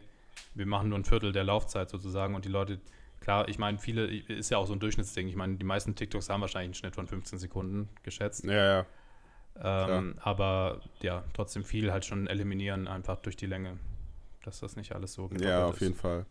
wir 0.54 0.66
machen 0.66 0.90
nur 0.90 1.00
ein 1.00 1.06
Viertel 1.06 1.32
der 1.32 1.44
Laufzeit 1.44 1.90
sozusagen 1.90 2.36
und 2.36 2.46
die 2.46 2.50
Leute 2.50 2.80
Klar, 3.20 3.50
ich 3.50 3.60
meine, 3.60 3.78
viele, 3.78 4.06
ist 4.06 4.52
ja 4.52 4.58
auch 4.58 4.68
so 4.68 4.74
ein 4.74 4.80
Durchschnittsding. 4.80 5.28
Ich 5.28 5.36
meine, 5.36 5.56
die 5.58 5.66
meisten 5.66 5.96
TikToks 5.96 6.30
haben 6.30 6.42
wahrscheinlich 6.42 6.68
einen 6.68 6.74
Schnitt 6.76 6.96
von 6.96 7.08
15 7.08 7.40
Sekunden 7.40 7.90
geschätzt. 8.04 8.46
Ja, 8.46 8.54
ja. 8.54 8.86
Ähm, 9.60 10.16
aber 10.22 10.82
ja, 11.02 11.24
trotzdem 11.34 11.66
viel 11.66 11.92
halt 11.92 12.06
schon 12.06 12.28
eliminieren, 12.28 12.88
einfach 12.88 13.18
durch 13.18 13.36
die 13.36 13.48
Länge. 13.48 13.80
Dass 14.44 14.60
das 14.60 14.76
nicht 14.76 14.94
alles 14.94 15.14
so 15.14 15.30
Ja, 15.42 15.66
auf 15.66 15.76
ist. 15.76 15.82
jeden 15.82 15.96
Fall. 15.96 16.26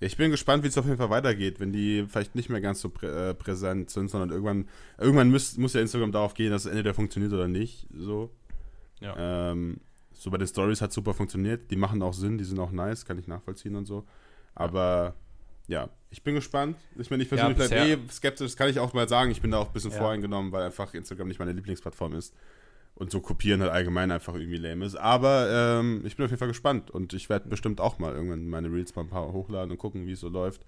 Ja, 0.00 0.06
ich 0.06 0.16
bin 0.16 0.30
gespannt, 0.30 0.62
wie 0.62 0.68
es 0.68 0.78
auf 0.78 0.86
jeden 0.86 0.96
Fall 0.96 1.10
weitergeht, 1.10 1.58
wenn 1.58 1.72
die 1.72 2.06
vielleicht 2.08 2.34
nicht 2.34 2.48
mehr 2.48 2.60
ganz 2.60 2.80
so 2.80 2.88
prä 2.88 3.30
äh, 3.30 3.34
präsent 3.34 3.90
sind, 3.90 4.08
sondern 4.08 4.30
irgendwann, 4.30 4.68
irgendwann 4.98 5.30
muss, 5.30 5.56
muss 5.58 5.74
ja 5.74 5.80
Instagram 5.80 6.12
darauf 6.12 6.34
gehen, 6.34 6.50
dass 6.50 6.64
es 6.64 6.70
entweder 6.70 6.94
funktioniert 6.94 7.32
oder 7.32 7.48
nicht. 7.48 7.88
So. 7.94 8.30
Ja. 9.00 9.50
Ähm, 9.50 9.80
so 10.16 10.30
bei 10.30 10.38
den 10.38 10.48
Stories 10.48 10.80
hat 10.80 10.92
super 10.92 11.14
funktioniert. 11.14 11.70
Die 11.70 11.76
machen 11.76 12.02
auch 12.02 12.14
Sinn, 12.14 12.38
die 12.38 12.44
sind 12.44 12.58
auch 12.58 12.72
nice, 12.72 13.04
kann 13.04 13.18
ich 13.18 13.26
nachvollziehen 13.26 13.76
und 13.76 13.86
so. 13.86 14.04
Aber 14.54 15.14
ja, 15.68 15.90
ich 16.10 16.22
bin 16.22 16.34
gespannt. 16.34 16.76
Ich 16.98 17.08
bin 17.08 17.20
ich 17.20 17.28
persönlich 17.28 17.58
ja, 17.58 17.66
bleibe 17.66 18.02
eh 18.02 18.10
skeptisch, 18.10 18.46
das 18.46 18.56
kann 18.56 18.70
ich 18.70 18.78
auch 18.78 18.94
mal 18.94 19.08
sagen. 19.08 19.30
Ich 19.30 19.42
bin 19.42 19.50
da 19.50 19.58
auch 19.58 19.68
ein 19.68 19.72
bisschen 19.72 19.90
ja. 19.90 19.98
voreingenommen, 19.98 20.52
weil 20.52 20.62
einfach 20.62 20.94
Instagram 20.94 21.28
nicht 21.28 21.38
meine 21.38 21.52
Lieblingsplattform 21.52 22.14
ist. 22.14 22.34
Und 22.94 23.10
so 23.10 23.20
kopieren 23.20 23.60
halt 23.60 23.72
allgemein 23.72 24.10
einfach 24.10 24.34
irgendwie 24.34 24.56
lame 24.56 24.86
ist. 24.86 24.94
Aber 24.96 25.50
ähm, 25.50 26.02
ich 26.06 26.16
bin 26.16 26.24
auf 26.24 26.30
jeden 26.30 26.38
Fall 26.38 26.48
gespannt 26.48 26.90
und 26.90 27.12
ich 27.12 27.28
werde 27.28 27.48
bestimmt 27.48 27.78
auch 27.78 27.98
mal 27.98 28.14
irgendwann 28.14 28.48
meine 28.48 28.72
Reels 28.72 28.94
mal 28.96 29.02
ein 29.02 29.10
paar 29.10 29.32
hochladen 29.32 29.70
und 29.70 29.76
gucken, 29.76 30.06
wie 30.06 30.12
es 30.12 30.20
so 30.20 30.30
läuft. 30.30 30.62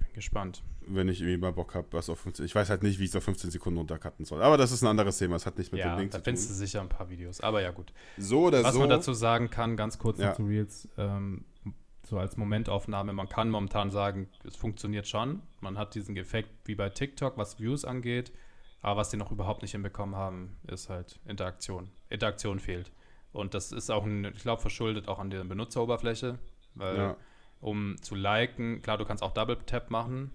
Ich 0.00 0.06
bin 0.06 0.14
gespannt. 0.14 0.62
Wenn 0.86 1.08
ich 1.08 1.20
irgendwie 1.20 1.38
mal 1.38 1.52
Bock 1.52 1.74
habe, 1.74 1.86
was 1.90 2.08
auf 2.08 2.20
15. 2.20 2.46
Ich 2.46 2.54
weiß 2.54 2.70
halt 2.70 2.82
nicht, 2.82 2.98
wie 2.98 3.04
ich 3.04 3.10
es 3.10 3.16
auf 3.16 3.24
15 3.24 3.50
Sekunden 3.50 3.78
runtercutten 3.78 4.24
soll. 4.24 4.42
Aber 4.42 4.56
das 4.56 4.72
ist 4.72 4.82
ein 4.82 4.86
anderes 4.88 5.18
Thema. 5.18 5.36
Es 5.36 5.44
hat 5.44 5.58
nicht 5.58 5.72
mit 5.72 5.80
ja, 5.80 5.94
dem 5.94 5.98
Ding 5.98 6.10
zu 6.10 6.16
tun. 6.16 6.22
Da 6.22 6.24
findest 6.24 6.50
du 6.50 6.54
sicher 6.54 6.80
ein 6.80 6.88
paar 6.88 7.10
Videos. 7.10 7.40
Aber 7.40 7.60
ja, 7.60 7.70
gut. 7.70 7.92
So 8.16 8.46
oder 8.46 8.62
was 8.62 8.74
so. 8.74 8.80
Was 8.80 8.88
man 8.88 8.88
dazu 8.88 9.12
sagen 9.12 9.50
kann, 9.50 9.76
ganz 9.76 9.98
kurz 9.98 10.18
ja. 10.18 10.34
zu 10.34 10.44
Reels, 10.44 10.88
ähm, 10.96 11.44
so 12.04 12.18
als 12.18 12.36
Momentaufnahme. 12.36 13.12
Man 13.12 13.28
kann 13.28 13.50
momentan 13.50 13.90
sagen, 13.90 14.28
es 14.44 14.56
funktioniert 14.56 15.06
schon. 15.06 15.42
Man 15.60 15.76
hat 15.76 15.94
diesen 15.94 16.16
Effekt 16.16 16.50
wie 16.64 16.74
bei 16.74 16.88
TikTok, 16.88 17.36
was 17.36 17.58
Views 17.58 17.84
angeht. 17.84 18.32
Aber 18.80 19.00
was 19.00 19.10
die 19.10 19.16
noch 19.16 19.30
überhaupt 19.30 19.62
nicht 19.62 19.72
hinbekommen 19.72 20.16
haben, 20.16 20.56
ist 20.66 20.88
halt 20.88 21.18
Interaktion. 21.26 21.90
Interaktion 22.08 22.60
fehlt. 22.60 22.92
Und 23.32 23.54
das 23.54 23.72
ist 23.72 23.90
auch, 23.90 24.04
ein, 24.04 24.24
ich 24.24 24.42
glaube, 24.42 24.62
verschuldet 24.62 25.08
auch 25.08 25.18
an 25.18 25.30
der 25.30 25.44
Benutzeroberfläche. 25.44 26.38
Weil, 26.74 26.96
ja. 26.96 27.16
Um 27.60 27.96
zu 28.00 28.14
liken, 28.14 28.82
klar, 28.82 28.98
du 28.98 29.04
kannst 29.04 29.22
auch 29.22 29.32
Double 29.32 29.58
Tap 29.66 29.90
machen. 29.90 30.30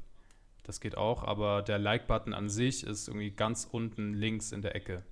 Das 0.64 0.80
geht 0.80 0.98
auch. 0.98 1.24
Aber 1.24 1.62
der 1.62 1.80
Like-Button 1.80 2.34
an 2.34 2.50
sich 2.50 2.86
ist 2.86 3.08
irgendwie 3.08 3.32
ganz 3.32 3.68
unten 3.70 4.14
links 4.14 4.52
in 4.52 4.62
der 4.62 4.76
Ecke. 4.76 5.04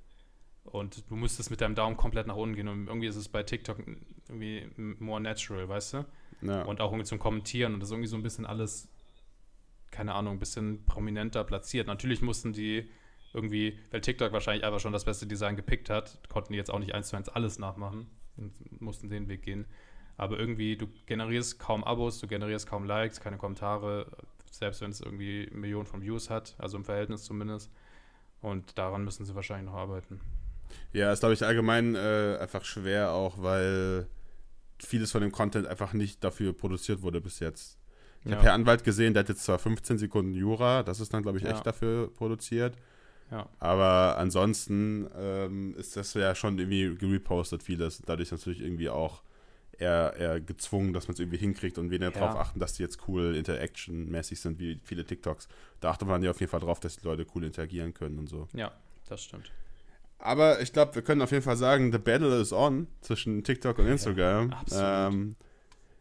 Und 0.63 1.09
du 1.09 1.15
musstest 1.15 1.49
mit 1.49 1.61
deinem 1.61 1.75
Daumen 1.75 1.97
komplett 1.97 2.27
nach 2.27 2.35
unten 2.35 2.55
gehen. 2.55 2.67
Und 2.67 2.87
irgendwie 2.87 3.07
ist 3.07 3.15
es 3.15 3.29
bei 3.29 3.43
TikTok 3.43 3.79
irgendwie 4.27 4.69
more 4.99 5.19
natural, 5.19 5.67
weißt 5.67 5.93
du? 5.93 6.05
Ja. 6.41 6.63
Und 6.63 6.81
auch 6.81 6.91
irgendwie 6.91 7.05
zum 7.05 7.19
Kommentieren. 7.19 7.73
Und 7.73 7.79
das 7.79 7.89
ist 7.89 7.93
irgendwie 7.93 8.07
so 8.07 8.15
ein 8.15 8.23
bisschen 8.23 8.45
alles, 8.45 8.89
keine 9.89 10.13
Ahnung, 10.13 10.35
ein 10.35 10.39
bisschen 10.39 10.85
prominenter 10.85 11.43
platziert. 11.43 11.87
Natürlich 11.87 12.21
mussten 12.21 12.53
die 12.53 12.89
irgendwie, 13.33 13.79
weil 13.91 14.01
TikTok 14.01 14.31
wahrscheinlich 14.33 14.63
einfach 14.63 14.79
schon 14.79 14.93
das 14.93 15.05
beste 15.05 15.25
Design 15.25 15.55
gepickt 15.55 15.89
hat, 15.89 16.19
konnten 16.29 16.53
die 16.53 16.57
jetzt 16.57 16.71
auch 16.71 16.79
nicht 16.79 16.93
eins 16.93 17.09
zu 17.09 17.15
eins 17.15 17.29
alles 17.29 17.59
nachmachen 17.59 18.07
und 18.37 18.81
mussten 18.81 19.09
den 19.09 19.29
Weg 19.29 19.43
gehen. 19.43 19.65
Aber 20.17 20.37
irgendwie, 20.39 20.77
du 20.77 20.87
generierst 21.05 21.59
kaum 21.59 21.83
Abos, 21.83 22.19
du 22.19 22.27
generierst 22.27 22.67
kaum 22.67 22.85
Likes, 22.85 23.19
keine 23.19 23.37
Kommentare, 23.37 24.05
selbst 24.51 24.81
wenn 24.81 24.91
es 24.91 25.01
irgendwie 25.01 25.49
Millionen 25.51 25.85
von 25.85 26.01
Views 26.01 26.29
hat, 26.29 26.55
also 26.57 26.77
im 26.77 26.85
Verhältnis 26.85 27.23
zumindest. 27.23 27.71
Und 28.41 28.77
daran 28.77 29.03
müssen 29.03 29.25
sie 29.25 29.35
wahrscheinlich 29.35 29.71
noch 29.71 29.77
arbeiten. 29.77 30.19
Ja, 30.93 31.11
ist, 31.11 31.19
glaube 31.19 31.33
ich, 31.33 31.45
allgemein 31.45 31.95
äh, 31.95 32.37
einfach 32.39 32.65
schwer 32.65 33.11
auch, 33.11 33.41
weil 33.41 34.07
vieles 34.79 35.11
von 35.11 35.21
dem 35.21 35.31
Content 35.31 35.67
einfach 35.67 35.93
nicht 35.93 36.23
dafür 36.23 36.53
produziert 36.53 37.01
wurde 37.01 37.21
bis 37.21 37.39
jetzt. 37.39 37.77
Ich 38.23 38.29
ja. 38.29 38.37
habe 38.37 38.45
Herr 38.45 38.53
Anwalt 38.53 38.83
gesehen, 38.83 39.13
der 39.13 39.21
hat 39.21 39.29
jetzt 39.29 39.43
zwar 39.43 39.59
15 39.59 39.97
Sekunden 39.97 40.33
Jura, 40.33 40.83
das 40.83 40.99
ist 40.99 41.13
dann, 41.13 41.23
glaube 41.23 41.37
ich, 41.37 41.43
echt 41.43 41.57
ja. 41.57 41.63
dafür 41.63 42.11
produziert. 42.13 42.75
Ja. 43.31 43.47
Aber 43.59 44.17
ansonsten 44.17 45.09
ähm, 45.17 45.73
ist 45.77 45.95
das 45.95 46.13
ja 46.13 46.35
schon 46.35 46.59
irgendwie 46.59 46.95
gerepostet, 46.95 47.63
vieles. 47.63 48.01
Dadurch 48.05 48.31
natürlich 48.31 48.61
irgendwie 48.61 48.89
auch 48.89 49.23
eher, 49.81 50.13
eher 50.17 50.39
gezwungen, 50.39 50.93
dass 50.93 51.07
man 51.07 51.13
es 51.13 51.19
irgendwie 51.19 51.37
hinkriegt 51.37 51.77
und 51.77 51.89
weniger 51.89 52.11
ja. 52.13 52.19
darauf 52.19 52.35
achten, 52.35 52.59
dass 52.59 52.73
die 52.73 52.83
jetzt 52.83 53.07
cool 53.07 53.35
interaction-mäßig 53.35 54.39
sind, 54.39 54.59
wie 54.59 54.79
viele 54.83 55.05
TikToks. 55.05 55.47
Da 55.79 55.89
achtet 55.89 56.07
man 56.07 56.23
ja 56.23 56.31
auf 56.31 56.39
jeden 56.39 56.49
Fall 56.49 56.59
drauf, 56.59 56.79
dass 56.79 56.97
die 56.97 57.05
Leute 57.05 57.25
cool 57.35 57.43
interagieren 57.43 57.93
können 57.93 58.19
und 58.19 58.27
so. 58.27 58.47
Ja, 58.53 58.71
das 59.09 59.23
stimmt. 59.23 59.51
Aber 60.19 60.61
ich 60.61 60.71
glaube, 60.71 60.95
wir 60.95 61.01
können 61.01 61.21
auf 61.21 61.31
jeden 61.31 61.43
Fall 61.43 61.57
sagen, 61.57 61.91
the 61.91 61.97
battle 61.97 62.39
is 62.39 62.53
on 62.53 62.87
zwischen 63.01 63.43
TikTok 63.43 63.79
und 63.79 63.87
Instagram. 63.87 64.51
Ja, 64.51 64.57
absolut. 64.57 64.85
Ähm, 64.85 65.35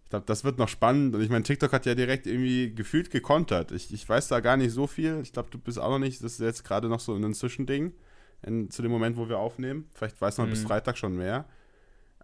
ich 0.05 0.11
glaube, 0.11 0.27
das 0.27 0.45
wird 0.45 0.59
noch 0.59 0.69
spannend. 0.69 1.15
Und 1.15 1.23
ich 1.23 1.31
meine, 1.31 1.45
TikTok 1.45 1.73
hat 1.73 1.87
ja 1.87 1.95
direkt 1.95 2.27
irgendwie 2.27 2.75
gefühlt 2.75 3.11
gekontert. 3.11 3.73
Ich, 3.73 3.95
ich 3.95 4.07
weiß 4.07 4.29
da 4.29 4.41
gar 4.41 4.57
nicht 4.57 4.73
so 4.73 4.87
viel. 4.87 5.21
Ich 5.23 5.33
glaube, 5.33 5.49
du 5.51 5.59
bist 5.59 5.79
auch 5.79 5.89
noch 5.89 5.99
nicht, 5.99 6.23
das 6.23 6.33
ist 6.33 6.41
jetzt 6.41 6.65
gerade 6.65 6.89
noch 6.89 7.01
so 7.01 7.15
ein 7.15 7.33
Zwischending 7.33 7.95
in, 8.43 8.71
zu 8.71 8.83
dem 8.83 8.91
Moment, 8.91 9.17
wo 9.17 9.29
wir 9.29 9.39
aufnehmen. 9.39 9.89
Vielleicht 9.95 10.21
weiß 10.21 10.39
man 10.39 10.49
mhm. 10.49 10.51
bis 10.51 10.65
Freitag 10.65 10.99
schon 10.99 11.17
mehr. 11.17 11.47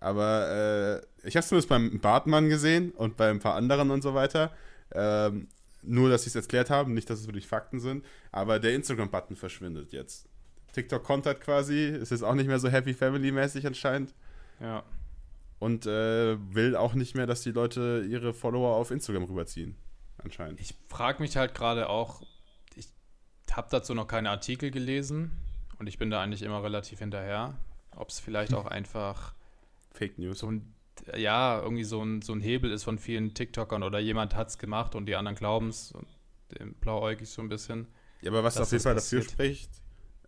Aber 0.01 1.03
äh, 1.25 1.27
ich 1.27 1.37
habe 1.37 1.41
es 1.41 1.49
zumindest 1.49 1.69
beim 1.69 2.01
Bartmann 2.01 2.49
gesehen 2.49 2.93
und 2.93 3.17
bei 3.17 3.31
ein 3.31 3.41
paar 3.41 3.55
anderen 3.55 3.91
und 3.91 4.03
so 4.03 4.15
weiter. 4.15 4.53
Ähm, 4.93 5.49
nur, 5.83 6.11
dass 6.11 6.25
sie 6.25 6.31
es 6.31 6.37
erklärt 6.37 6.71
haben, 6.71 6.95
nicht, 6.95 7.09
dass 7.09 7.21
es 7.21 7.27
wirklich 7.27 7.47
Fakten 7.47 7.81
sind. 7.81 8.05
Aber 8.33 8.59
der 8.59 8.75
Instagram-Button 8.75 9.37
verschwindet 9.37 9.93
jetzt. 9.93 10.29
TikTok 10.73 11.05
kontert 11.05 11.41
quasi, 11.41 11.87
ist 11.87 12.11
jetzt 12.11 12.23
auch 12.23 12.35
nicht 12.35 12.49
mehr 12.49 12.59
so 12.59 12.69
Happy 12.69 12.93
Family-mäßig 12.93 13.67
anscheinend. 13.67 14.15
Ja. 14.61 14.83
Und 15.59 15.87
äh, 15.87 16.37
will 16.55 16.77
auch 16.77 16.95
nicht 16.95 17.15
mehr, 17.15 17.27
dass 17.27 17.41
die 17.43 17.53
Leute 17.53 18.05
ihre 18.09 18.35
Follower 18.35 18.77
auf 18.77 18.91
Instagram 18.91 19.25
rüberziehen. 19.25 19.77
Anscheinend. 20.19 20.61
Ich 20.61 20.75
frage 20.89 21.23
mich 21.23 21.37
halt 21.37 21.55
gerade 21.55 21.89
auch, 21.89 22.21
ich 22.75 22.89
habe 23.51 23.69
dazu 23.71 23.95
noch 23.95 24.07
keine 24.07 24.29
Artikel 24.29 24.71
gelesen 24.71 25.31
und 25.79 25.87
ich 25.87 25.99
bin 25.99 26.11
da 26.11 26.21
eigentlich 26.21 26.43
immer 26.43 26.63
relativ 26.63 26.99
hinterher, 26.99 27.55
ob 27.95 28.11
es 28.11 28.21
vielleicht 28.21 28.53
auch 28.53 28.67
einfach 28.67 29.35
Fake 29.97 30.19
News. 30.19 30.41
So 30.41 30.51
ein, 30.51 30.75
ja, 31.17 31.61
irgendwie 31.61 31.85
so 31.85 32.03
ein, 32.03 32.23
so 32.23 32.33
ein 32.33 32.41
Hebel 32.41 32.71
ist 32.71 32.85
von 32.85 32.99
vielen 32.99 33.35
TikTokern 33.35 33.83
oder 33.83 33.99
jemand 33.99 34.35
hat 34.35 34.49
es 34.49 34.59
gemacht 34.59 34.95
und 34.95 35.07
die 35.07 35.17
anderen 35.17 35.37
glauben 35.37 35.69
es, 35.69 35.93
blauäugig 36.81 37.29
so 37.29 37.43
ein 37.43 37.49
bisschen. 37.49 37.87
Ja, 38.23 38.31
aber 38.31 38.45
was 38.45 38.59
auf 38.59 38.71
jeden 38.71 38.83
Fall 38.83 38.95
dafür 38.95 39.23
spricht, 39.23 39.71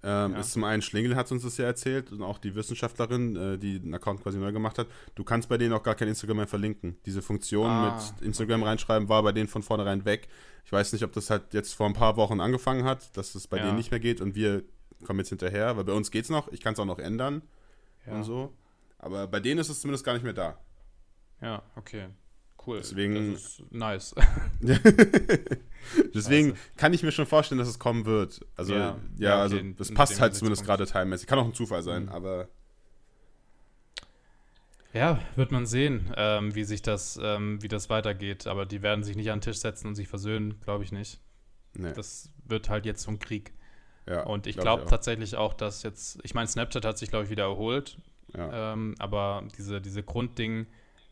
ähm, 0.03 0.33
ja. 0.33 0.41
ist 0.41 0.53
zum 0.53 0.65
einen, 0.65 0.83
Schlingel 0.83 1.17
hat 1.17 1.31
uns 1.33 1.43
das 1.43 1.57
ja 1.57 1.65
erzählt 1.65 2.13
und 2.13 2.23
auch 2.23 2.39
die 2.39 2.55
Wissenschaftlerin, 2.55 3.37
äh, 3.37 3.59
die 3.59 3.81
den 3.81 3.93
Account 3.95 4.23
quasi 4.23 4.39
neu 4.39 4.53
gemacht 4.53 4.79
hat. 4.79 4.87
Du 5.15 5.25
kannst 5.25 5.49
bei 5.49 5.59
denen 5.59 5.73
auch 5.73 5.83
gar 5.83 5.97
kein 5.97 6.09
Instagram 6.09 6.37
mehr 6.37 6.47
verlinken. 6.47 6.97
Diese 7.05 7.23
Funktion 7.23 7.67
ah, 7.69 7.97
mit 7.97 8.23
Instagram 8.25 8.61
okay. 8.63 8.71
reinschreiben 8.71 9.09
war 9.09 9.23
bei 9.23 9.33
denen 9.33 9.49
von 9.49 9.63
vornherein 9.63 10.05
weg. 10.05 10.29
Ich 10.65 10.73
weiß 10.73 10.93
nicht, 10.93 11.03
ob 11.03 11.13
das 11.13 11.31
halt 11.31 11.53
jetzt 11.53 11.75
vor 11.75 11.87
ein 11.87 11.95
paar 11.95 12.17
Wochen 12.17 12.41
angefangen 12.41 12.85
hat, 12.85 13.17
dass 13.17 13.35
es 13.35 13.49
bei 13.49 13.57
ja. 13.57 13.65
denen 13.65 13.77
nicht 13.77 13.91
mehr 13.91 14.01
geht 14.01 14.21
und 14.21 14.35
wir 14.35 14.63
kommen 15.05 15.19
jetzt 15.19 15.31
hinterher, 15.31 15.77
weil 15.77 15.85
bei 15.85 15.93
uns 15.93 16.11
geht 16.11 16.25
es 16.25 16.31
noch. 16.31 16.53
Ich 16.53 16.61
kann 16.61 16.75
es 16.75 16.79
auch 16.79 16.85
noch 16.85 16.99
ändern 16.99 17.43
ja. 18.07 18.15
und 18.15 18.25
so. 18.25 18.53
Aber 18.99 19.27
bei 19.27 19.41
denen 19.41 19.61
ist 19.61 19.69
es 19.69 19.81
zumindest 19.81 20.05
gar 20.05 20.15
nicht 20.15 20.25
mehr 20.25 20.33
da. 20.33 20.59
Ja, 21.41 21.63
okay. 21.77 22.09
Cool. 22.67 22.79
Deswegen. 22.79 23.33
Das 23.33 23.43
ist 23.43 23.73
nice. 23.73 24.15
Deswegen 26.15 26.51
also. 26.51 26.63
kann 26.77 26.93
ich 26.93 27.03
mir 27.03 27.13
schon 27.13 27.27
vorstellen, 27.27 27.59
dass 27.59 27.69
es 27.69 27.79
kommen 27.79 28.05
wird. 28.05 28.45
Also, 28.57 28.75
ja, 28.75 28.99
ja, 29.17 29.29
ja 29.29 29.41
also, 29.41 29.59
das 29.77 29.93
passt 29.95 30.21
halt 30.21 30.35
zumindest 30.35 30.65
gerade 30.65 30.85
teilmäßig. 30.85 31.27
Kann 31.27 31.39
auch 31.39 31.47
ein 31.47 31.55
Zufall 31.55 31.83
sein, 31.83 32.05
mhm. 32.05 32.09
aber. 32.11 32.49
Ja, 34.93 35.21
wird 35.37 35.53
man 35.53 35.67
sehen, 35.67 36.13
ähm, 36.17 36.55
wie 36.55 36.65
sich 36.65 36.83
das, 36.83 37.19
ähm, 37.23 37.63
wie 37.63 37.69
das 37.69 37.89
weitergeht. 37.89 38.47
Aber 38.47 38.67
die 38.67 38.83
werden 38.83 39.05
sich 39.05 39.17
nicht 39.17 39.31
an 39.31 39.39
den 39.39 39.43
Tisch 39.43 39.59
setzen 39.59 39.87
und 39.87 39.95
sich 39.95 40.09
versöhnen, 40.09 40.61
glaube 40.61 40.83
ich 40.83 40.93
nicht. 40.93 41.21
Nee. 41.75 41.93
Das 41.93 42.33
wird 42.47 42.69
halt 42.69 42.87
jetzt 42.87 43.03
zum 43.03 43.19
Krieg. 43.19 43.53
Ja, 44.07 44.25
und 44.25 44.47
ich 44.47 44.57
glaube 44.57 44.83
glaub 44.83 44.91
tatsächlich 44.91 45.37
auch, 45.37 45.53
dass 45.53 45.83
jetzt, 45.83 46.19
ich 46.23 46.35
meine, 46.35 46.49
Snapchat 46.49 46.85
hat 46.85 46.99
sich, 46.99 47.11
glaube 47.11 47.27
ich, 47.27 47.31
wieder 47.31 47.45
erholt. 47.45 47.99
Ja. 48.37 48.73
Ähm, 48.73 48.95
aber 48.99 49.45
diese, 49.57 49.81
diese 49.81 50.03
Grundding, 50.03 50.67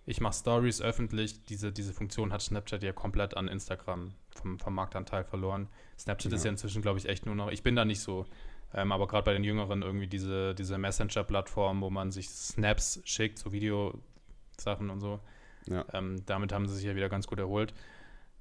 ich 0.05 0.21
mache 0.21 0.35
Stories 0.35 0.81
öffentlich, 0.81 1.45
diese, 1.45 1.73
diese 1.73 1.93
Funktion 1.93 2.33
hat 2.33 2.43
Snapchat 2.43 2.83
ja 2.83 2.93
komplett 2.93 3.37
an 3.37 3.49
Instagram 3.49 4.15
vom, 4.31 4.59
vom 4.59 4.75
Marktanteil 4.75 5.25
verloren. 5.25 5.69
Snapchat 5.99 6.33
ja. 6.33 6.37
ist 6.37 6.45
ja 6.45 6.51
inzwischen, 6.51 6.83
glaube 6.83 6.99
ich, 6.99 7.09
echt 7.09 7.27
nur 7.27 7.35
noch, 7.35 7.51
ich 7.51 7.63
bin 7.63 7.75
da 7.75 7.85
nicht 7.85 8.01
so, 8.01 8.27
ähm, 8.75 8.93
aber 8.93 9.07
gerade 9.07 9.25
bei 9.25 9.33
den 9.33 9.45
Jüngeren 9.45 9.83
irgendwie 9.83 10.07
diese, 10.07 10.55
diese 10.55 10.79
Messenger-Plattform, 10.79 11.81
wo 11.81 11.91
man 11.91 12.13
sich 12.13 12.29
Snaps 12.29 13.01
schickt, 13.05 13.39
so 13.39 13.53
Videosachen 13.53 14.91
und 14.91 15.01
so. 15.01 15.21
Ja. 15.67 15.85
Ähm, 15.93 16.23
damit 16.27 16.53
haben 16.53 16.69
sie 16.69 16.77
sich 16.77 16.85
ja 16.85 16.95
wieder 16.95 17.09
ganz 17.09 17.27
gut 17.27 17.39
erholt. 17.39 17.75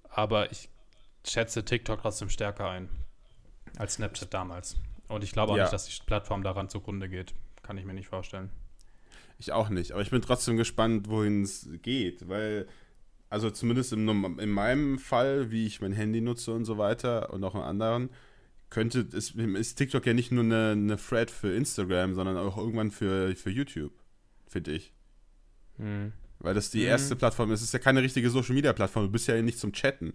Aber 0.09 0.51
ich 0.51 0.69
schätze 1.25 1.65
TikTok 1.65 2.01
trotzdem 2.01 2.29
stärker 2.29 2.69
ein 2.69 2.89
als 3.77 3.95
Snapchat 3.95 4.33
damals. 4.33 4.77
Und 5.07 5.23
ich 5.23 5.31
glaube 5.31 5.53
auch 5.53 5.57
ja. 5.57 5.63
nicht, 5.63 5.73
dass 5.73 5.85
die 5.85 6.03
Plattform 6.05 6.43
daran 6.43 6.69
zugrunde 6.69 7.09
geht. 7.09 7.33
Kann 7.63 7.77
ich 7.77 7.85
mir 7.85 7.93
nicht 7.93 8.07
vorstellen. 8.07 8.51
Ich 9.37 9.51
auch 9.51 9.69
nicht, 9.69 9.91
aber 9.91 10.01
ich 10.01 10.11
bin 10.11 10.21
trotzdem 10.21 10.57
gespannt, 10.57 11.09
wohin 11.09 11.43
es 11.43 11.67
geht, 11.81 12.29
weil, 12.29 12.67
also 13.29 13.49
zumindest 13.49 13.91
im, 13.93 14.39
in 14.39 14.49
meinem 14.49 14.97
Fall, 14.97 15.51
wie 15.51 15.65
ich 15.65 15.81
mein 15.81 15.91
Handy 15.91 16.21
nutze 16.21 16.53
und 16.53 16.65
so 16.65 16.77
weiter 16.77 17.33
und 17.33 17.43
auch 17.43 17.55
in 17.55 17.61
anderen, 17.61 18.09
könnte, 18.69 18.99
ist, 19.11 19.35
ist 19.35 19.75
TikTok 19.75 20.05
ja 20.05 20.13
nicht 20.13 20.31
nur 20.31 20.43
eine, 20.43 20.71
eine 20.71 20.97
Thread 20.97 21.31
für 21.31 21.53
Instagram, 21.53 22.15
sondern 22.15 22.37
auch 22.37 22.57
irgendwann 22.57 22.91
für, 22.91 23.35
für 23.35 23.49
YouTube, 23.49 23.93
finde 24.47 24.71
ich. 24.71 24.93
Mhm. 25.77 26.13
Weil 26.39 26.53
das 26.53 26.71
die 26.71 26.83
erste 26.83 27.15
mhm. 27.15 27.19
Plattform 27.19 27.51
ist. 27.51 27.61
Es 27.61 27.67
ist 27.67 27.73
ja 27.73 27.79
keine 27.79 28.01
richtige 28.01 28.29
Social 28.29 28.53
Media 28.53 28.73
Plattform. 28.73 29.05
Du 29.05 29.11
bist 29.11 29.27
ja 29.27 29.41
nicht 29.41 29.59
zum 29.59 29.71
Chatten. 29.71 30.13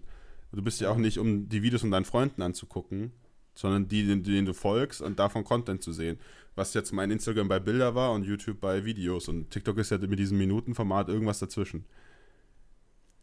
Du 0.53 0.63
bist 0.63 0.81
ja 0.81 0.91
auch 0.91 0.97
nicht, 0.97 1.19
um 1.19 1.49
die 1.49 1.63
Videos 1.63 1.83
von 1.83 1.91
deinen 1.91 2.05
Freunden 2.05 2.43
anzugucken, 2.43 3.13
sondern 3.55 3.89
die, 3.89 4.07
denen 4.07 4.47
du 4.47 4.55
folgst 4.55 5.03
und 5.03 5.19
davon 5.19 5.45
Content 5.45 5.83
zu 5.83 5.93
sehen 5.93 6.19
was 6.55 6.75
jetzt 6.75 6.93
mein 6.93 7.11
Instagram 7.11 7.49
bei 7.49 7.59
Bilder 7.59 7.95
war 7.95 8.13
und 8.13 8.25
YouTube 8.25 8.61
bei 8.61 8.85
Videos. 8.85 9.29
Und 9.29 9.51
TikTok 9.51 9.79
ist 9.79 9.91
ja 9.91 9.99
mit 9.99 10.19
diesem 10.19 10.39
Minutenformat 10.39 11.09
irgendwas 11.09 11.39
dazwischen. 11.39 11.85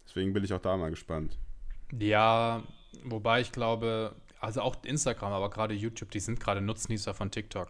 Deswegen 0.06 0.34
bin 0.34 0.44
ich 0.44 0.54
auch 0.54 0.62
da 0.62 0.76
mal 0.78 0.90
gespannt. 0.90 1.38
Ja, 1.98 2.64
wobei 3.04 3.42
ich 3.42 3.52
glaube, 3.52 4.16
also 4.40 4.62
auch 4.62 4.84
Instagram, 4.84 5.34
aber 5.34 5.50
gerade 5.50 5.74
YouTube, 5.74 6.12
die 6.12 6.20
sind 6.20 6.40
gerade 6.40 6.62
Nutznießer 6.62 7.14
von 7.14 7.30
TikTok. 7.30 7.70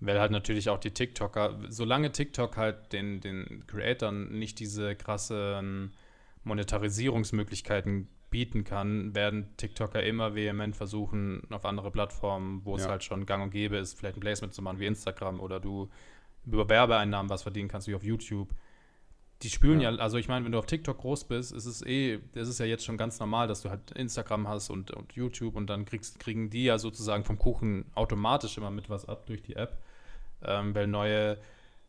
Weil 0.00 0.20
halt 0.20 0.30
natürlich 0.30 0.68
auch 0.68 0.78
die 0.78 0.92
TikToker, 0.92 1.58
solange 1.68 2.12
TikTok 2.12 2.56
halt 2.56 2.92
den, 2.92 3.20
den 3.20 3.66
Creatoren 3.66 4.38
nicht 4.38 4.58
diese 4.58 4.94
krassen 4.94 5.92
Monetarisierungsmöglichkeiten 6.44 8.08
bieten 8.30 8.64
kann, 8.64 9.14
werden 9.14 9.56
TikToker 9.56 10.02
immer 10.02 10.34
vehement 10.34 10.76
versuchen, 10.76 11.42
auf 11.50 11.64
andere 11.64 11.90
Plattformen, 11.90 12.64
wo 12.64 12.76
ja. 12.76 12.82
es 12.82 12.88
halt 12.88 13.04
schon 13.04 13.26
gang 13.26 13.42
und 13.42 13.50
gäbe 13.50 13.76
ist, 13.76 13.98
vielleicht 13.98 14.16
ein 14.16 14.20
Placement 14.20 14.52
zu 14.54 14.62
machen 14.62 14.78
wie 14.78 14.86
Instagram 14.86 15.40
oder 15.40 15.60
du 15.60 15.88
über 16.46 16.68
Werbeeinnahmen 16.68 17.30
was 17.30 17.42
verdienen 17.42 17.68
kannst, 17.68 17.88
wie 17.88 17.94
auf 17.94 18.04
YouTube. 18.04 18.48
Die 19.42 19.50
spülen 19.50 19.80
ja, 19.80 19.90
ja 19.90 19.98
also 19.98 20.18
ich 20.18 20.28
meine, 20.28 20.44
wenn 20.44 20.52
du 20.52 20.58
auf 20.58 20.66
TikTok 20.66 20.98
groß 20.98 21.24
bist, 21.24 21.52
ist 21.52 21.66
es 21.66 21.82
eh, 21.82 22.18
das 22.32 22.48
ist 22.48 22.58
ja 22.58 22.66
jetzt 22.66 22.84
schon 22.84 22.96
ganz 22.96 23.20
normal, 23.20 23.46
dass 23.46 23.62
du 23.62 23.70
halt 23.70 23.92
Instagram 23.92 24.48
hast 24.48 24.70
und, 24.70 24.90
und 24.90 25.12
YouTube 25.12 25.54
und 25.56 25.68
dann 25.68 25.84
kriegst, 25.84 26.18
kriegen 26.18 26.50
die 26.50 26.64
ja 26.64 26.78
sozusagen 26.78 27.24
vom 27.24 27.38
Kuchen 27.38 27.84
automatisch 27.94 28.58
immer 28.58 28.70
mit 28.70 28.90
was 28.90 29.06
ab 29.08 29.26
durch 29.26 29.42
die 29.42 29.56
App, 29.56 29.78
ähm, 30.42 30.74
weil 30.74 30.86
neue 30.86 31.38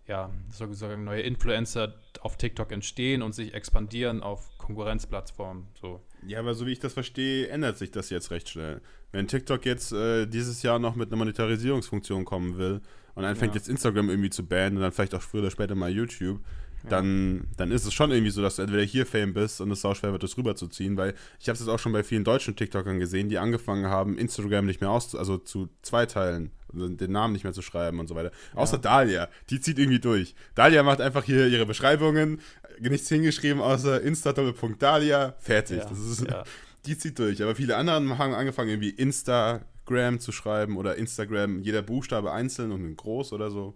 ja, 0.10 0.32
sozusagen 0.50 1.04
neue 1.04 1.22
Influencer 1.22 1.94
auf 2.22 2.36
TikTok 2.36 2.72
entstehen 2.72 3.22
und 3.22 3.34
sich 3.34 3.54
expandieren 3.54 4.24
auf 4.24 4.58
Konkurrenzplattformen. 4.58 5.68
So. 5.80 6.02
Ja, 6.28 6.40
aber 6.40 6.54
so 6.54 6.66
wie 6.66 6.72
ich 6.72 6.80
das 6.80 6.94
verstehe, 6.94 7.48
ändert 7.48 7.78
sich 7.78 7.92
das 7.92 8.10
jetzt 8.10 8.32
recht 8.32 8.50
schnell. 8.50 8.82
Wenn 9.12 9.28
TikTok 9.28 9.66
jetzt 9.66 9.92
äh, 9.92 10.26
dieses 10.26 10.62
Jahr 10.62 10.80
noch 10.80 10.96
mit 10.96 11.10
einer 11.10 11.18
Monetarisierungsfunktion 11.18 12.26
kommen 12.26 12.58
will 12.58 12.82
und 13.16 13.26
anfängt 13.26 13.56
ja. 13.56 13.60
jetzt 13.60 13.70
Instagram 13.70 14.10
irgendwie 14.10 14.30
zu 14.30 14.46
bannen 14.46 14.78
und 14.78 14.84
dann 14.84 14.92
vielleicht 14.92 15.16
auch 15.16 15.22
früher 15.22 15.42
oder 15.42 15.52
später 15.52 15.76
mal 15.76 15.92
YouTube, 15.92 16.42
dann, 16.88 17.48
dann 17.58 17.72
ist 17.72 17.86
es 17.86 17.94
schon 17.94 18.12
irgendwie 18.12 18.32
so, 18.32 18.42
dass 18.42 18.56
du 18.56 18.62
entweder 18.62 18.84
hier 18.84 19.06
Fame 19.06 19.34
bist 19.34 19.62
und 19.62 19.72
es 19.72 19.82
sau 19.82 19.94
schwer 19.94 20.12
wird, 20.12 20.24
das 20.24 20.38
rüberzuziehen, 20.38 20.98
weil 20.98 21.14
ich 21.40 21.50
habe 21.50 21.54
es 21.54 21.60
jetzt 21.60 21.70
auch 21.70 21.80
schon 21.80 21.92
bei 21.92 22.04
vielen 22.04 22.24
deutschen 22.24 22.56
TikTokern 22.56 23.00
gesehen, 23.00 23.30
die 23.30 23.38
angefangen 23.38 23.88
haben, 23.88 24.18
Instagram 24.18 24.66
nicht 24.66 24.82
mehr 24.82 24.90
aus, 24.90 25.16
also 25.16 25.38
zu 25.38 25.70
zweiteilen, 25.82 26.52
also 26.74 26.88
den 26.88 27.12
Namen 27.12 27.34
nicht 27.34 27.44
mehr 27.44 27.54
zu 27.54 27.62
schreiben 27.62 28.00
und 28.00 28.08
so 28.08 28.16
weiter. 28.16 28.32
Ja. 28.54 28.60
Außer 28.60 28.78
Dalia, 28.78 29.28
die 29.50 29.60
zieht 29.60 29.80
irgendwie 29.80 30.00
durch. 30.00 30.36
Dalia 30.56 30.84
macht 30.84 31.02
einfach 31.02 31.24
hier 31.24 31.48
ihre 31.48 31.66
Beschreibungen, 31.66 32.40
nichts 32.80 33.10
hingeschrieben 33.10 33.62
außer 33.62 34.02
Insta-Dalia, 34.02 35.36
fertig. 35.40 35.80
Ja. 35.80 35.86
Das 35.86 36.00
ist, 36.00 36.22
ja. 36.22 36.44
Die 36.86 36.98
zieht 36.98 37.20
durch. 37.20 37.44
Aber 37.44 37.56
viele 37.56 37.76
anderen 37.76 38.18
haben 38.18 38.34
angefangen, 38.34 38.70
irgendwie 38.70 38.92
Instagram 38.92 40.22
zu 40.22 40.32
schreiben 40.32 40.78
oder 40.78 40.96
Instagram, 40.96 41.60
jeder 41.60 41.82
Buchstabe 41.82 42.32
einzeln 42.32 42.72
und 42.72 42.96
groß 42.96 43.34
oder 43.34 43.52
so 43.52 43.76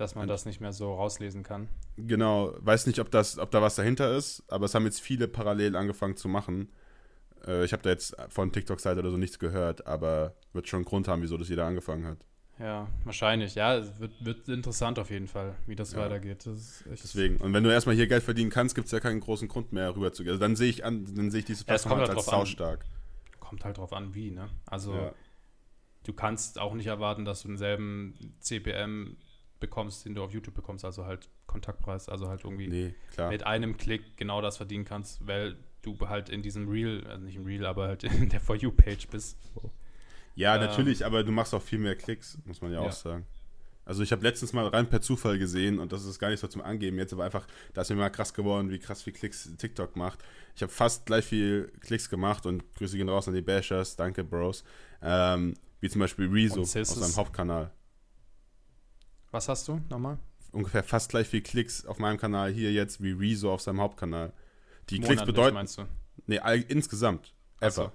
dass 0.00 0.14
man 0.14 0.28
das 0.28 0.44
nicht 0.44 0.60
mehr 0.60 0.72
so 0.72 0.94
rauslesen 0.94 1.42
kann. 1.42 1.68
Genau, 1.96 2.54
weiß 2.60 2.86
nicht, 2.86 3.00
ob, 3.00 3.10
das, 3.10 3.38
ob 3.38 3.50
da 3.50 3.60
was 3.60 3.74
dahinter 3.74 4.16
ist, 4.16 4.44
aber 4.48 4.66
es 4.66 4.74
haben 4.74 4.84
jetzt 4.84 5.00
viele 5.00 5.28
parallel 5.28 5.76
angefangen 5.76 6.16
zu 6.16 6.28
machen. 6.28 6.70
Äh, 7.46 7.64
ich 7.64 7.72
habe 7.72 7.82
da 7.82 7.90
jetzt 7.90 8.16
von 8.28 8.52
TikTok-Seite 8.52 9.00
oder 9.00 9.10
so 9.10 9.16
nichts 9.16 9.38
gehört, 9.38 9.86
aber 9.86 10.34
wird 10.52 10.68
schon 10.68 10.78
einen 10.78 10.84
Grund 10.84 11.08
haben, 11.08 11.22
wieso 11.22 11.36
das 11.36 11.48
jeder 11.48 11.66
angefangen 11.66 12.06
hat. 12.06 12.18
Ja, 12.58 12.88
wahrscheinlich. 13.04 13.54
Ja, 13.54 13.76
es 13.76 14.00
wird, 14.00 14.12
wird 14.24 14.48
interessant 14.48 14.98
auf 14.98 15.10
jeden 15.10 15.28
Fall, 15.28 15.54
wie 15.66 15.76
das 15.76 15.92
ja. 15.92 15.98
weitergeht. 15.98 16.44
Das 16.44 16.82
Deswegen. 16.86 17.36
Und 17.36 17.52
wenn 17.52 17.62
du 17.62 17.70
erstmal 17.70 17.94
hier 17.94 18.08
Geld 18.08 18.24
verdienen 18.24 18.50
kannst, 18.50 18.74
gibt 18.74 18.86
es 18.86 18.92
ja 18.92 18.98
keinen 18.98 19.20
großen 19.20 19.46
Grund 19.46 19.72
mehr 19.72 19.94
rüber 19.94 20.12
zu 20.12 20.24
gehen. 20.24 20.30
Also 20.30 20.40
dann 20.40 20.56
sehe 20.56 20.68
ich 20.68 20.84
an, 20.84 21.04
dann 21.14 21.30
sehe 21.30 21.40
ich 21.40 21.46
diese 21.46 21.64
Plattform 21.64 22.00
ja, 22.00 22.08
halt 22.08 22.16
als 22.16 22.26
saustark. 22.26 22.84
Kommt 23.38 23.64
halt 23.64 23.78
drauf 23.78 23.92
an, 23.92 24.14
wie, 24.14 24.32
ne? 24.32 24.48
Also 24.66 24.92
ja. 24.92 25.12
du 26.02 26.12
kannst 26.12 26.58
auch 26.58 26.74
nicht 26.74 26.88
erwarten, 26.88 27.24
dass 27.24 27.42
du 27.42 27.48
denselben 27.48 28.34
CPM 28.40 29.16
bekommst, 29.60 30.04
den 30.04 30.14
du 30.14 30.22
auf 30.22 30.32
YouTube 30.32 30.54
bekommst, 30.54 30.84
also 30.84 31.04
halt 31.04 31.28
Kontaktpreis, 31.46 32.08
also 32.08 32.28
halt 32.28 32.44
irgendwie 32.44 32.68
nee, 32.68 32.94
mit 33.30 33.44
einem 33.44 33.76
Klick 33.76 34.16
genau 34.16 34.40
das 34.40 34.56
verdienen 34.56 34.84
kannst, 34.84 35.26
weil 35.26 35.56
du 35.82 35.96
halt 36.08 36.28
in 36.28 36.42
diesem 36.42 36.68
Reel, 36.68 37.06
also 37.08 37.24
nicht 37.24 37.36
im 37.36 37.44
Reel, 37.44 37.66
aber 37.66 37.88
halt 37.88 38.04
in 38.04 38.28
der 38.28 38.40
For 38.40 38.56
You-Page 38.56 39.08
bist. 39.08 39.36
Ja, 40.34 40.54
ähm, 40.54 40.62
natürlich, 40.62 41.04
aber 41.04 41.24
du 41.24 41.32
machst 41.32 41.54
auch 41.54 41.62
viel 41.62 41.78
mehr 41.78 41.96
Klicks, 41.96 42.38
muss 42.44 42.60
man 42.60 42.72
ja, 42.72 42.80
ja. 42.82 42.88
auch 42.88 42.92
sagen. 42.92 43.26
Also 43.84 44.02
ich 44.02 44.12
habe 44.12 44.22
letztens 44.22 44.52
mal 44.52 44.66
rein 44.66 44.86
per 44.86 45.00
Zufall 45.00 45.38
gesehen 45.38 45.78
und 45.78 45.92
das 45.92 46.04
ist 46.04 46.18
gar 46.18 46.28
nicht 46.28 46.40
so 46.40 46.46
zum 46.46 46.60
Angeben 46.60 46.98
jetzt, 46.98 47.14
aber 47.14 47.24
einfach, 47.24 47.46
da 47.72 47.80
ist 47.80 47.88
mir 47.88 47.96
mal 47.96 48.10
krass 48.10 48.34
geworden, 48.34 48.70
wie 48.70 48.78
krass 48.78 49.02
viel 49.02 49.14
Klicks 49.14 49.50
TikTok 49.56 49.96
macht. 49.96 50.22
Ich 50.54 50.60
habe 50.60 50.70
fast 50.70 51.06
gleich 51.06 51.24
viel 51.24 51.72
Klicks 51.80 52.10
gemacht 52.10 52.44
und 52.44 52.62
Grüße 52.74 52.98
gehen 52.98 53.08
raus 53.08 53.28
an 53.28 53.34
die 53.34 53.40
Bashers, 53.40 53.96
danke 53.96 54.24
Bros. 54.24 54.62
Ähm, 55.00 55.54
wie 55.80 55.88
zum 55.88 56.00
Beispiel 56.00 56.28
Rezo 56.28 56.60
aus 56.60 56.72
seinem 56.72 57.16
Hauptkanal. 57.16 57.72
Was 59.30 59.48
hast 59.48 59.68
du 59.68 59.80
nochmal? 59.90 60.18
Ungefähr 60.52 60.82
fast 60.82 61.10
gleich 61.10 61.28
viel 61.28 61.42
Klicks 61.42 61.84
auf 61.84 61.98
meinem 61.98 62.18
Kanal 62.18 62.50
hier 62.50 62.72
jetzt 62.72 63.02
wie 63.02 63.12
Rezo 63.12 63.52
auf 63.52 63.60
seinem 63.60 63.80
Hauptkanal. 63.80 64.32
Die 64.88 64.96
Monatlich, 64.96 65.18
Klicks 65.18 65.26
bedeuten. 65.26 65.54
meinst 65.54 65.78
du? 65.78 65.82
Nee, 66.26 66.38
all, 66.38 66.60
insgesamt. 66.60 67.34
Ever. 67.60 67.70
So. 67.70 67.92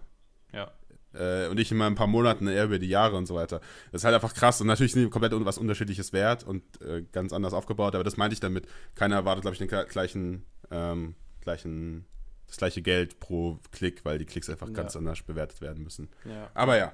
Ja. 0.54 0.72
Äh, 1.14 1.48
und 1.48 1.56
nicht 1.56 1.72
in 1.72 1.78
mal 1.78 1.88
ein 1.88 1.96
paar 1.96 2.08
Monaten, 2.08 2.48
eher 2.48 2.66
über 2.66 2.80
die 2.80 2.88
Jahre 2.88 3.16
und 3.16 3.26
so 3.26 3.36
weiter. 3.36 3.62
Das 3.92 4.02
ist 4.02 4.06
halt 4.06 4.16
einfach 4.16 4.34
krass 4.34 4.62
und 4.62 4.68
natürlich 4.68 4.94
sind 4.94 5.04
die 5.04 5.10
komplett 5.10 5.34
was 5.46 5.58
Unterschiedliches 5.58 6.14
wert 6.14 6.44
und 6.44 6.64
äh, 6.82 7.04
ganz 7.12 7.34
anders 7.34 7.54
aufgebaut, 7.54 7.96
aber 7.96 8.04
das 8.04 8.18
meinte 8.18 8.34
ich 8.34 8.40
damit. 8.40 8.68
Keiner 8.96 9.16
erwartet, 9.16 9.44
glaube 9.44 9.54
ich, 9.54 9.60
den 9.60 9.68
gleichen, 9.68 10.46
ähm, 10.72 11.16
gleichen, 11.42 12.06
das 12.48 12.58
gleiche 12.58 12.82
Geld 12.82 13.20
pro 13.20 13.60
Klick, 13.72 14.06
weil 14.06 14.18
die 14.18 14.26
Klicks 14.26 14.50
einfach 14.50 14.68
ja. 14.68 14.74
ganz 14.74 14.96
anders 14.96 15.22
bewertet 15.22 15.62
werden 15.62 15.84
müssen. 15.84 16.10
Ja. 16.26 16.50
Aber 16.54 16.78
ja. 16.78 16.94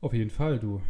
Auf 0.00 0.12
jeden 0.12 0.30
Fall, 0.30 0.58
du. 0.58 0.82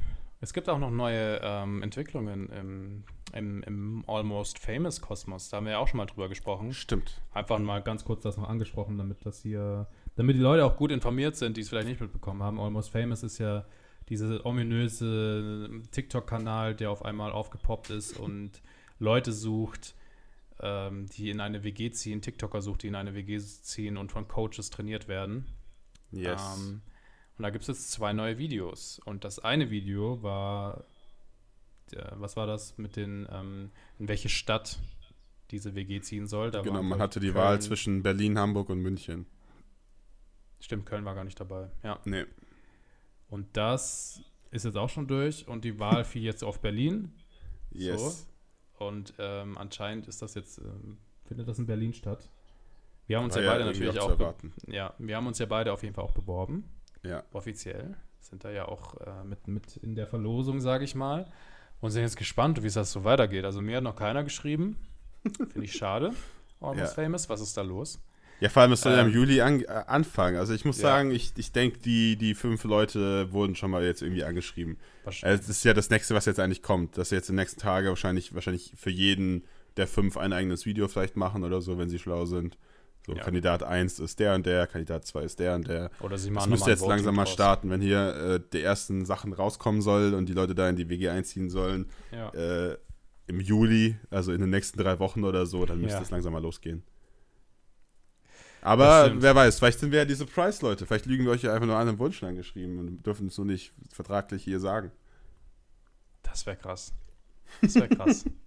Es 0.44 0.52
gibt 0.52 0.68
auch 0.68 0.78
noch 0.78 0.90
neue 0.90 1.40
ähm, 1.42 1.82
Entwicklungen 1.82 2.50
im, 2.50 3.04
im, 3.32 3.62
im, 3.62 4.04
Almost 4.06 4.58
Famous 4.58 5.00
Kosmos. 5.00 5.48
Da 5.48 5.56
haben 5.56 5.64
wir 5.64 5.72
ja 5.72 5.78
auch 5.78 5.88
schon 5.88 5.96
mal 5.96 6.04
drüber 6.04 6.28
gesprochen. 6.28 6.74
Stimmt. 6.74 7.22
Einfach 7.32 7.58
mal 7.58 7.80
ganz 7.80 8.04
kurz 8.04 8.24
das 8.24 8.36
noch 8.36 8.46
angesprochen, 8.46 8.98
damit 8.98 9.24
das 9.24 9.40
hier, 9.40 9.88
damit 10.16 10.36
die 10.36 10.40
Leute 10.40 10.66
auch 10.66 10.76
gut 10.76 10.92
informiert 10.92 11.34
sind, 11.36 11.56
die 11.56 11.62
es 11.62 11.70
vielleicht 11.70 11.88
nicht 11.88 11.98
mitbekommen 11.98 12.42
haben. 12.42 12.60
Almost 12.60 12.90
Famous 12.90 13.22
ist 13.22 13.38
ja 13.38 13.64
dieser 14.10 14.44
ominöse 14.44 15.80
TikTok-Kanal, 15.92 16.74
der 16.74 16.90
auf 16.90 17.06
einmal 17.06 17.32
aufgepoppt 17.32 17.88
ist 17.88 18.18
und 18.20 18.60
Leute 18.98 19.32
sucht, 19.32 19.94
ähm, 20.60 21.06
die 21.06 21.30
in 21.30 21.40
eine 21.40 21.64
WG 21.64 21.90
ziehen, 21.90 22.20
TikToker 22.20 22.60
sucht, 22.60 22.82
die 22.82 22.88
in 22.88 22.96
eine 22.96 23.14
WG 23.14 23.38
ziehen 23.38 23.96
und 23.96 24.12
von 24.12 24.28
Coaches 24.28 24.68
trainiert 24.68 25.08
werden. 25.08 25.46
Yes. 26.12 26.58
Ähm, 26.58 26.82
und 27.36 27.42
da 27.42 27.50
gibt 27.50 27.62
es 27.62 27.68
jetzt 27.68 27.90
zwei 27.90 28.12
neue 28.12 28.38
Videos. 28.38 29.00
Und 29.04 29.24
das 29.24 29.38
eine 29.38 29.70
Video 29.70 30.22
war, 30.22 30.84
was 32.12 32.36
war 32.36 32.46
das 32.46 32.78
mit 32.78 32.96
den, 32.96 33.26
ähm, 33.30 33.70
in 33.98 34.08
welche 34.08 34.28
Stadt 34.28 34.78
diese 35.50 35.74
WG 35.74 36.00
ziehen 36.00 36.26
soll. 36.26 36.50
Da 36.50 36.62
genau, 36.62 36.82
man 36.82 37.00
hatte 37.00 37.20
die 37.20 37.28
Köln, 37.28 37.36
Wahl 37.36 37.60
zwischen 37.60 38.02
Berlin, 38.02 38.38
Hamburg 38.38 38.70
und 38.70 38.80
München. 38.80 39.26
Stimmt, 40.60 40.86
Köln 40.86 41.04
war 41.04 41.14
gar 41.14 41.24
nicht 41.24 41.38
dabei. 41.38 41.70
Ja. 41.82 42.00
Nee. 42.04 42.24
Und 43.28 43.56
das 43.56 44.22
ist 44.50 44.64
jetzt 44.64 44.76
auch 44.76 44.88
schon 44.88 45.06
durch 45.06 45.46
und 45.48 45.64
die 45.64 45.78
Wahl 45.78 46.04
fiel 46.04 46.22
jetzt 46.22 46.44
auf 46.44 46.60
Berlin. 46.60 47.12
Yes. 47.72 48.28
So. 48.78 48.86
Und 48.86 49.14
ähm, 49.18 49.58
anscheinend 49.58 50.06
ist 50.06 50.22
das 50.22 50.34
jetzt, 50.34 50.58
ähm, 50.58 50.98
findet 51.24 51.48
das 51.48 51.58
in 51.58 51.66
Berlin 51.66 51.92
statt. 51.92 52.28
Wir 53.06 53.18
haben 53.18 53.24
uns 53.24 53.36
ah, 53.36 53.40
ja, 53.40 53.46
ja 53.46 53.52
beide 53.52 53.64
natürlich 53.66 54.00
auch. 54.00 54.34
Ja, 54.66 54.94
wir 54.98 55.16
haben 55.16 55.26
uns 55.26 55.38
ja 55.38 55.46
beide 55.46 55.72
auf 55.72 55.82
jeden 55.82 55.94
Fall 55.94 56.04
auch 56.04 56.12
beworben. 56.12 56.64
Ja. 57.04 57.22
Offiziell. 57.32 57.94
Sind 58.20 58.44
da 58.44 58.50
ja 58.50 58.66
auch 58.66 59.00
äh, 59.00 59.24
mit, 59.24 59.46
mit 59.48 59.76
in 59.76 59.94
der 59.94 60.06
Verlosung, 60.06 60.60
sage 60.60 60.84
ich 60.84 60.94
mal. 60.94 61.30
Und 61.80 61.90
sind 61.90 62.02
jetzt 62.02 62.16
gespannt, 62.16 62.62
wie 62.62 62.66
es 62.66 62.74
das 62.74 62.92
so 62.92 63.04
weitergeht. 63.04 63.44
Also 63.44 63.60
mir 63.60 63.76
hat 63.76 63.84
noch 63.84 63.96
keiner 63.96 64.24
geschrieben. 64.24 64.76
Finde 65.22 65.64
ich 65.64 65.74
schade. 65.74 66.12
Almost 66.60 66.96
ja. 66.96 67.04
Famous. 67.04 67.28
Was 67.28 67.40
ist 67.40 67.56
da 67.56 67.62
los? 67.62 68.00
Ja, 68.40 68.48
vor 68.48 68.62
allem, 68.62 68.72
es 68.72 68.80
soll 68.80 68.92
ähm, 68.92 68.98
ja 68.98 69.04
im 69.04 69.08
ähm, 69.08 69.14
Juli 69.14 69.40
an, 69.40 69.60
äh, 69.60 69.66
anfangen. 69.86 70.36
Also 70.36 70.54
ich 70.54 70.64
muss 70.64 70.78
ja. 70.78 70.88
sagen, 70.88 71.10
ich, 71.10 71.32
ich 71.36 71.52
denke, 71.52 71.78
die, 71.78 72.16
die 72.16 72.34
fünf 72.34 72.64
Leute 72.64 73.32
wurden 73.32 73.54
schon 73.54 73.70
mal 73.70 73.84
jetzt 73.84 74.02
irgendwie 74.02 74.24
angeschrieben. 74.24 74.78
Also 75.04 75.22
das 75.22 75.48
ist 75.48 75.64
ja 75.64 75.74
das 75.74 75.90
nächste, 75.90 76.14
was 76.14 76.24
jetzt 76.26 76.40
eigentlich 76.40 76.62
kommt. 76.62 76.98
Dass 76.98 77.10
sie 77.10 77.16
jetzt 77.16 77.28
in 77.28 77.36
den 77.36 77.42
nächsten 77.42 77.60
Tagen 77.60 77.88
wahrscheinlich, 77.88 78.34
wahrscheinlich 78.34 78.72
für 78.76 78.90
jeden 78.90 79.44
der 79.76 79.86
fünf 79.86 80.16
ein 80.16 80.32
eigenes 80.32 80.66
Video 80.66 80.88
vielleicht 80.88 81.16
machen 81.16 81.44
oder 81.44 81.60
so, 81.60 81.78
wenn 81.78 81.88
sie 81.88 81.98
schlau 81.98 82.26
sind. 82.26 82.56
So, 83.06 83.12
ja. 83.12 83.22
Kandidat 83.22 83.62
1 83.62 83.98
ist 83.98 84.18
der 84.18 84.34
und 84.34 84.46
der, 84.46 84.66
Kandidat 84.66 85.04
2 85.06 85.22
ist 85.22 85.38
der 85.38 85.54
und 85.54 85.68
der. 85.68 85.90
Oder 86.00 86.16
sie 86.16 86.30
machen 86.30 86.50
Das 86.50 86.58
müsste 86.58 86.70
jetzt 86.70 86.86
langsam 86.86 87.14
mal 87.14 87.26
starten, 87.26 87.68
wenn 87.68 87.82
hier 87.82 88.16
äh, 88.16 88.40
die 88.52 88.62
ersten 88.62 89.04
Sachen 89.04 89.34
rauskommen 89.34 89.82
soll 89.82 90.14
und 90.14 90.26
die 90.26 90.32
Leute 90.32 90.54
da 90.54 90.68
in 90.68 90.76
die 90.76 90.88
WG 90.88 91.10
einziehen 91.10 91.50
sollen. 91.50 91.86
Ja. 92.12 92.30
Äh, 92.30 92.78
Im 93.26 93.40
Juli, 93.40 93.96
also 94.10 94.32
in 94.32 94.40
den 94.40 94.50
nächsten 94.50 94.78
drei 94.78 94.98
Wochen 95.00 95.24
oder 95.24 95.44
so, 95.44 95.66
dann 95.66 95.80
müsste 95.80 96.02
es 96.02 96.10
langsam 96.10 96.32
mal 96.32 96.42
losgehen. 96.42 96.82
Aber 98.62 99.12
wer 99.16 99.34
weiß, 99.34 99.58
vielleicht 99.58 99.80
sind 99.80 99.92
wir 99.92 99.98
ja 99.98 100.04
diese 100.06 100.24
Price-Leute. 100.24 100.86
Vielleicht 100.86 101.04
lügen 101.04 101.26
wir 101.26 101.32
euch 101.32 101.42
ja 101.42 101.52
einfach 101.52 101.66
nur 101.66 101.76
an 101.76 101.86
den 101.86 101.98
Wunsch 101.98 102.22
angeschrieben 102.22 102.78
und 102.78 103.04
dürfen 103.04 103.26
es 103.26 103.34
so 103.34 103.44
nicht 103.44 103.74
vertraglich 103.92 104.42
hier 104.42 104.58
sagen. 104.58 104.90
Das 106.22 106.46
wäre 106.46 106.56
krass. 106.56 106.94
Das 107.60 107.74
wäre 107.74 107.88
krass. 107.88 108.24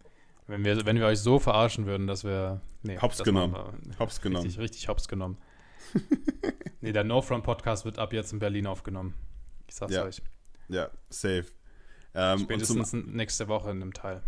Wenn 0.48 0.64
wir, 0.64 0.86
wenn 0.86 0.98
wir 0.98 1.06
euch 1.06 1.20
so 1.20 1.40
verarschen 1.40 1.86
würden, 1.86 2.08
dass 2.08 2.24
wir. 2.24 2.62
Nee, 2.84 2.98
hops 3.00 3.22
genommen. 3.24 3.54
Wir, 3.54 4.00
hops 4.00 4.22
genommen. 4.22 4.46
Richtig, 4.46 4.62
richtig 4.62 4.88
hops 4.88 5.08
genommen. 5.08 5.38
nee, 6.82 6.94
der 6.94 7.04
No 7.04 7.22
Front 7.22 7.44
Podcast 7.44 7.86
wird 7.86 8.00
ab 8.00 8.14
jetzt 8.14 8.32
in 8.32 8.40
Berlin 8.40 8.66
aufgenommen. 8.66 9.14
Ich 9.68 9.76
sag's 9.76 9.94
ja. 9.94 10.04
euch. 10.04 10.22
Ja, 10.70 10.90
safe. 11.10 11.46
Ähm, 12.14 12.40
Spätestens 12.40 12.94
nächste 12.94 13.48
Woche 13.48 13.70
in 13.72 13.82
einem 13.82 13.94
Teil. 13.94 14.24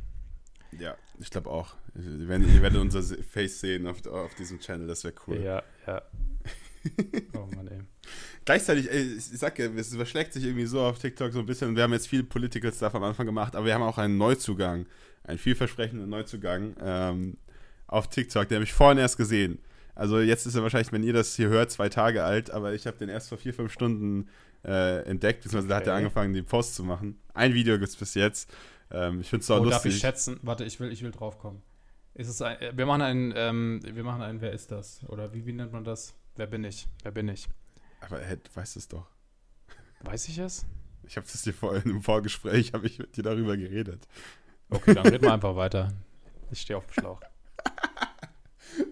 Ja, 0.77 0.95
ich 1.19 1.29
glaube 1.29 1.49
auch. 1.49 1.75
Ihr 1.95 2.27
werdet, 2.27 2.49
ihr 2.49 2.61
werdet 2.61 2.79
unser 2.79 3.01
Face 3.01 3.59
sehen 3.59 3.87
auf, 3.87 4.05
auf 4.05 4.35
diesem 4.35 4.59
Channel, 4.59 4.87
das 4.87 5.03
wäre 5.03 5.15
cool. 5.27 5.41
Ja, 5.41 5.63
ja. 5.87 6.01
oh 7.33 7.47
Mann, 7.55 7.67
ey. 7.67 7.79
Gleichzeitig, 8.45 8.89
ey, 8.91 9.15
ich 9.15 9.25
sag 9.25 9.57
ja, 9.59 9.65
es 9.65 9.93
überschlägt 9.93 10.33
sich 10.33 10.43
irgendwie 10.43 10.65
so 10.65 10.81
auf 10.81 10.99
TikTok 10.99 11.33
so 11.33 11.39
ein 11.39 11.45
bisschen. 11.45 11.75
Wir 11.75 11.83
haben 11.83 11.93
jetzt 11.93 12.07
viel 12.07 12.23
Political 12.23 12.73
Stuff 12.73 12.95
am 12.95 13.03
Anfang 13.03 13.25
gemacht, 13.25 13.55
aber 13.55 13.65
wir 13.65 13.73
haben 13.73 13.81
auch 13.81 13.97
einen 13.97 14.17
Neuzugang 14.17 14.85
ein 15.29 15.37
vielversprechender 15.37 16.07
Neuzugang 16.07 16.75
ähm, 16.81 17.37
auf 17.87 18.09
TikTok. 18.09 18.47
Den 18.47 18.55
habe 18.55 18.65
ich 18.65 18.73
vorhin 18.73 18.97
erst 18.97 19.17
gesehen. 19.17 19.59
Also 19.95 20.19
jetzt 20.19 20.45
ist 20.45 20.55
er 20.55 20.63
wahrscheinlich, 20.63 20.91
wenn 20.91 21.03
ihr 21.03 21.13
das 21.13 21.35
hier 21.35 21.49
hört, 21.49 21.71
zwei 21.71 21.89
Tage 21.89 22.23
alt, 22.23 22.51
aber 22.51 22.73
ich 22.73 22.87
habe 22.87 22.97
den 22.97 23.09
erst 23.09 23.29
vor 23.29 23.37
vier, 23.37 23.53
fünf 23.53 23.71
Stunden 23.71 24.29
äh, 24.63 25.03
entdeckt, 25.03 25.43
beziehungsweise 25.43 25.67
okay. 25.67 25.69
da 25.69 25.75
hat 25.75 25.87
er 25.87 25.95
angefangen, 25.95 26.33
den 26.33 26.45
Post 26.45 26.75
zu 26.75 26.83
machen. 26.83 27.19
Ein 27.33 27.53
Video 27.53 27.77
gibt 27.77 27.89
es 27.89 27.95
bis 27.95 28.13
jetzt. 28.13 28.49
Ähm, 28.91 29.21
ich 29.21 29.29
finde 29.29 29.43
es 29.43 29.51
auch 29.51 29.59
oh, 29.59 29.63
lustig. 29.65 29.83
Darf 29.83 29.85
ich 29.85 29.99
schätzen? 29.99 30.39
Warte, 30.41 30.63
ich 30.63 30.79
will, 30.79 30.91
ich 30.91 31.03
will 31.03 31.11
drauf 31.11 31.37
kommen. 31.37 31.61
Ist 32.13 32.27
es 32.27 32.41
ein, 32.41 32.57
wir 32.75 32.85
machen 32.85 33.01
einen, 33.01 33.33
ähm, 33.35 33.81
wir 33.83 34.03
machen 34.03 34.21
einen, 34.21 34.41
wer 34.41 34.51
ist 34.51 34.71
das? 34.71 35.01
Oder 35.07 35.33
wie, 35.33 35.45
wie 35.45 35.53
nennt 35.53 35.71
man 35.71 35.83
das? 35.83 36.15
Wer 36.35 36.47
bin 36.47 36.63
ich? 36.63 36.87
Wer 37.03 37.11
bin 37.11 37.27
ich? 37.27 37.47
Aber 38.01 38.19
hey, 38.19 38.37
du 38.37 38.55
weißt 38.55 38.77
es 38.77 38.87
doch. 38.87 39.05
Weiß 40.01 40.29
ich 40.29 40.37
es? 40.37 40.65
Ich 41.03 41.17
habe 41.17 41.27
das 41.29 41.41
dir 41.41 41.53
vorhin 41.53 41.91
im 41.91 42.01
Vorgespräch, 42.01 42.73
habe 42.73 42.87
ich 42.87 42.99
mit 42.99 43.17
dir 43.17 43.23
darüber 43.23 43.57
geredet. 43.57 44.07
Okay, 44.69 44.93
dann 44.93 45.07
reden 45.07 45.23
wir 45.23 45.33
einfach 45.33 45.55
weiter. 45.55 45.93
Ich 46.51 46.61
stehe 46.61 46.77
auf 46.77 46.85
dem 46.85 46.93
Schlauch. 46.93 47.21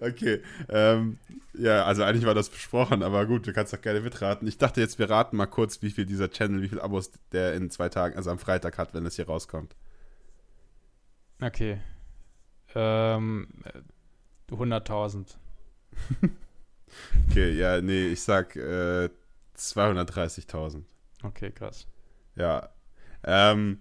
Okay, 0.02 0.42
ähm, 0.70 1.18
ja, 1.54 1.86
also 1.86 2.04
eigentlich 2.04 2.26
war 2.26 2.34
das 2.34 2.50
besprochen, 2.50 3.04
aber 3.04 3.26
gut, 3.26 3.48
du 3.48 3.54
kannst 3.54 3.74
doch 3.74 3.82
gerne 3.82 4.02
mitraten. 4.02 4.48
Ich 4.48 4.58
dachte 4.58 4.82
jetzt, 4.82 5.00
wir 5.00 5.10
raten 5.10 5.38
mal 5.38 5.46
kurz, 5.46 5.82
wie 5.82 5.92
viel 5.92 6.06
dieser 6.06 6.30
Channel, 6.30 6.62
wie 6.62 6.68
viel 6.68 6.82
Abos 6.82 7.12
der 7.32 7.54
in 7.54 7.70
zwei 7.70 7.90
Tagen, 7.90 8.16
also 8.16 8.30
am 8.30 8.38
Freitag 8.38 8.78
hat, 8.78 8.94
wenn 8.94 9.06
es 9.06 9.16
hier 9.16 9.28
rauskommt. 9.28 9.76
Okay. 11.42 11.80
Ähm, 12.76 13.48
100.000. 14.52 15.36
okay, 17.30 17.52
ja, 17.52 17.82
nee, 17.82 18.08
ich 18.08 18.22
sag 18.22 18.56
äh, 18.56 19.10
230.000. 19.58 20.84
Okay, 21.24 21.52
krass. 21.52 21.88
Ja. 22.36 22.70
Ähm, 23.24 23.80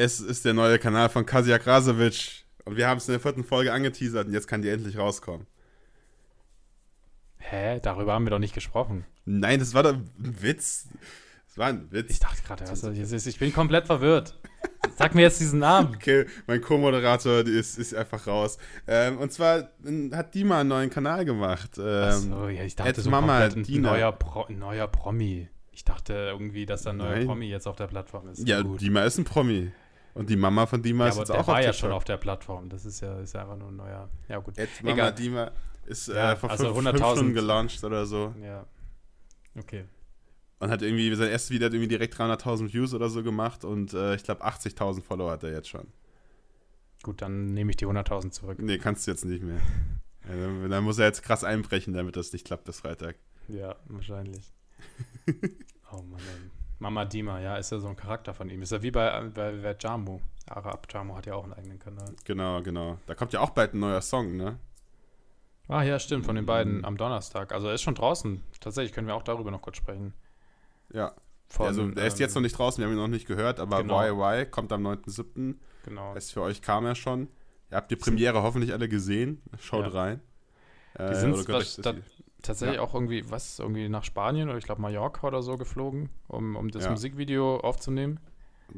es 0.00 0.18
ist 0.20 0.44
der 0.46 0.54
neue 0.54 0.78
Kanal 0.78 1.10
von 1.10 1.26
Kasia 1.26 1.58
Krasovic. 1.58 2.44
Und 2.64 2.76
wir 2.76 2.88
haben 2.88 2.98
es 2.98 3.08
in 3.08 3.12
der 3.12 3.20
vierten 3.20 3.44
Folge 3.44 3.72
angeteasert 3.72 4.26
und 4.28 4.32
jetzt 4.32 4.48
kann 4.48 4.62
die 4.62 4.68
endlich 4.68 4.96
rauskommen. 4.96 5.46
Hä? 7.38 7.80
Darüber 7.80 8.14
haben 8.14 8.24
wir 8.24 8.30
doch 8.30 8.38
nicht 8.38 8.54
gesprochen. 8.54 9.04
Nein, 9.24 9.58
das 9.58 9.74
war 9.74 9.82
doch 9.82 9.94
ein 9.94 10.10
Witz. 10.42 10.88
Das 11.48 11.58
war 11.58 11.68
ein 11.68 11.90
Witz. 11.90 12.12
Ich 12.12 12.20
dachte 12.20 12.42
gerade, 12.42 12.64
was 12.68 12.80
das 12.80 12.96
ist. 12.96 13.26
Ich 13.26 13.38
bin 13.38 13.52
komplett 13.52 13.86
verwirrt. 13.86 14.38
Sag 14.96 15.14
mir 15.14 15.22
jetzt 15.22 15.40
diesen 15.40 15.58
Namen. 15.58 15.94
Okay, 15.96 16.26
mein 16.46 16.60
Co-Moderator 16.60 17.40
ist, 17.40 17.78
ist 17.78 17.94
einfach 17.94 18.26
raus. 18.26 18.56
Ähm, 18.86 19.18
und 19.18 19.32
zwar 19.32 19.70
hat 20.12 20.34
Dima 20.34 20.60
einen 20.60 20.68
neuen 20.68 20.90
Kanal 20.90 21.24
gemacht. 21.24 21.76
Ähm, 21.78 21.84
Achso, 21.84 22.48
ja, 22.48 22.62
ich 22.62 22.76
dachte 22.76 23.00
so 23.00 23.10
Mama, 23.10 23.38
ein 23.38 23.64
neuer, 23.68 24.12
Pro, 24.12 24.46
neuer 24.50 24.86
Promi. 24.86 25.48
Ich 25.72 25.84
dachte 25.84 26.12
irgendwie, 26.12 26.66
dass 26.66 26.82
da 26.82 26.90
ein 26.90 26.98
neuer 26.98 27.16
Nein. 27.16 27.26
Promi 27.26 27.46
jetzt 27.46 27.66
auf 27.66 27.76
der 27.76 27.86
Plattform 27.86 28.28
ist. 28.28 28.46
Ja, 28.46 28.62
Gut. 28.62 28.80
Dima 28.80 29.02
ist 29.02 29.18
ein 29.18 29.24
Promi. 29.24 29.72
Und 30.14 30.28
die 30.28 30.36
Mama 30.36 30.66
von 30.66 30.82
Dima 30.82 31.04
ja, 31.04 31.10
ist 31.10 31.18
jetzt 31.18 31.30
auch 31.30 31.38
auf 31.38 31.46
der 31.46 31.54
war 31.54 31.62
ja 31.62 31.72
schon 31.72 31.92
auf 31.92 32.04
der 32.04 32.16
Plattform. 32.16 32.68
Das 32.68 32.84
ist 32.84 33.00
ja, 33.00 33.18
ist 33.20 33.34
ja 33.34 33.42
einfach 33.42 33.56
nur 33.56 33.68
ein 33.68 33.76
neuer. 33.76 34.08
Ja, 34.28 34.38
gut. 34.38 34.56
Jetzt 34.56 34.82
Mama 34.82 34.94
Egal. 34.94 35.14
Dima 35.14 35.50
ist 35.86 36.08
ja, 36.08 36.32
äh, 36.32 36.36
vor 36.36 36.50
also 36.50 36.74
fünf, 36.74 36.88
fünf 36.88 36.98
Stunden 36.98 37.34
gelauncht 37.34 37.82
oder 37.84 38.06
so. 38.06 38.34
Ja. 38.42 38.66
Okay. 39.58 39.84
Und 40.58 40.70
hat 40.70 40.82
irgendwie, 40.82 41.14
sein 41.14 41.30
erstes 41.30 41.50
Video 41.50 41.66
hat 41.66 41.72
irgendwie 41.72 41.88
direkt 41.88 42.14
300.000 42.14 42.72
Views 42.72 42.92
oder 42.92 43.08
so 43.08 43.22
gemacht 43.22 43.64
und 43.64 43.94
äh, 43.94 44.14
ich 44.14 44.22
glaube 44.22 44.44
80.000 44.44 45.02
Follower 45.02 45.30
hat 45.30 45.42
er 45.42 45.52
jetzt 45.52 45.68
schon. 45.68 45.86
Gut, 47.02 47.22
dann 47.22 47.54
nehme 47.54 47.70
ich 47.70 47.76
die 47.76 47.86
100.000 47.86 48.30
zurück. 48.30 48.58
Nee, 48.60 48.78
kannst 48.78 49.06
du 49.06 49.10
jetzt 49.10 49.24
nicht 49.24 49.42
mehr. 49.42 49.60
ja, 50.28 50.36
dann, 50.36 50.70
dann, 50.70 50.84
muss 50.84 50.98
er 50.98 51.06
jetzt 51.06 51.22
krass 51.22 51.44
einbrechen, 51.44 51.94
damit 51.94 52.16
das 52.16 52.32
nicht 52.32 52.46
klappt 52.46 52.64
bis 52.64 52.80
Freitag. 52.80 53.16
Ja, 53.48 53.76
wahrscheinlich. 53.86 54.52
oh 55.92 56.02
Mann, 56.02 56.20
ey. 56.20 56.49
Mama 56.80 57.04
Dima, 57.04 57.40
ja, 57.40 57.56
ist 57.56 57.70
ja 57.70 57.78
so 57.78 57.88
ein 57.88 57.96
Charakter 57.96 58.34
von 58.34 58.48
ihm. 58.48 58.62
Ist 58.62 58.72
ja 58.72 58.82
wie 58.82 58.90
bei, 58.90 59.20
bei, 59.34 59.52
bei 59.52 59.76
Jamu. 59.78 60.20
Arab 60.48 60.86
Jamu 60.90 61.14
hat 61.14 61.26
ja 61.26 61.34
auch 61.34 61.44
einen 61.44 61.52
eigenen 61.52 61.78
Kanal. 61.78 62.14
Genau, 62.24 62.62
genau. 62.62 62.98
Da 63.06 63.14
kommt 63.14 63.32
ja 63.32 63.40
auch 63.40 63.50
bald 63.50 63.74
ein 63.74 63.80
neuer 63.80 64.00
Song, 64.00 64.36
ne? 64.36 64.58
Ah, 65.68 65.82
ja, 65.82 65.98
stimmt, 65.98 66.24
von 66.26 66.34
den 66.34 66.46
beiden 66.46 66.78
mhm. 66.78 66.84
am 66.84 66.96
Donnerstag. 66.96 67.52
Also 67.52 67.68
er 67.68 67.74
ist 67.74 67.82
schon 67.82 67.94
draußen. 67.94 68.42
Tatsächlich 68.60 68.92
können 68.92 69.06
wir 69.06 69.14
auch 69.14 69.22
darüber 69.22 69.50
noch 69.50 69.62
kurz 69.62 69.76
sprechen. 69.76 70.14
Ja. 70.92 71.14
Von, 71.48 71.66
also 71.66 71.88
er 71.90 72.06
ist 72.06 72.14
ähm, 72.14 72.20
jetzt 72.20 72.34
noch 72.34 72.42
nicht 72.42 72.56
draußen, 72.56 72.80
wir 72.80 72.86
haben 72.86 72.94
ihn 72.94 73.00
noch 73.00 73.08
nicht 73.08 73.26
gehört, 73.26 73.60
aber 73.60 73.82
genau. 73.82 74.02
YY 74.02 74.46
kommt 74.46 74.72
am 74.72 74.86
9.7. 74.86 75.56
Genau. 75.84 76.14
Das 76.14 76.30
für 76.30 76.42
euch 76.42 76.62
kam 76.62 76.86
er 76.86 76.94
schon. 76.94 77.28
Ihr 77.70 77.76
habt 77.76 77.90
die 77.90 77.96
Premiere 77.96 78.42
hoffentlich 78.42 78.72
alle 78.72 78.88
gesehen. 78.88 79.42
Schaut 79.58 79.86
ja. 79.86 79.90
rein. 79.90 80.20
Die 80.96 81.02
äh, 81.02 81.14
sind 81.14 81.48
das, 81.48 81.76
das, 81.76 81.96
tatsächlich 82.42 82.76
ja. 82.76 82.82
auch 82.82 82.94
irgendwie, 82.94 83.30
was, 83.30 83.58
irgendwie 83.58 83.88
nach 83.88 84.04
Spanien 84.04 84.48
oder 84.48 84.58
ich 84.58 84.64
glaube 84.64 84.80
Mallorca 84.80 85.26
oder 85.26 85.42
so 85.42 85.56
geflogen, 85.56 86.10
um, 86.28 86.56
um 86.56 86.70
das 86.70 86.84
ja. 86.84 86.90
Musikvideo 86.90 87.60
aufzunehmen. 87.60 88.20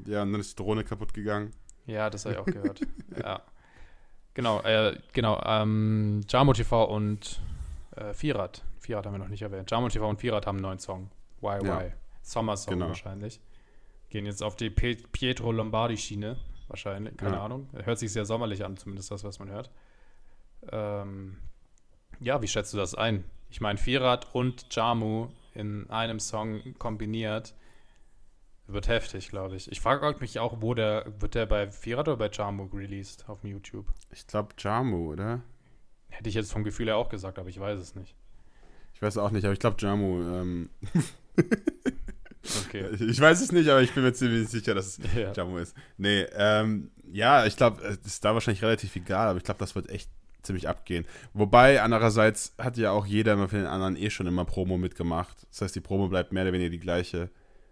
Ja, 0.07 0.23
und 0.23 0.33
dann 0.33 0.41
ist 0.41 0.59
die 0.59 0.63
Drohne 0.63 0.85
kaputt 0.85 1.15
gegangen. 1.15 1.53
Ja, 1.87 2.11
das 2.11 2.25
habe 2.25 2.35
ich 2.35 2.41
auch 2.41 2.47
gehört. 2.47 2.81
ja. 3.17 3.43
Genau, 4.35 4.61
äh, 4.63 4.97
genau. 5.13 5.43
Ähm, 5.45 6.23
Jamo 6.29 6.53
TV 6.55 6.85
und 6.85 7.41
äh, 7.97 8.15
Vierrad. 8.15 8.65
Vierrad 8.79 9.07
haben 9.07 9.15
wir 9.15 9.19
noch 9.19 9.29
nicht 9.29 9.43
erwähnt. 9.43 9.71
Jamo 9.71 9.89
TV 9.89 10.09
und 10.09 10.21
Vierrad 10.21 10.47
haben 10.47 10.57
einen 10.57 10.63
neuen 10.63 10.79
Song. 10.79 11.11
Why 11.41 11.61
Why. 11.61 11.67
Ja. 11.67 11.93
Sommersong 12.23 12.75
genau. 12.75 12.89
wahrscheinlich. 12.89 13.41
Gehen 14.09 14.27
jetzt 14.27 14.43
auf 14.43 14.57
die 14.57 14.71
Pe 14.71 14.97
Pietro 15.13 15.53
Lombardi-Schiene. 15.53 16.37
Wahrscheinlich, 16.69 17.17
keine 17.17 17.37
ja. 17.37 17.45
Ahnung. 17.45 17.69
Hört 17.85 17.99
sich 17.99 18.13
sehr 18.13 18.25
sommerlich 18.25 18.65
an, 18.65 18.77
zumindest 18.77 19.11
das, 19.11 19.25
was 19.25 19.39
man 19.39 19.51
hört. 19.51 19.71
Ähm, 20.71 21.37
ja, 22.21 22.41
wie 22.41 22.49
schätzt 22.49 22.73
du 22.73 22.79
das 22.79 22.95
ein? 22.95 23.25
Ich 23.53 23.61
meine, 23.61 23.79
Vierrad 23.79 24.35
und 24.35 24.75
Jamu 24.75 25.29
in 25.53 25.89
einem 25.91 26.21
Song 26.21 26.75
kombiniert 26.79 27.55
wird 28.67 28.89
heftig, 28.89 29.29
glaube 29.29 29.57
ich. 29.57 29.71
Ich 29.71 29.83
frage 29.83 30.17
mich 30.21 30.39
auch, 30.39 30.63
wo 30.63 30.73
der, 30.73 31.13
wird 31.21 31.35
der 31.35 31.45
bei 31.45 31.71
Vierrad 31.71 32.09
oder 32.09 32.17
bei 32.17 32.31
Jamu 32.33 32.65
released 32.73 33.29
auf 33.29 33.45
YouTube? 33.45 33.85
Ich 34.11 34.27
glaube 34.27 34.55
Jamu, 34.57 35.13
oder? 35.13 35.43
Hätte 36.09 36.31
ich 36.31 36.35
jetzt 36.35 36.51
vom 36.51 36.65
Gefühl 36.65 36.87
her 36.87 36.97
auch 36.97 37.11
gesagt, 37.11 37.39
aber 37.39 37.51
ich 37.51 37.61
weiß 37.61 37.79
es 37.79 37.95
nicht. 37.95 38.17
Ich 38.95 39.03
weiß 39.03 39.19
auch 39.19 39.31
nicht, 39.31 39.45
aber 39.45 39.53
ich 39.53 39.61
glaube 39.61 39.77
Jamu. 39.79 40.23
Ähm 40.23 40.71
okay. 42.67 42.97
Ich 43.01 43.21
weiß 43.21 43.43
es 43.43 43.53
nicht, 43.53 43.69
aber 43.69 43.83
ich 43.83 43.93
bin 43.93 44.03
mir 44.03 44.15
ziemlich 44.15 44.49
sicher, 44.49 44.73
dass 44.73 44.99
es 44.99 45.01
ja. 45.15 45.31
Jamu 45.31 45.59
ist. 45.59 45.77
Nee, 45.99 46.23
ähm, 46.33 46.91
ja, 47.13 47.45
ich 47.45 47.59
glaube, 47.59 47.83
es 47.83 47.99
ist 47.99 48.25
da 48.25 48.33
wahrscheinlich 48.33 48.63
relativ 48.63 48.97
egal, 48.97 49.29
aber 49.29 49.37
ich 49.37 49.45
glaube, 49.45 49.61
das 49.61 49.75
wird 49.75 49.91
echt 49.91 50.09
ziemlich 50.43 50.69
abgehen. 50.69 51.07
Wobei, 51.33 51.83
andererseits 51.83 52.55
hat 52.59 52.77
ja 52.77 52.91
auch 52.93 53.07
jeder 53.07 53.35
immer 53.35 53.49
für 53.49 53.57
den 53.57 53.67
anderen 53.67 53.97
eh 53.97 54.11
schon 54.11 54.27
immer 54.27 54.45
Promo 54.45 54.79
mitgemacht. 54.79 55.47
Das 55.51 55.63
heißt, 55.63 55.77
die 55.77 55.81
Promo 55.81 56.09
bleibt 56.09 56.33
mehr 56.33 56.45
oder 56.45 56.53
weniger 56.53 56.71
die 56.71 56.79
gleiche. 56.79 57.31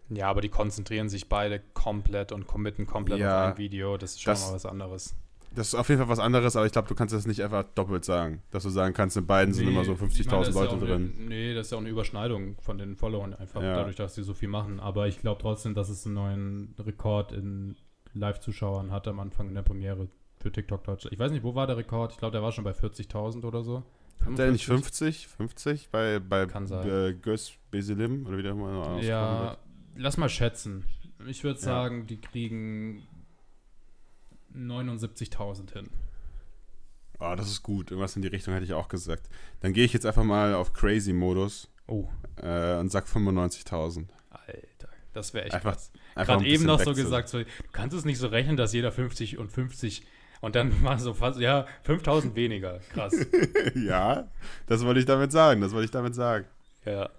Ja, 0.09 0.29
aber 0.29 0.41
die 0.41 0.49
konzentrieren 0.49 1.09
sich 1.09 1.29
beide 1.29 1.61
komplett 1.73 2.33
und 2.33 2.47
committen 2.47 2.87
komplett 2.87 3.21
ja, 3.21 3.45
auf 3.45 3.53
ein 3.53 3.59
Video. 3.59 3.97
Das 3.97 4.13
ist 4.13 4.23
schon 4.23 4.33
das, 4.33 4.49
mal 4.49 4.55
was 4.55 4.67
anderes. 4.67 5.15
Das 5.55 5.69
ist 5.69 5.75
auf 5.75 5.89
jeden 5.89 6.01
Fall 6.01 6.09
was 6.09 6.19
anderes, 6.19 6.55
aber 6.55 6.67
ich 6.67 6.73
glaube, 6.73 6.89
du 6.89 6.95
kannst 6.95 7.15
das 7.15 7.27
nicht 7.27 7.43
einfach 7.43 7.65
doppelt 7.75 8.05
sagen. 8.05 8.43
Dass 8.51 8.63
du 8.63 8.71
sagen 8.71 8.95
kannst, 8.95 9.17
in 9.17 9.27
beiden 9.27 9.53
nee, 9.53 9.59
sind 9.59 9.69
immer 9.69 9.85
so 9.85 9.93
50.000 9.93 10.53
Leute 10.53 10.75
ja 10.75 10.81
drin. 10.81 11.15
Eine, 11.17 11.27
nee, 11.27 11.55
das 11.55 11.67
ist 11.67 11.71
ja 11.73 11.77
auch 11.77 11.81
eine 11.81 11.91
Überschneidung 11.91 12.57
von 12.61 12.79
den 12.79 12.97
Followern 12.97 13.35
einfach, 13.35 13.63
ja. 13.63 13.77
dadurch, 13.77 13.97
dass 13.97 14.15
sie 14.15 14.23
so 14.23 14.35
viel 14.35 14.49
machen. 14.49 14.81
Aber 14.81 15.09
ich 15.09 15.21
glaube 15.21 15.41
trotzdem, 15.41 15.75
dass 15.75 15.89
es 15.89 16.07
einen 16.07 16.15
neuen 16.15 16.75
Rekord 16.79 17.33
in 17.33 17.77
Live-Zuschauern 18.15 18.91
hat 18.91 19.07
am 19.09 19.21
Anfang 19.21 19.49
in 19.49 19.55
der 19.55 19.63
Premiere 19.63 20.09
für 20.41 20.51
TikTok 20.51 20.85
Deutschland. 20.85 21.13
Ich 21.13 21.19
weiß 21.19 21.31
nicht, 21.33 21.43
wo 21.43 21.55
war 21.55 21.67
der 21.67 21.77
Rekord? 21.77 22.13
Ich 22.13 22.19
glaube, 22.19 22.33
der 22.33 22.43
war 22.43 22.53
schon 22.53 22.65
bei 22.65 22.73
40.000 22.73 23.45
oder 23.45 23.63
so. 23.63 23.85
Hat 24.25 24.39
der 24.39 24.51
nicht 24.51 24.67
50? 24.67 25.29
50 25.29 25.89
bei, 25.91 26.19
bei 26.19 26.43
äh, 26.43 27.15
Gös 27.15 27.53
Besilim 27.71 28.27
oder 28.27 28.39
wie 28.39 28.43
der 28.43 28.53
immer 28.53 29.01
Ja, 29.01 29.43
wird? 29.43 29.59
lass 29.97 30.17
mal 30.17 30.29
schätzen. 30.29 30.85
Ich 31.27 31.45
würde 31.45 31.61
sagen, 31.61 32.01
ja. 32.01 32.05
die 32.07 32.21
kriegen 32.21 33.07
79.000 34.55 35.73
hin. 35.73 35.91
Ah, 37.19 37.33
oh, 37.33 37.37
das 37.37 37.49
ist 37.49 37.63
gut. 37.63 37.91
Irgendwas 37.91 38.17
in 38.17 38.23
die 38.23 38.29
Richtung 38.29 38.55
hätte 38.55 38.65
ich 38.65 38.73
auch 38.73 38.89
gesagt. 38.89 39.29
Dann 39.61 39.75
gehe 39.75 39.85
ich 39.85 39.93
jetzt 39.93 40.07
einfach 40.07 40.25
mal 40.25 40.55
auf 40.55 40.73
Crazy-Modus. 40.73 41.69
Oh. 41.87 42.09
Äh, 42.37 42.79
und 42.79 42.91
sag 42.91 43.07
95.000. 43.07 44.07
Alter, 44.31 44.89
das 45.13 45.35
wäre 45.35 45.45
echt 45.45 45.55
einfach, 45.55 45.73
krass. 45.73 45.93
Gerade 46.15 46.47
eben 46.47 46.65
noch 46.65 46.81
so 46.81 46.95
gesagt, 46.95 47.29
so, 47.29 47.39
du 47.39 47.47
kannst 47.73 47.95
es 47.95 48.05
nicht 48.07 48.19
so 48.19 48.29
rechnen, 48.29 48.57
dass 48.57 48.73
jeder 48.73 48.91
50 48.91 49.37
und 49.37 49.51
50 49.53 50.07
und 50.41 50.55
dann 50.55 50.83
war 50.83 50.99
so 50.99 51.15
fast, 51.15 51.39
ja, 51.39 51.67
5000 51.83 52.35
weniger. 52.35 52.81
Krass. 52.93 53.15
ja, 53.75 54.29
das 54.67 54.85
wollte 54.85 55.01
ich 55.01 55.07
damit 55.07 55.33
sagen. 55.33 55.61
Das 55.61 55.73
wollte 55.73 55.85
ich 55.87 55.91
damit 55.91 56.15
sagen. 56.15 56.47
Ja. 56.85 57.11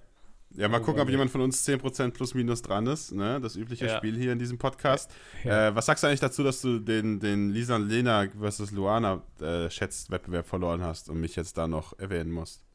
Ja, 0.53 0.67
mal 0.67 0.81
oh, 0.81 0.83
gucken, 0.83 1.01
ob 1.01 1.09
jemand 1.09 1.31
von 1.31 1.41
uns 1.41 1.65
10% 1.65 2.11
plus 2.11 2.33
minus 2.33 2.61
dran 2.61 2.85
ist. 2.85 3.13
Ne? 3.13 3.39
Das 3.39 3.55
übliche 3.55 3.85
ja. 3.85 3.97
Spiel 3.97 4.17
hier 4.17 4.33
in 4.33 4.39
diesem 4.39 4.57
Podcast. 4.57 5.09
Ja. 5.45 5.67
Äh, 5.67 5.75
was 5.75 5.85
sagst 5.85 6.03
du 6.03 6.07
eigentlich 6.07 6.19
dazu, 6.19 6.43
dass 6.43 6.61
du 6.61 6.79
den, 6.79 7.19
den 7.19 7.51
Lisa 7.51 7.77
und 7.77 7.87
Lena 7.87 8.27
versus 8.37 8.71
Luana 8.71 9.21
äh, 9.39 9.69
Schätzwettbewerb 9.69 10.45
verloren 10.45 10.83
hast 10.83 11.09
und 11.09 11.21
mich 11.21 11.37
jetzt 11.37 11.57
da 11.57 11.67
noch 11.67 11.97
erwähnen 11.99 12.31
musst? 12.31 12.65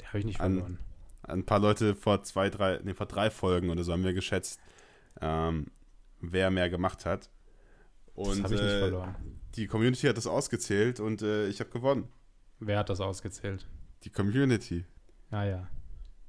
Den 0.00 0.06
habe 0.08 0.18
ich 0.20 0.24
nicht 0.24 0.36
verloren. 0.36 0.78
An, 1.24 1.38
ein 1.38 1.44
paar 1.44 1.58
Leute 1.58 1.96
vor 1.96 2.22
zwei, 2.22 2.48
drei, 2.48 2.78
nee, 2.84 2.94
vor 2.94 3.06
drei 3.06 3.30
Folgen 3.30 3.70
oder 3.70 3.82
so 3.82 3.92
haben 3.92 4.04
wir 4.04 4.12
geschätzt, 4.12 4.60
ähm, 5.20 5.66
wer 6.20 6.50
mehr 6.50 6.70
gemacht 6.70 7.04
hat. 7.06 7.28
Und, 8.18 8.30
das 8.30 8.42
habe 8.44 8.54
ich 8.54 8.60
nicht 8.60 8.72
äh, 8.72 8.78
verloren. 8.80 9.14
Die 9.54 9.66
Community 9.66 10.06
hat 10.08 10.16
das 10.16 10.26
ausgezählt 10.26 10.98
und 10.98 11.22
äh, 11.22 11.46
ich 11.46 11.60
habe 11.60 11.70
gewonnen. 11.70 12.08
Wer 12.58 12.78
hat 12.78 12.90
das 12.90 13.00
ausgezählt? 13.00 13.66
Die 14.02 14.10
Community. 14.10 14.84
Ah 15.30 15.44
ja. 15.44 15.68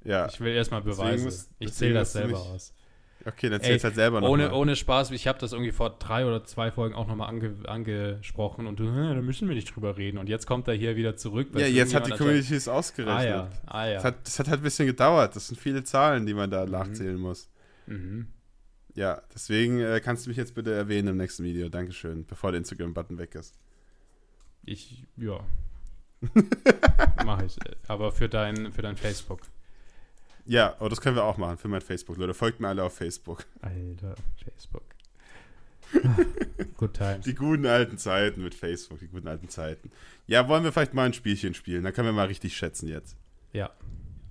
Ja. 0.04 0.28
Ich 0.28 0.40
will 0.40 0.54
erstmal 0.54 0.82
Beweise. 0.82 1.24
Muss, 1.24 1.50
ich 1.58 1.72
zähle 1.72 1.94
das 1.94 2.12
selber 2.12 2.38
aus. 2.38 2.72
Okay, 3.26 3.50
dann 3.50 3.60
zählst 3.60 3.84
halt 3.84 3.96
selber 3.96 4.20
noch. 4.20 4.28
Ohne, 4.28 4.48
mal. 4.48 4.54
ohne 4.54 4.76
Spaß, 4.76 5.10
ich 5.10 5.26
habe 5.26 5.38
das 5.38 5.52
irgendwie 5.52 5.72
vor 5.72 5.90
drei 5.98 6.24
oder 6.24 6.44
zwei 6.44 6.70
Folgen 6.70 6.94
auch 6.94 7.06
nochmal 7.06 7.28
ange, 7.28 7.54
angesprochen 7.66 8.66
und 8.66 8.80
da 8.80 8.84
müssen 8.84 9.46
wir 9.48 9.54
nicht 9.54 9.74
drüber 9.74 9.98
reden. 9.98 10.16
Und 10.16 10.28
jetzt 10.28 10.46
kommt 10.46 10.68
er 10.68 10.74
hier 10.74 10.96
wieder 10.96 11.16
zurück. 11.16 11.48
Ja, 11.54 11.66
jetzt 11.66 11.94
hat 11.94 12.06
die 12.06 12.12
Community 12.12 12.54
es 12.54 12.68
ausgerechnet. 12.68 13.18
Ah 13.18 13.24
ja, 13.24 13.50
ah 13.66 13.86
ja. 13.86 13.94
Das 13.94 14.04
hat, 14.04 14.26
das 14.26 14.38
hat 14.38 14.48
halt 14.48 14.60
ein 14.60 14.62
bisschen 14.62 14.86
gedauert. 14.86 15.36
Das 15.36 15.48
sind 15.48 15.60
viele 15.60 15.84
Zahlen, 15.84 16.24
die 16.24 16.34
man 16.34 16.50
da 16.50 16.64
mhm. 16.64 16.70
nachzählen 16.70 17.18
muss. 17.18 17.50
Mhm. 17.86 18.28
Ja, 18.94 19.22
deswegen 19.34 19.80
äh, 19.80 20.00
kannst 20.00 20.26
du 20.26 20.30
mich 20.30 20.36
jetzt 20.36 20.54
bitte 20.54 20.72
erwähnen 20.74 21.08
im 21.08 21.16
nächsten 21.16 21.44
Video. 21.44 21.68
Dankeschön, 21.68 22.26
bevor 22.26 22.52
der 22.52 22.58
Instagram-Button 22.58 23.18
weg 23.18 23.34
ist. 23.34 23.54
Ich, 24.64 25.04
ja. 25.16 25.44
Mache 27.24 27.46
ich. 27.46 27.56
Aber 27.88 28.12
für 28.12 28.28
dein, 28.28 28.72
für 28.72 28.82
dein 28.82 28.96
Facebook. 28.96 29.40
Ja, 30.44 30.74
aber 30.78 30.88
das 30.88 31.00
können 31.00 31.16
wir 31.16 31.24
auch 31.24 31.36
machen 31.36 31.58
für 31.58 31.68
mein 31.68 31.80
Facebook. 31.80 32.16
Leute, 32.16 32.34
folgt 32.34 32.60
mir 32.60 32.68
alle 32.68 32.82
auf 32.82 32.94
Facebook. 32.94 33.46
Alter, 33.62 34.16
Facebook. 34.42 34.84
Good 36.76 36.94
times. 36.94 37.24
Die 37.24 37.34
guten 37.34 37.66
alten 37.66 37.98
Zeiten 37.98 38.42
mit 38.42 38.54
Facebook, 38.54 39.00
die 39.00 39.08
guten 39.08 39.28
alten 39.28 39.48
Zeiten. 39.48 39.90
Ja, 40.26 40.48
wollen 40.48 40.64
wir 40.64 40.72
vielleicht 40.72 40.94
mal 40.94 41.06
ein 41.06 41.12
Spielchen 41.12 41.54
spielen? 41.54 41.84
Dann 41.84 41.92
können 41.92 42.08
wir 42.08 42.12
mal 42.12 42.26
richtig 42.26 42.56
schätzen 42.56 42.88
jetzt. 42.88 43.16
Ja, 43.52 43.70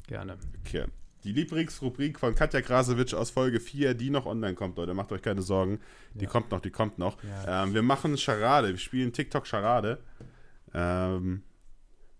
gerne. 0.07 0.37
Okay. 0.65 0.85
Die 1.23 1.33
Lieblingsrubrik 1.33 2.17
von 2.19 2.33
Katja 2.33 2.61
Krasowitsch 2.61 3.13
aus 3.13 3.29
Folge 3.29 3.59
4, 3.59 3.93
die 3.93 4.09
noch 4.09 4.25
online 4.25 4.55
kommt, 4.55 4.77
Leute. 4.77 4.93
Macht 4.93 5.11
euch 5.11 5.21
keine 5.21 5.41
Sorgen. 5.41 5.79
Die 6.13 6.25
ja. 6.25 6.29
kommt 6.29 6.51
noch, 6.51 6.61
die 6.61 6.69
kommt 6.69 6.97
noch. 6.97 7.17
Ja. 7.23 7.63
Ähm, 7.63 7.73
wir 7.73 7.81
machen 7.81 8.17
Charade. 8.17 8.69
Wir 8.69 8.77
spielen 8.77 9.11
TikTok 9.11 9.45
Charade. 9.45 9.99
Ähm, 10.73 11.43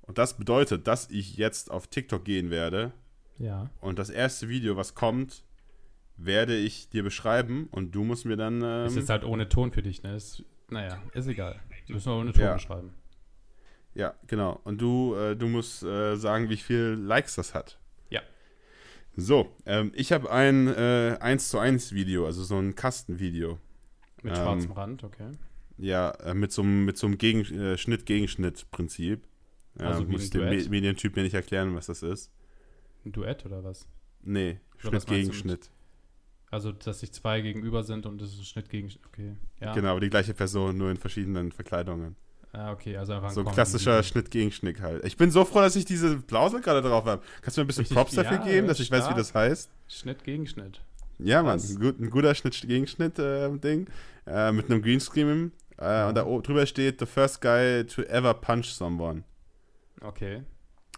und 0.02 0.18
das 0.18 0.38
bedeutet, 0.38 0.88
dass 0.88 1.10
ich 1.10 1.38
jetzt 1.38 1.72
auf 1.72 1.88
TikTok 1.88 2.26
gehen 2.26 2.50
werde. 2.50 2.92
Ja. 3.38 3.70
Und 3.80 4.00
das 4.00 4.10
erste 4.10 4.50
Video, 4.50 4.76
was 4.76 4.96
kommt, 4.96 5.44
werde 6.18 6.56
ich 6.58 6.90
dir 6.90 7.04
beschreiben 7.04 7.68
und 7.72 7.96
du 7.96 8.04
musst 8.04 8.26
mir 8.26 8.36
dann. 8.36 8.62
Ähm, 8.62 8.88
ist 8.88 8.96
jetzt 8.96 9.10
halt 9.10 9.24
ohne 9.24 9.48
Ton 9.48 9.72
für 9.72 9.82
dich, 9.82 10.04
ne? 10.04 10.16
Ist, 10.16 10.44
naja, 10.70 11.02
ist 11.14 11.28
egal. 11.28 11.60
Müssen 11.88 12.12
wir 12.12 12.18
ohne 12.18 12.34
Ton 12.34 12.44
ja. 12.44 12.54
beschreiben. 12.54 12.94
Ja, 13.96 14.14
genau. 14.28 14.60
Und 14.64 14.80
du, 14.82 15.16
äh, 15.16 15.36
du 15.36 15.48
musst 15.48 15.84
äh, 15.84 16.16
sagen, 16.16 16.50
wie 16.50 16.58
viel 16.58 16.98
Likes 17.00 17.36
das 17.36 17.54
hat. 17.54 17.79
So, 19.20 19.56
ähm, 19.66 19.92
ich 19.96 20.12
habe 20.12 20.32
ein 20.32 20.68
äh, 20.68 21.18
1 21.20 21.50
zu 21.50 21.60
1 21.60 21.94
Video, 21.94 22.26
also 22.26 22.44
so 22.44 22.58
ein 22.58 22.76
Kastenvideo. 22.76 23.60
Mit 24.22 24.38
ähm, 24.38 24.44
schwarzem 24.44 24.72
Rand, 24.72 25.04
okay. 25.04 25.32
Ja, 25.78 26.12
äh, 26.12 26.34
mit 26.34 26.52
so 26.52 26.62
einem 26.62 26.86
mit 26.86 27.00
Gegen, 27.20 27.42
äh, 27.42 27.78
Schnitt-Gegenschnitt-Prinzip. 27.78 29.24
Also 29.78 30.04
ähm, 30.04 30.12
muss 30.12 30.30
dem 30.30 30.44
Me 30.44 30.64
Medientyp 30.70 31.16
mir 31.16 31.24
nicht 31.24 31.36
erklären, 31.36 31.76
was 31.76 31.88
das 31.88 32.04
ist. 32.04 32.32
Ein 33.06 33.14
Duett 33.14 33.46
oder 33.46 33.64
was? 33.64 33.88
Nee, 34.22 34.60
Schnitt-Gegenschnitt. 34.78 35.70
Also, 36.52 36.72
dass 36.72 37.02
sich 37.02 37.12
zwei 37.12 37.42
gegenüber 37.42 37.84
sind 37.84 38.06
und 38.06 38.20
das 38.20 38.34
ist 38.34 38.40
ein 38.40 38.46
Schnitt 38.46 38.70
gegen. 38.70 38.92
Okay, 39.08 39.36
ja. 39.62 39.74
Genau, 39.74 39.90
aber 39.90 40.00
die 40.00 40.10
gleiche 40.10 40.34
Person, 40.34 40.78
nur 40.78 40.90
in 40.90 40.98
verschiedenen 40.98 41.52
Verkleidungen. 41.52 42.16
Ah, 42.52 42.72
okay, 42.72 42.98
also 42.98 43.14
einfach 43.14 43.30
ein 43.30 43.36
So 43.36 43.42
ein 43.46 43.54
klassischer 43.54 44.02
Schnitt 44.02 44.32
gegen 44.32 44.52
Schnitt 44.52 44.82
halt. 44.82 45.06
Ich 45.06 45.18
bin 45.18 45.30
so 45.30 45.46
froh, 45.46 45.60
dass 45.60 45.76
ich 45.76 45.86
diese 45.86 46.18
Blausel 46.18 46.62
gerade 46.62 46.82
drauf 46.82 47.06
habe. 47.06 47.22
Kannst 47.42 47.58
du 47.58 47.62
mir 47.62 47.66
ein 47.66 47.68
bisschen 47.68 47.82
Richtig, 47.82 47.96
Props 47.96 48.16
dafür 48.16 48.38
ja, 48.38 48.44
geben, 48.46 48.68
dass 48.68 48.80
ich 48.80 48.90
weiß, 48.90 49.10
wie 49.10 49.14
das 49.14 49.36
heißt? 49.36 49.70
Schnitt 49.88 50.24
gegen 50.24 50.48
Schnitt. 50.48 50.82
Ja, 51.20 51.44
Mann, 51.44 51.60
ein, 51.60 51.80
gut, 51.80 52.00
ein 52.00 52.10
guter 52.10 52.34
Schnitt 52.34 52.60
gegen 52.62 52.88
Schnitt-Ding. 52.88 53.88
Äh, 54.26 54.50
äh, 54.50 54.52
mit 54.52 54.70
einem 54.70 54.82
Greenscreen. 54.82 55.52
Äh, 55.78 56.06
und 56.08 56.16
da 56.16 56.24
drüber 56.24 56.66
steht: 56.66 57.00
The 57.00 57.06
first 57.06 57.42
guy 57.42 57.86
to 57.86 58.02
ever 58.04 58.34
punch 58.34 58.68
someone. 58.68 59.24
Okay. 60.02 60.44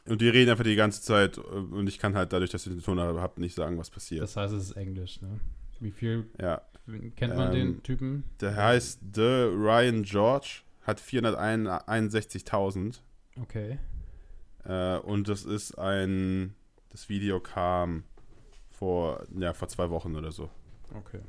Und 0.07 0.21
die 0.21 0.29
reden 0.29 0.51
einfach 0.51 0.63
die 0.63 0.75
ganze 0.75 1.01
Zeit 1.01 1.37
äh, 1.37 1.41
und 1.41 1.87
ich 1.87 1.99
kann 1.99 2.15
halt 2.15 2.33
dadurch, 2.33 2.49
dass 2.49 2.65
ich 2.65 2.73
den 2.73 2.81
Ton 2.81 2.99
habe, 2.99 3.41
nicht 3.41 3.55
sagen, 3.55 3.77
was 3.77 3.89
passiert. 3.89 4.23
Das 4.23 4.35
heißt, 4.35 4.53
es 4.53 4.69
ist 4.69 4.77
Englisch, 4.77 5.21
ne? 5.21 5.39
Wie 5.79 5.91
viel 5.91 6.27
ja. 6.39 6.61
kennt 7.15 7.35
man 7.35 7.47
ähm, 7.47 7.53
den 7.53 7.83
Typen? 7.83 8.23
Der 8.39 8.55
heißt 8.55 8.99
The 9.15 9.49
Ryan 9.53 10.03
George, 10.03 10.61
hat 10.83 10.99
461.000. 10.99 12.99
Okay. 13.41 13.79
Äh, 14.65 14.97
und 14.97 15.27
das 15.27 15.43
ist 15.43 15.77
ein, 15.77 16.55
das 16.89 17.09
Video 17.09 17.39
kam 17.39 18.03
vor, 18.69 19.23
ja, 19.37 19.53
vor 19.53 19.67
zwei 19.67 19.89
Wochen 19.89 20.15
oder 20.15 20.31
so. 20.31 20.49
Okay. 20.93 21.21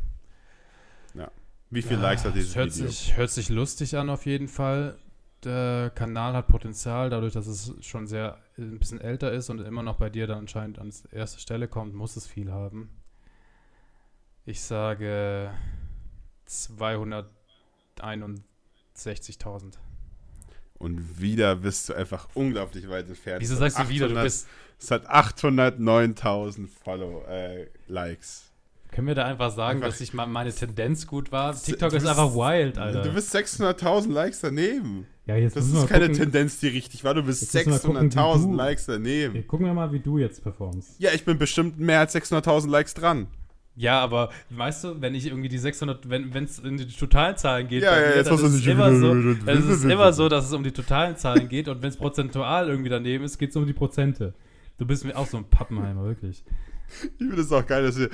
Ja. 1.14 1.30
Wie 1.70 1.82
viele 1.82 1.96
ja, 1.96 2.02
Likes 2.02 2.24
hat 2.24 2.34
dieses 2.34 2.56
hört 2.56 2.74
Video? 2.74 2.88
Sich, 2.88 3.16
hört 3.16 3.30
sich 3.30 3.48
lustig 3.48 3.96
an 3.96 4.10
auf 4.10 4.26
jeden 4.26 4.48
Fall 4.48 4.98
der 5.44 5.90
Kanal 5.94 6.34
hat 6.34 6.48
Potenzial, 6.48 7.10
dadurch, 7.10 7.32
dass 7.32 7.46
es 7.46 7.74
schon 7.80 8.06
sehr 8.06 8.38
ein 8.58 8.78
bisschen 8.78 9.00
älter 9.00 9.32
ist 9.32 9.50
und 9.50 9.60
immer 9.60 9.82
noch 9.82 9.96
bei 9.96 10.08
dir 10.08 10.26
dann 10.26 10.38
anscheinend 10.38 10.78
an 10.78 10.92
erste 11.10 11.40
Stelle 11.40 11.68
kommt, 11.68 11.94
muss 11.94 12.16
es 12.16 12.26
viel 12.26 12.52
haben. 12.52 12.90
Ich 14.44 14.60
sage 14.60 15.50
261.000. 18.96 19.74
Und 20.78 21.20
wieder 21.20 21.56
bist 21.56 21.88
du 21.88 21.94
einfach 21.94 22.28
unglaublich 22.34 22.88
weit 22.88 23.08
entfernt. 23.08 23.40
Wieso 23.40 23.54
sagst 23.56 23.78
du 23.78 23.82
800, 23.82 23.94
wieder? 23.94 24.08
Du 24.08 24.22
bist. 24.22 24.48
Es 24.80 24.90
hat 24.90 25.08
809.000 25.08 26.66
Follow, 26.66 27.22
äh, 27.28 27.68
Likes. 27.86 28.50
Können 28.90 29.06
wir 29.06 29.14
da 29.14 29.24
einfach 29.24 29.50
sagen, 29.52 29.78
einfach 29.78 29.90
dass 29.90 30.00
ich 30.00 30.12
meine 30.12 30.52
Tendenz 30.52 31.06
gut 31.06 31.32
war? 31.32 31.54
TikTok 31.54 31.92
ist 31.94 32.04
einfach 32.04 32.34
wild, 32.34 32.78
Alter. 32.78 33.02
Du 33.02 33.14
bist 33.14 33.34
600.000 33.34 34.12
Likes 34.12 34.40
daneben. 34.40 35.06
Ja, 35.24 35.36
jetzt 35.36 35.56
das 35.56 35.66
ist 35.66 35.86
keine 35.86 36.08
gucken. 36.08 36.24
Tendenz, 36.24 36.58
die 36.58 36.68
richtig 36.68 37.04
war. 37.04 37.14
Du 37.14 37.22
bist 37.22 37.54
600.000 37.54 38.54
Likes 38.54 38.86
daneben. 38.86 39.36
Ja, 39.36 39.42
gucken 39.42 39.66
wir 39.66 39.72
mal, 39.72 39.92
wie 39.92 40.00
du 40.00 40.18
jetzt 40.18 40.42
performst. 40.42 40.96
Ja, 40.98 41.12
ich 41.12 41.24
bin 41.24 41.38
bestimmt 41.38 41.78
mehr 41.78 42.00
als 42.00 42.14
600.000 42.14 42.68
Likes 42.68 42.92
dran. 42.94 43.28
Ja, 43.74 44.00
aber 44.00 44.30
weißt 44.50 44.84
du, 44.84 45.00
wenn 45.00 45.14
ich 45.14 45.26
irgendwie 45.26 45.48
die 45.48 45.58
600, 45.58 46.08
wenn 46.10 46.44
es 46.44 46.58
in 46.58 46.76
die 46.76 46.86
geht, 46.86 47.82
ja, 47.82 47.98
ja, 47.98 48.08
mir, 48.08 48.16
jetzt 48.16 48.30
dann 48.30 48.34
ist 48.34 48.42
es 48.42 48.66
immer 48.66 48.94
so, 48.94 49.14
es 49.46 49.64
ist 49.64 49.84
immer 49.84 50.12
so, 50.12 50.28
dass 50.28 50.44
es 50.44 50.52
um 50.52 50.62
die 50.62 50.72
totalen 50.72 51.16
Zahlen 51.16 51.48
geht 51.48 51.68
und 51.68 51.82
wenn 51.82 51.88
es 51.88 51.96
prozentual 51.96 52.68
irgendwie 52.68 52.90
daneben 52.90 53.24
ist, 53.24 53.38
geht 53.38 53.50
es 53.50 53.56
um 53.56 53.66
die 53.66 53.72
Prozente. 53.72 54.34
Du 54.78 54.86
bist 54.86 55.04
mir 55.04 55.16
auch 55.16 55.26
so 55.26 55.38
ein 55.38 55.44
Pappenheimer, 55.44 56.04
wirklich. 56.04 56.44
Ich 57.02 57.10
finde 57.16 57.40
es 57.40 57.52
auch 57.52 57.66
geil, 57.66 57.84
dass 57.84 57.98
wir. 57.98 58.10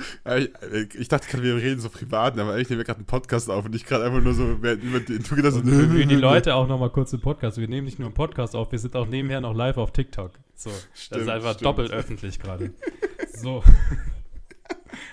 Ich, 0.97 1.07
dachte 1.09 1.43
wir 1.43 1.55
reden 1.55 1.81
so 1.81 1.89
privat, 1.89 2.39
aber 2.39 2.53
eigentlich 2.53 2.69
nehmen 2.69 2.79
wir 2.79 2.85
gerade 2.85 2.99
einen 2.99 3.07
Podcast 3.07 3.49
auf 3.49 3.65
und 3.65 3.75
ich 3.75 3.85
gerade 3.85 4.05
einfach 4.05 4.21
nur 4.21 4.33
so 4.33 4.51
über 4.51 4.75
den. 4.75 5.21
Du 5.23 5.35
gedacht 5.35 5.53
so, 5.53 5.61
für 5.61 6.05
die 6.05 6.15
Leute 6.15 6.55
auch 6.55 6.67
nochmal 6.67 6.89
kurz 6.89 7.11
den 7.11 7.19
Podcast. 7.19 7.57
Wir 7.57 7.67
nehmen 7.67 7.85
nicht 7.85 7.99
nur 7.99 8.07
einen 8.07 8.15
Podcast 8.15 8.55
auf, 8.55 8.71
wir 8.71 8.79
sind 8.79 8.95
auch 8.95 9.07
nebenher 9.07 9.41
noch 9.41 9.53
live 9.53 9.77
auf 9.77 9.91
TikTok. 9.91 10.31
So. 10.55 10.69
Stimmt, 10.93 11.11
das 11.11 11.21
ist 11.23 11.29
einfach 11.29 11.53
stimmt. 11.53 11.65
doppelt 11.65 11.91
öffentlich 11.91 12.39
gerade. 12.39 12.71
So. 13.41 13.63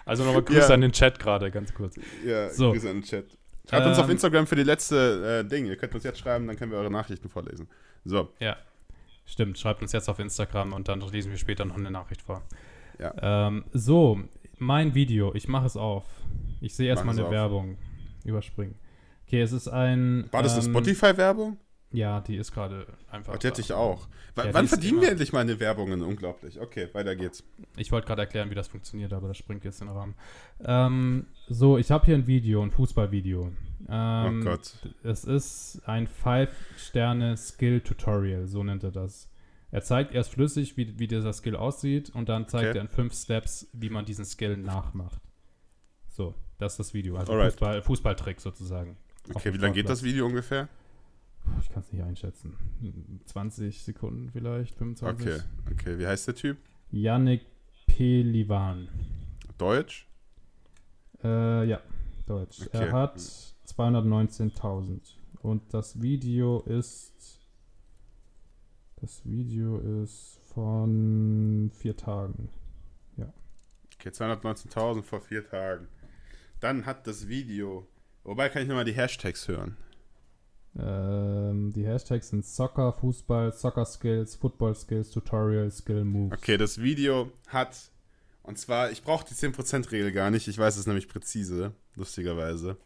Also 0.04 0.24
nochmal 0.24 0.42
Grüße 0.44 0.68
ja. 0.68 0.74
an 0.74 0.80
den 0.80 0.92
Chat 0.92 1.18
gerade, 1.18 1.50
ganz 1.50 1.72
kurz. 1.74 1.96
Ja, 2.24 2.50
so. 2.50 2.72
Grüße 2.72 2.88
an 2.88 2.96
den 2.96 3.02
Chat. 3.02 3.26
Schreibt 3.68 3.82
ähm, 3.82 3.90
uns 3.90 3.98
auf 3.98 4.04
ähm, 4.06 4.12
Instagram 4.12 4.46
für 4.46 4.56
die 4.56 4.62
letzte 4.62 5.42
äh, 5.44 5.48
Ding. 5.48 5.66
Ihr 5.66 5.76
könnt 5.76 5.94
uns 5.94 6.04
jetzt 6.04 6.18
schreiben, 6.18 6.46
dann 6.46 6.56
können 6.56 6.70
wir 6.70 6.78
eure 6.78 6.90
Nachrichten 6.90 7.28
vorlesen. 7.28 7.68
So. 8.04 8.28
Ja. 8.38 8.56
Stimmt, 9.24 9.58
schreibt 9.58 9.82
uns 9.82 9.92
jetzt 9.92 10.08
auf 10.08 10.20
Instagram 10.20 10.72
und 10.72 10.88
dann 10.88 11.00
lesen 11.00 11.32
wir 11.32 11.38
später 11.38 11.64
noch 11.64 11.76
eine 11.76 11.90
Nachricht 11.90 12.22
vor. 12.22 12.42
Ja. 13.00 13.48
Ähm, 13.48 13.64
so, 13.72 14.20
mein 14.58 14.94
Video, 14.94 15.34
ich 15.34 15.48
mache 15.48 15.66
es 15.66 15.76
auf. 15.76 16.04
Ich 16.60 16.74
sehe 16.74 16.88
erstmal 16.88 17.14
eine 17.14 17.26
auf. 17.26 17.32
Werbung. 17.32 17.76
Überspringen. 18.24 18.76
Okay, 19.26 19.40
es 19.40 19.52
ist 19.52 19.68
ein. 19.68 20.28
War 20.30 20.42
das 20.42 20.54
ähm, 20.54 20.60
eine 20.60 20.70
Spotify-Werbung? 20.70 21.58
Ja, 21.96 22.20
die 22.20 22.36
ist 22.36 22.52
gerade 22.52 22.86
einfach. 23.10 23.34
Oh, 23.34 23.38
die 23.38 23.46
hatte 23.46 23.62
ich 23.62 23.72
auch. 23.72 24.06
W 24.34 24.44
ja, 24.44 24.52
wann 24.52 24.68
verdienen 24.68 25.00
wir 25.00 25.08
endlich 25.08 25.32
mal 25.32 25.40
eine 25.40 25.58
Werbungen? 25.60 26.02
Unglaublich. 26.02 26.60
Okay, 26.60 26.90
weiter 26.92 27.16
geht's. 27.16 27.42
Ich 27.78 27.90
wollte 27.90 28.06
gerade 28.06 28.20
erklären, 28.20 28.50
wie 28.50 28.54
das 28.54 28.68
funktioniert, 28.68 29.14
aber 29.14 29.28
das 29.28 29.38
springt 29.38 29.64
jetzt 29.64 29.80
in 29.80 29.86
den 29.86 29.96
Rahmen. 29.96 30.14
Ähm, 30.62 31.24
so, 31.48 31.78
ich 31.78 31.90
habe 31.90 32.04
hier 32.04 32.14
ein 32.14 32.26
Video, 32.26 32.62
ein 32.62 32.70
Fußballvideo. 32.70 33.50
Ähm, 33.88 34.40
oh 34.42 34.44
Gott. 34.44 34.74
Es 35.04 35.24
ist 35.24 35.80
ein 35.86 36.06
5-Sterne-Skill-Tutorial, 36.06 38.46
so 38.46 38.62
nennt 38.62 38.84
er 38.84 38.90
das. 38.90 39.30
Er 39.70 39.80
zeigt 39.80 40.14
erst 40.14 40.32
flüssig, 40.32 40.76
wie, 40.76 40.98
wie 40.98 41.06
dieser 41.06 41.32
Skill 41.32 41.56
aussieht 41.56 42.10
und 42.10 42.28
dann 42.28 42.46
zeigt 42.46 42.68
okay. 42.68 42.76
er 42.76 42.82
in 42.82 42.88
fünf 42.88 43.14
Steps, 43.14 43.70
wie 43.72 43.88
man 43.88 44.04
diesen 44.04 44.26
Skill 44.26 44.58
nachmacht. 44.58 45.22
So, 46.10 46.34
das 46.58 46.74
ist 46.74 46.78
das 46.78 46.92
Video. 46.92 47.16
Also 47.16 47.32
Fußball, 47.32 47.80
Fußballtrick 47.80 48.42
sozusagen. 48.42 48.98
Okay, 49.32 49.54
wie 49.54 49.58
lange 49.58 49.72
geht 49.72 49.88
das 49.88 50.02
Video 50.02 50.26
ungefähr? 50.26 50.68
Ich 51.60 51.68
kann 51.70 51.82
es 51.82 51.92
nicht 51.92 52.02
einschätzen. 52.02 52.56
20 53.26 53.82
Sekunden 53.82 54.30
vielleicht, 54.30 54.76
25. 54.76 55.26
Okay, 55.26 55.40
okay. 55.70 55.98
Wie 55.98 56.06
heißt 56.06 56.28
der 56.28 56.34
Typ? 56.34 56.58
Yannick 56.90 57.46
Pelivan. 57.86 58.88
Deutsch? 59.58 60.06
Äh, 61.22 61.64
ja, 61.68 61.80
Deutsch. 62.26 62.62
Okay. 62.62 62.86
Er 62.86 62.92
hat 62.92 63.18
219.000. 63.18 65.00
Und 65.42 65.62
das 65.72 66.00
Video 66.00 66.60
ist 66.60 67.36
das 69.00 69.24
Video 69.26 69.78
ist 70.02 70.40
von 70.54 71.70
vier 71.74 71.96
Tagen. 71.96 72.48
Ja. 73.16 73.32
Okay, 73.94 74.08
219.000 74.08 75.02
vor 75.02 75.20
vier 75.20 75.46
Tagen. 75.46 75.86
Dann 76.60 76.86
hat 76.86 77.06
das 77.06 77.28
Video. 77.28 77.86
Wobei 78.24 78.48
kann 78.48 78.62
ich 78.62 78.68
nochmal 78.68 78.86
die 78.86 78.94
Hashtags 78.94 79.48
hören? 79.48 79.76
Ähm, 80.78 81.72
die 81.72 81.86
Hashtags 81.86 82.28
sind 82.28 82.44
Soccer, 82.44 82.92
Fußball, 82.92 83.52
Soccer 83.52 83.84
Skills, 83.84 84.36
Football 84.36 84.74
Skills, 84.74 85.10
Tutorial, 85.10 85.70
Skill 85.70 86.04
Moves. 86.04 86.36
Okay, 86.36 86.56
das 86.56 86.80
Video 86.80 87.32
hat. 87.48 87.90
Und 88.42 88.58
zwar, 88.58 88.90
ich 88.90 89.02
brauche 89.02 89.26
die 89.26 89.34
10%-Regel 89.34 90.12
gar 90.12 90.30
nicht. 90.30 90.46
Ich 90.48 90.58
weiß 90.58 90.76
es 90.76 90.86
nämlich 90.86 91.08
präzise, 91.08 91.72
lustigerweise. 91.94 92.76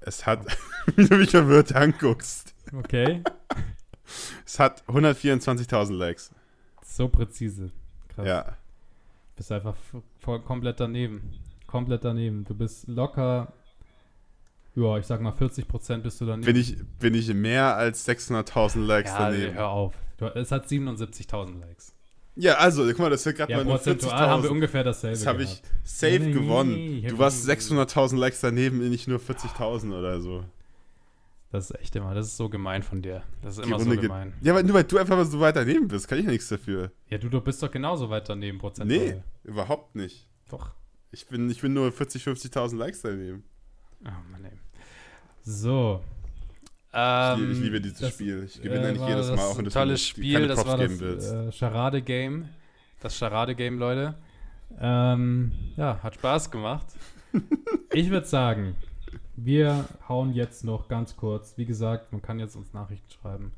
Es 0.00 0.26
hat, 0.26 0.44
wie 0.96 1.08
du 1.08 1.16
mich 1.16 1.30
verwirrt 1.30 1.74
anguckst. 1.74 2.54
Okay. 2.72 3.22
Es 4.44 4.58
hat 4.58 4.84
124.000 4.86 5.94
Likes. 5.94 6.30
So 6.84 7.08
präzise. 7.08 7.70
Krass. 8.08 8.26
Ja. 8.26 8.56
Bist 9.34 9.50
einfach 9.50 9.74
voll, 10.20 10.42
komplett 10.42 10.78
daneben. 10.78 11.32
Komplett 11.66 12.04
daneben. 12.04 12.44
Du 12.44 12.54
bist 12.54 12.86
locker, 12.86 13.54
ja, 14.76 14.98
ich 14.98 15.06
sag 15.06 15.20
mal 15.20 15.32
40% 15.32 15.98
bist 15.98 16.20
du 16.20 16.26
daneben. 16.26 16.46
Bin 16.46 16.56
ich, 16.56 16.76
bin 16.98 17.14
ich 17.14 17.32
mehr 17.32 17.76
als 17.76 18.08
600.000 18.08 18.84
Likes 18.84 19.10
ja, 19.12 19.30
daneben? 19.30 19.54
hör 19.54 19.68
auf. 19.68 19.94
Du, 20.16 20.26
es 20.26 20.50
hat 20.50 20.66
77.000 20.66 21.60
Likes. 21.60 21.94
Ja, 22.36 22.54
also, 22.54 22.84
guck 22.86 22.98
mal, 22.98 23.10
das 23.10 23.24
wird 23.24 23.36
gerade 23.36 23.52
ja, 23.52 23.58
mal 23.58 23.64
nur 23.64 23.80
40.000. 23.80 24.10
haben 24.10 24.42
wir 24.42 24.50
ungefähr 24.50 24.82
dasselbe 24.82 25.16
Das 25.16 25.26
habe 25.26 25.44
ich 25.44 25.62
safe 25.84 26.18
nee, 26.18 26.32
gewonnen. 26.32 27.04
du 27.06 27.18
warst 27.18 27.48
600.000 27.48 28.16
Likes 28.16 28.40
daneben, 28.40 28.88
nicht 28.88 29.06
nur 29.06 29.20
40.000 29.20 29.96
oder 29.96 30.20
so. 30.20 30.44
Das 31.52 31.70
ist 31.70 31.80
echt 31.80 31.94
immer, 31.94 32.12
das 32.14 32.26
ist 32.26 32.36
so 32.36 32.48
gemein 32.48 32.82
von 32.82 33.00
dir. 33.00 33.22
Das 33.40 33.58
ist 33.58 33.64
immer 33.64 33.78
so 33.78 33.88
gemein. 33.88 34.32
Ja, 34.40 34.52
aber 34.52 34.64
nur 34.64 34.74
weil 34.74 34.82
du 34.82 34.98
einfach 34.98 35.16
mal 35.16 35.24
so 35.24 35.38
weit 35.38 35.54
daneben 35.54 35.86
bist, 35.86 36.08
kann 36.08 36.18
ich 36.18 36.24
ja 36.24 36.32
nichts 36.32 36.48
dafür. 36.48 36.90
Ja, 37.08 37.18
du, 37.18 37.28
du 37.28 37.40
bist 37.40 37.62
doch 37.62 37.70
genauso 37.70 38.10
weit 38.10 38.28
daneben, 38.28 38.58
prozentual. 38.58 38.98
Nee, 38.98 39.22
überhaupt 39.44 39.94
nicht. 39.94 40.26
Doch. 40.48 40.74
Ich 41.12 41.28
bin, 41.28 41.48
ich 41.48 41.60
bin 41.60 41.72
nur 41.72 41.92
40, 41.92 42.24
50.000 42.24 42.76
Likes 42.76 43.02
daneben. 43.02 43.44
Oh 44.06 44.30
Mann, 44.30 44.44
ey. 44.44 44.58
So. 45.42 46.00
Ähm, 46.92 47.52
ich, 47.52 47.58
liebe 47.58 47.80
dieses 47.80 47.98
das, 47.98 48.14
Spiel. 48.14 48.44
Ich 48.44 48.62
gewinne 48.62 48.84
äh, 48.84 48.88
eigentlich 48.90 49.08
jedes 49.08 49.30
Mal, 49.30 49.38
auch 49.38 49.58
wenn 49.58 49.64
das 49.64 49.74
tolles 49.74 50.06
Spiel, 50.06 50.46
das 50.46 50.64
war 50.64 50.78
das 50.78 51.00
äh, 51.00 51.52
Charade-Game. 51.52 52.48
Das 53.00 53.18
Charade-Game, 53.18 53.78
Leute. 53.78 54.14
Ähm, 54.80 55.52
ja, 55.76 56.02
hat 56.02 56.14
Spaß 56.14 56.50
gemacht. 56.50 56.86
ich 57.92 58.10
würde 58.10 58.26
sagen, 58.26 58.76
wir 59.36 59.86
hauen 60.08 60.32
jetzt 60.32 60.64
noch 60.64 60.88
ganz 60.88 61.16
kurz, 61.16 61.58
wie 61.58 61.66
gesagt, 61.66 62.12
man 62.12 62.22
kann 62.22 62.38
jetzt 62.38 62.54
uns 62.54 62.72
Nachrichten 62.72 63.10
schreiben, 63.10 63.52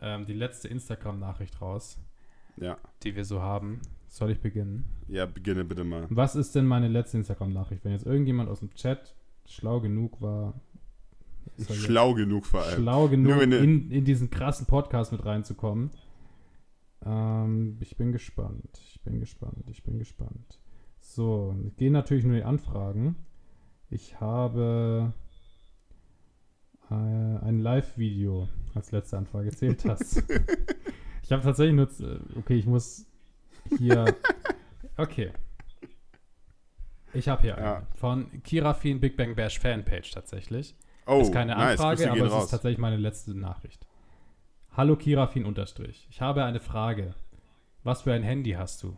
ähm, 0.00 0.26
die 0.26 0.34
letzte 0.34 0.68
Instagram-Nachricht 0.68 1.60
raus. 1.60 1.98
Ja. 2.56 2.76
Die 3.02 3.14
wir 3.16 3.24
so 3.24 3.40
haben. 3.40 3.80
Soll 4.08 4.30
ich 4.30 4.40
beginnen? 4.40 4.84
Ja, 5.08 5.24
beginne 5.24 5.64
bitte 5.64 5.84
mal. 5.84 6.06
Was 6.10 6.36
ist 6.36 6.54
denn 6.54 6.66
meine 6.66 6.88
letzte 6.88 7.16
Instagram-Nachricht? 7.16 7.84
Wenn 7.84 7.92
jetzt 7.92 8.04
irgendjemand 8.04 8.50
aus 8.50 8.58
dem 8.58 8.74
Chat 8.74 9.14
schlau 9.52 9.80
genug 9.80 10.20
war. 10.20 10.60
Schlau 11.70 12.14
genug 12.14 12.46
vor 12.46 12.62
allem. 12.62 12.82
Schlau 12.82 13.08
genug, 13.08 13.42
in, 13.42 13.90
in 13.90 14.04
diesen 14.04 14.30
krassen 14.30 14.66
Podcast 14.66 15.12
mit 15.12 15.24
reinzukommen. 15.24 15.90
Ähm, 17.04 17.76
ich 17.80 17.96
bin 17.96 18.12
gespannt. 18.12 18.80
Ich 18.88 19.00
bin 19.02 19.20
gespannt. 19.20 19.64
Ich 19.70 19.82
bin 19.82 19.98
gespannt. 19.98 20.60
So, 21.00 21.54
gehen 21.76 21.92
natürlich 21.92 22.24
nur 22.24 22.36
die 22.36 22.44
Anfragen. 22.44 23.16
Ich 23.90 24.20
habe 24.20 25.12
äh, 26.90 26.94
ein 26.94 27.58
Live-Video 27.58 28.48
als 28.74 28.92
letzte 28.92 29.18
Anfrage. 29.18 29.50
Zählt 29.50 29.84
das? 29.84 30.16
ich 31.22 31.32
habe 31.32 31.42
tatsächlich 31.42 31.74
nur. 31.74 31.88
Okay, 32.36 32.54
ich 32.54 32.66
muss 32.66 33.06
hier. 33.78 34.16
Okay. 34.98 35.32
Ich 37.14 37.28
habe 37.28 37.42
hier 37.42 37.56
ja. 37.58 37.76
einen 37.76 37.86
von 37.94 38.42
Kirafin 38.42 39.00
Big 39.00 39.16
Bang 39.16 39.34
Bash 39.34 39.58
Fanpage 39.58 40.10
tatsächlich. 40.12 40.74
Oh, 41.06 41.20
ist 41.20 41.32
keine 41.32 41.56
Anfrage, 41.56 42.06
nice. 42.06 42.10
aber 42.10 42.26
es 42.26 42.32
raus. 42.32 42.44
ist 42.44 42.50
tatsächlich 42.50 42.78
meine 42.78 42.96
letzte 42.96 43.36
Nachricht. 43.36 43.86
Hallo 44.74 44.96
Kirafin 44.96 45.44
unterstrich. 45.44 46.06
Ich 46.10 46.20
habe 46.20 46.44
eine 46.44 46.60
Frage. 46.60 47.14
Was 47.82 48.02
für 48.02 48.12
ein 48.12 48.22
Handy 48.22 48.52
hast 48.52 48.82
du? 48.82 48.96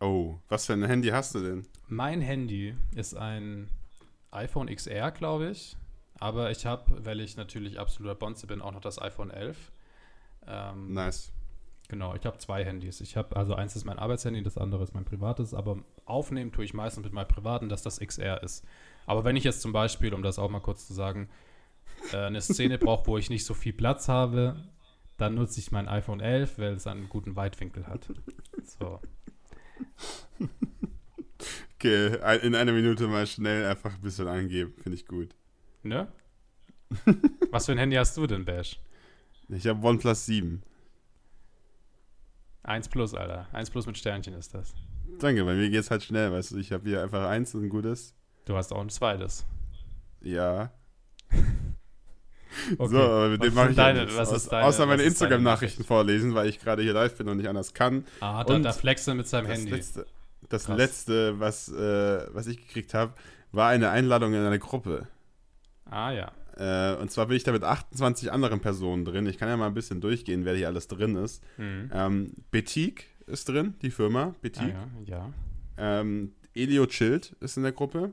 Oh, 0.00 0.36
was 0.48 0.66
für 0.66 0.74
ein 0.74 0.84
Handy 0.84 1.08
hast 1.08 1.34
du 1.34 1.40
denn? 1.40 1.66
Mein 1.88 2.20
Handy 2.20 2.74
ist 2.94 3.16
ein 3.16 3.68
iPhone 4.30 4.68
XR, 4.68 5.10
glaube 5.10 5.50
ich. 5.50 5.76
Aber 6.20 6.50
ich 6.50 6.66
habe, 6.66 7.04
weil 7.04 7.20
ich 7.20 7.36
natürlich 7.36 7.78
absoluter 7.78 8.14
Bonze 8.14 8.46
bin, 8.46 8.62
auch 8.62 8.72
noch 8.72 8.80
das 8.80 9.00
iPhone 9.00 9.30
11. 9.30 9.72
Ähm, 10.46 10.94
nice. 10.94 11.32
Genau, 11.88 12.14
ich 12.14 12.26
habe 12.26 12.36
zwei 12.36 12.64
Handys. 12.64 13.00
Ich 13.00 13.16
habe, 13.16 13.34
also 13.34 13.54
eins 13.54 13.74
ist 13.74 13.86
mein 13.86 13.98
Arbeitshandy, 13.98 14.42
das 14.42 14.58
andere 14.58 14.84
ist 14.84 14.92
mein 14.92 15.06
privates, 15.06 15.54
aber 15.54 15.78
aufnehmen 16.04 16.52
tue 16.52 16.64
ich 16.64 16.74
meistens 16.74 17.04
mit 17.04 17.14
meinem 17.14 17.28
privaten, 17.28 17.70
dass 17.70 17.82
das 17.82 17.98
XR 17.98 18.42
ist. 18.42 18.64
Aber 19.06 19.24
wenn 19.24 19.36
ich 19.36 19.44
jetzt 19.44 19.62
zum 19.62 19.72
Beispiel, 19.72 20.12
um 20.12 20.22
das 20.22 20.38
auch 20.38 20.50
mal 20.50 20.60
kurz 20.60 20.86
zu 20.86 20.92
sagen, 20.92 21.30
äh, 22.12 22.18
eine 22.18 22.42
Szene 22.42 22.76
brauche, 22.78 23.06
wo 23.06 23.16
ich 23.16 23.30
nicht 23.30 23.46
so 23.46 23.54
viel 23.54 23.72
Platz 23.72 24.08
habe, 24.08 24.62
dann 25.16 25.34
nutze 25.34 25.60
ich 25.60 25.72
mein 25.72 25.88
iPhone 25.88 26.20
11, 26.20 26.58
weil 26.58 26.74
es 26.74 26.86
einen 26.86 27.08
guten 27.08 27.36
Weitwinkel 27.36 27.86
hat. 27.86 28.12
So. 28.78 29.00
Okay, 31.74 32.18
in 32.42 32.54
einer 32.54 32.72
Minute 32.72 33.06
mal 33.06 33.26
schnell 33.26 33.64
einfach 33.64 33.94
ein 33.94 34.00
bisschen 34.00 34.28
eingeben, 34.28 34.74
finde 34.82 34.96
ich 34.96 35.06
gut. 35.06 35.34
Ne? 35.82 36.08
Was 37.50 37.66
für 37.66 37.72
ein 37.72 37.78
Handy 37.78 37.96
hast 37.96 38.16
du 38.16 38.26
denn, 38.26 38.44
Bash? 38.44 38.80
Ich 39.48 39.66
habe 39.66 39.86
OnePlus 39.86 40.26
7. 40.26 40.62
1 42.68 42.88
Plus, 42.88 43.14
Alter. 43.14 43.46
1 43.52 43.70
Plus 43.70 43.86
mit 43.86 43.96
Sternchen 43.96 44.34
ist 44.34 44.54
das. 44.54 44.74
Danke, 45.18 45.44
bei 45.44 45.54
mir 45.54 45.70
geht 45.70 45.80
es 45.80 45.90
halt 45.90 46.02
schnell, 46.04 46.30
weißt 46.30 46.52
du. 46.52 46.58
Ich 46.58 46.70
habe 46.70 46.88
hier 46.88 47.02
einfach 47.02 47.28
eins 47.28 47.54
und 47.54 47.64
ein 47.64 47.68
gutes. 47.70 48.14
Du 48.44 48.56
hast 48.56 48.72
auch 48.72 48.80
ein 48.80 48.90
zweites. 48.90 49.46
Ja. 50.20 50.70
Okay. 52.78 52.88
So, 52.88 52.98
aber 52.98 53.28
mit 53.28 53.44
dem 53.44 53.54
mache 53.54 53.70
ich 53.70 53.76
deine, 53.76 54.06
ja 54.06 54.16
was 54.16 54.32
ist 54.32 54.50
deine, 54.50 54.66
Außer 54.66 54.84
meine 54.86 55.02
Instagram-Nachrichten 55.02 55.84
vorlesen, 55.84 56.34
weil 56.34 56.48
ich 56.48 56.58
gerade 56.58 56.82
hier 56.82 56.92
live 56.92 57.16
bin 57.16 57.28
und 57.28 57.36
nicht 57.36 57.48
anders 57.48 57.72
kann. 57.72 58.04
Ah, 58.20 58.42
da, 58.42 58.54
und 58.54 58.62
da 58.62 58.72
flext 58.72 59.06
er 59.06 59.14
mit 59.14 59.28
seinem 59.28 59.46
das 59.46 59.58
Handy. 59.58 59.70
Letzte, 59.70 60.06
das 60.48 60.64
Krass. 60.64 60.76
letzte, 60.76 61.38
was, 61.38 61.68
äh, 61.68 62.26
was 62.32 62.46
ich 62.46 62.56
gekriegt 62.56 62.94
habe, 62.94 63.12
war 63.52 63.68
eine 63.68 63.90
Einladung 63.90 64.32
in 64.32 64.44
eine 64.44 64.58
Gruppe. 64.58 65.06
Ah, 65.84 66.10
ja. 66.10 66.32
Äh, 66.58 66.94
und 66.96 67.10
zwar 67.10 67.26
bin 67.26 67.36
ich 67.36 67.44
da 67.44 67.52
mit 67.52 67.62
28 67.62 68.32
anderen 68.32 68.60
Personen 68.60 69.04
drin. 69.04 69.26
Ich 69.26 69.38
kann 69.38 69.48
ja 69.48 69.56
mal 69.56 69.68
ein 69.68 69.74
bisschen 69.74 70.00
durchgehen, 70.00 70.44
wer 70.44 70.54
hier 70.56 70.66
alles 70.66 70.88
drin 70.88 71.16
ist. 71.16 71.42
Mhm. 71.56 71.90
Ähm, 71.92 72.32
Betik 72.50 73.06
ist 73.26 73.48
drin, 73.48 73.74
die 73.82 73.90
Firma. 73.90 74.34
Betik. 74.40 74.74
Ah, 74.74 74.88
ja. 75.04 75.16
ja. 75.76 76.00
Ähm, 76.00 76.32
Elio 76.54 76.86
Chillt 76.86 77.36
ist 77.40 77.56
in 77.56 77.62
der 77.62 77.72
Gruppe. 77.72 78.12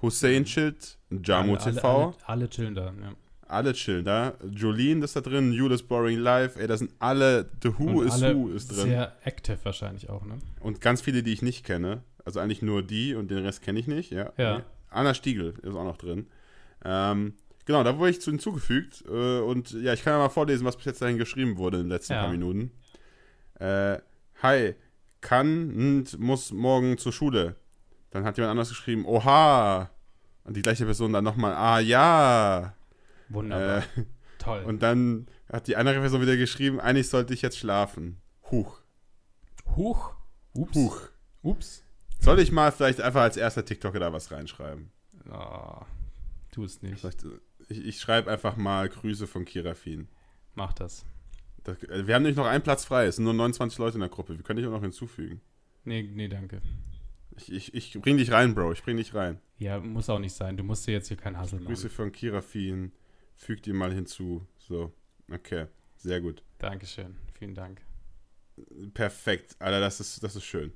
Hussein 0.00 0.44
Chillt, 0.44 0.98
Jamo 1.10 1.54
alle, 1.54 1.74
TV. 1.74 1.88
Alle, 1.88 2.04
alle, 2.04 2.16
alle 2.26 2.48
chillen 2.50 2.74
da, 2.74 2.86
ja 2.86 3.14
alle 3.52 3.72
chillen 3.74 4.04
da. 4.04 4.34
Jolene 4.50 5.04
ist 5.04 5.14
da 5.14 5.20
drin, 5.20 5.52
Judas 5.52 5.82
Boring 5.82 6.18
Live, 6.18 6.56
ey, 6.56 6.66
da 6.66 6.76
sind 6.76 6.92
alle, 6.98 7.48
The 7.62 7.78
Who 7.78 8.00
und 8.00 8.06
is 8.06 8.22
Who 8.22 8.48
ist 8.48 8.70
drin. 8.70 8.86
Sehr 8.86 9.12
active 9.24 9.58
wahrscheinlich 9.62 10.08
auch, 10.08 10.24
ne? 10.24 10.38
Und 10.60 10.80
ganz 10.80 11.02
viele, 11.02 11.22
die 11.22 11.32
ich 11.32 11.42
nicht 11.42 11.64
kenne. 11.64 12.02
Also 12.24 12.40
eigentlich 12.40 12.62
nur 12.62 12.82
die 12.82 13.14
und 13.14 13.30
den 13.30 13.38
Rest 13.38 13.62
kenne 13.62 13.78
ich 13.78 13.86
nicht, 13.86 14.10
ja. 14.10 14.32
ja. 14.38 14.62
Anna 14.90 15.12
Stiegel 15.14 15.54
ist 15.62 15.74
auch 15.74 15.84
noch 15.84 15.96
drin. 15.96 16.26
Ähm, 16.84 17.34
genau, 17.64 17.82
da 17.84 17.98
wurde 17.98 18.10
ich 18.10 18.20
zu 18.20 18.30
hinzugefügt. 18.30 19.04
Äh, 19.06 19.40
und 19.40 19.72
ja, 19.72 19.92
ich 19.92 20.02
kann 20.02 20.14
ja 20.14 20.18
mal 20.18 20.28
vorlesen, 20.28 20.64
was 20.64 20.76
bis 20.76 20.86
jetzt 20.86 21.02
dahin 21.02 21.18
geschrieben 21.18 21.56
wurde 21.56 21.78
in 21.78 21.84
den 21.84 21.90
letzten 21.90 22.14
ja. 22.14 22.22
paar 22.22 22.30
Minuten. 22.30 22.72
Äh, 23.58 23.98
hi, 24.42 24.74
kann 25.20 25.70
und 25.74 26.18
muss 26.18 26.52
morgen 26.52 26.98
zur 26.98 27.12
Schule. 27.12 27.56
Dann 28.10 28.24
hat 28.24 28.36
jemand 28.36 28.52
anders 28.52 28.68
geschrieben, 28.68 29.06
oha. 29.06 29.90
Und 30.44 30.56
die 30.56 30.62
gleiche 30.62 30.84
Person 30.84 31.12
dann 31.12 31.24
nochmal, 31.24 31.54
ah 31.54 31.78
ja. 31.78 32.74
Wunderbar. 33.28 33.78
Äh, 33.78 33.82
Toll. 34.38 34.64
Und 34.64 34.82
dann 34.82 35.28
hat 35.50 35.68
die 35.68 35.76
andere 35.76 36.00
Person 36.00 36.20
wieder 36.20 36.36
geschrieben, 36.36 36.80
eigentlich 36.80 37.08
sollte 37.08 37.32
ich 37.32 37.42
jetzt 37.42 37.58
schlafen. 37.58 38.20
Huch. 38.50 38.82
Huch? 39.76 40.14
Ups. 40.52 40.74
Huch. 40.74 41.00
Ups. 41.42 41.84
Soll 42.18 42.40
ich 42.40 42.52
mal 42.52 42.72
vielleicht 42.72 43.00
einfach 43.00 43.22
als 43.22 43.36
erster 43.36 43.64
TikToker 43.64 44.00
da 44.00 44.12
was 44.12 44.30
reinschreiben? 44.30 44.90
Oh, 45.30 45.82
tu 46.50 46.64
es 46.64 46.82
nicht. 46.82 47.04
Ich, 47.72 47.84
ich 47.86 48.00
schreibe 48.00 48.30
einfach 48.30 48.56
mal 48.56 48.88
Grüße 48.88 49.26
von 49.26 49.44
Kirafin. 49.44 50.08
Mach 50.54 50.74
das. 50.74 51.06
das. 51.64 51.82
Äh, 51.84 52.06
wir 52.06 52.14
haben 52.14 52.22
nämlich 52.22 52.36
noch 52.36 52.46
einen 52.46 52.62
Platz 52.62 52.84
frei. 52.84 53.06
Es 53.06 53.16
sind 53.16 53.24
nur 53.24 53.34
29 53.34 53.78
Leute 53.78 53.94
in 53.94 54.00
der 54.00 54.10
Gruppe. 54.10 54.36
Wir 54.36 54.44
können 54.44 54.58
dich 54.58 54.66
auch 54.66 54.72
noch 54.72 54.82
hinzufügen. 54.82 55.40
Nee, 55.84 56.02
nee, 56.02 56.28
danke. 56.28 56.60
Ich, 57.36 57.50
ich, 57.50 57.74
ich 57.74 58.00
bring 58.02 58.18
dich 58.18 58.30
rein, 58.30 58.54
Bro. 58.54 58.72
Ich 58.72 58.82
bring 58.82 58.98
dich 58.98 59.14
rein. 59.14 59.40
Ja, 59.58 59.80
muss 59.80 60.10
auch 60.10 60.18
nicht 60.18 60.34
sein. 60.34 60.56
Du 60.56 60.64
musst 60.64 60.86
dir 60.86 60.92
jetzt 60.92 61.08
hier 61.08 61.16
keinen 61.16 61.38
Hassel 61.38 61.60
machen. 61.60 61.68
Grüße 61.68 61.88
von 61.88 62.12
Kirafin 62.12 62.92
fügt 63.36 63.66
ihr 63.66 63.74
mal 63.74 63.92
hinzu. 63.92 64.46
So, 64.58 64.92
okay, 65.30 65.66
sehr 65.96 66.20
gut. 66.20 66.42
Dankeschön, 66.58 67.16
vielen 67.32 67.54
Dank. 67.54 67.80
Perfekt, 68.92 69.56
Alter, 69.58 69.80
das 69.80 69.98
ist, 69.98 70.22
das 70.22 70.36
ist 70.36 70.44
schön. 70.44 70.72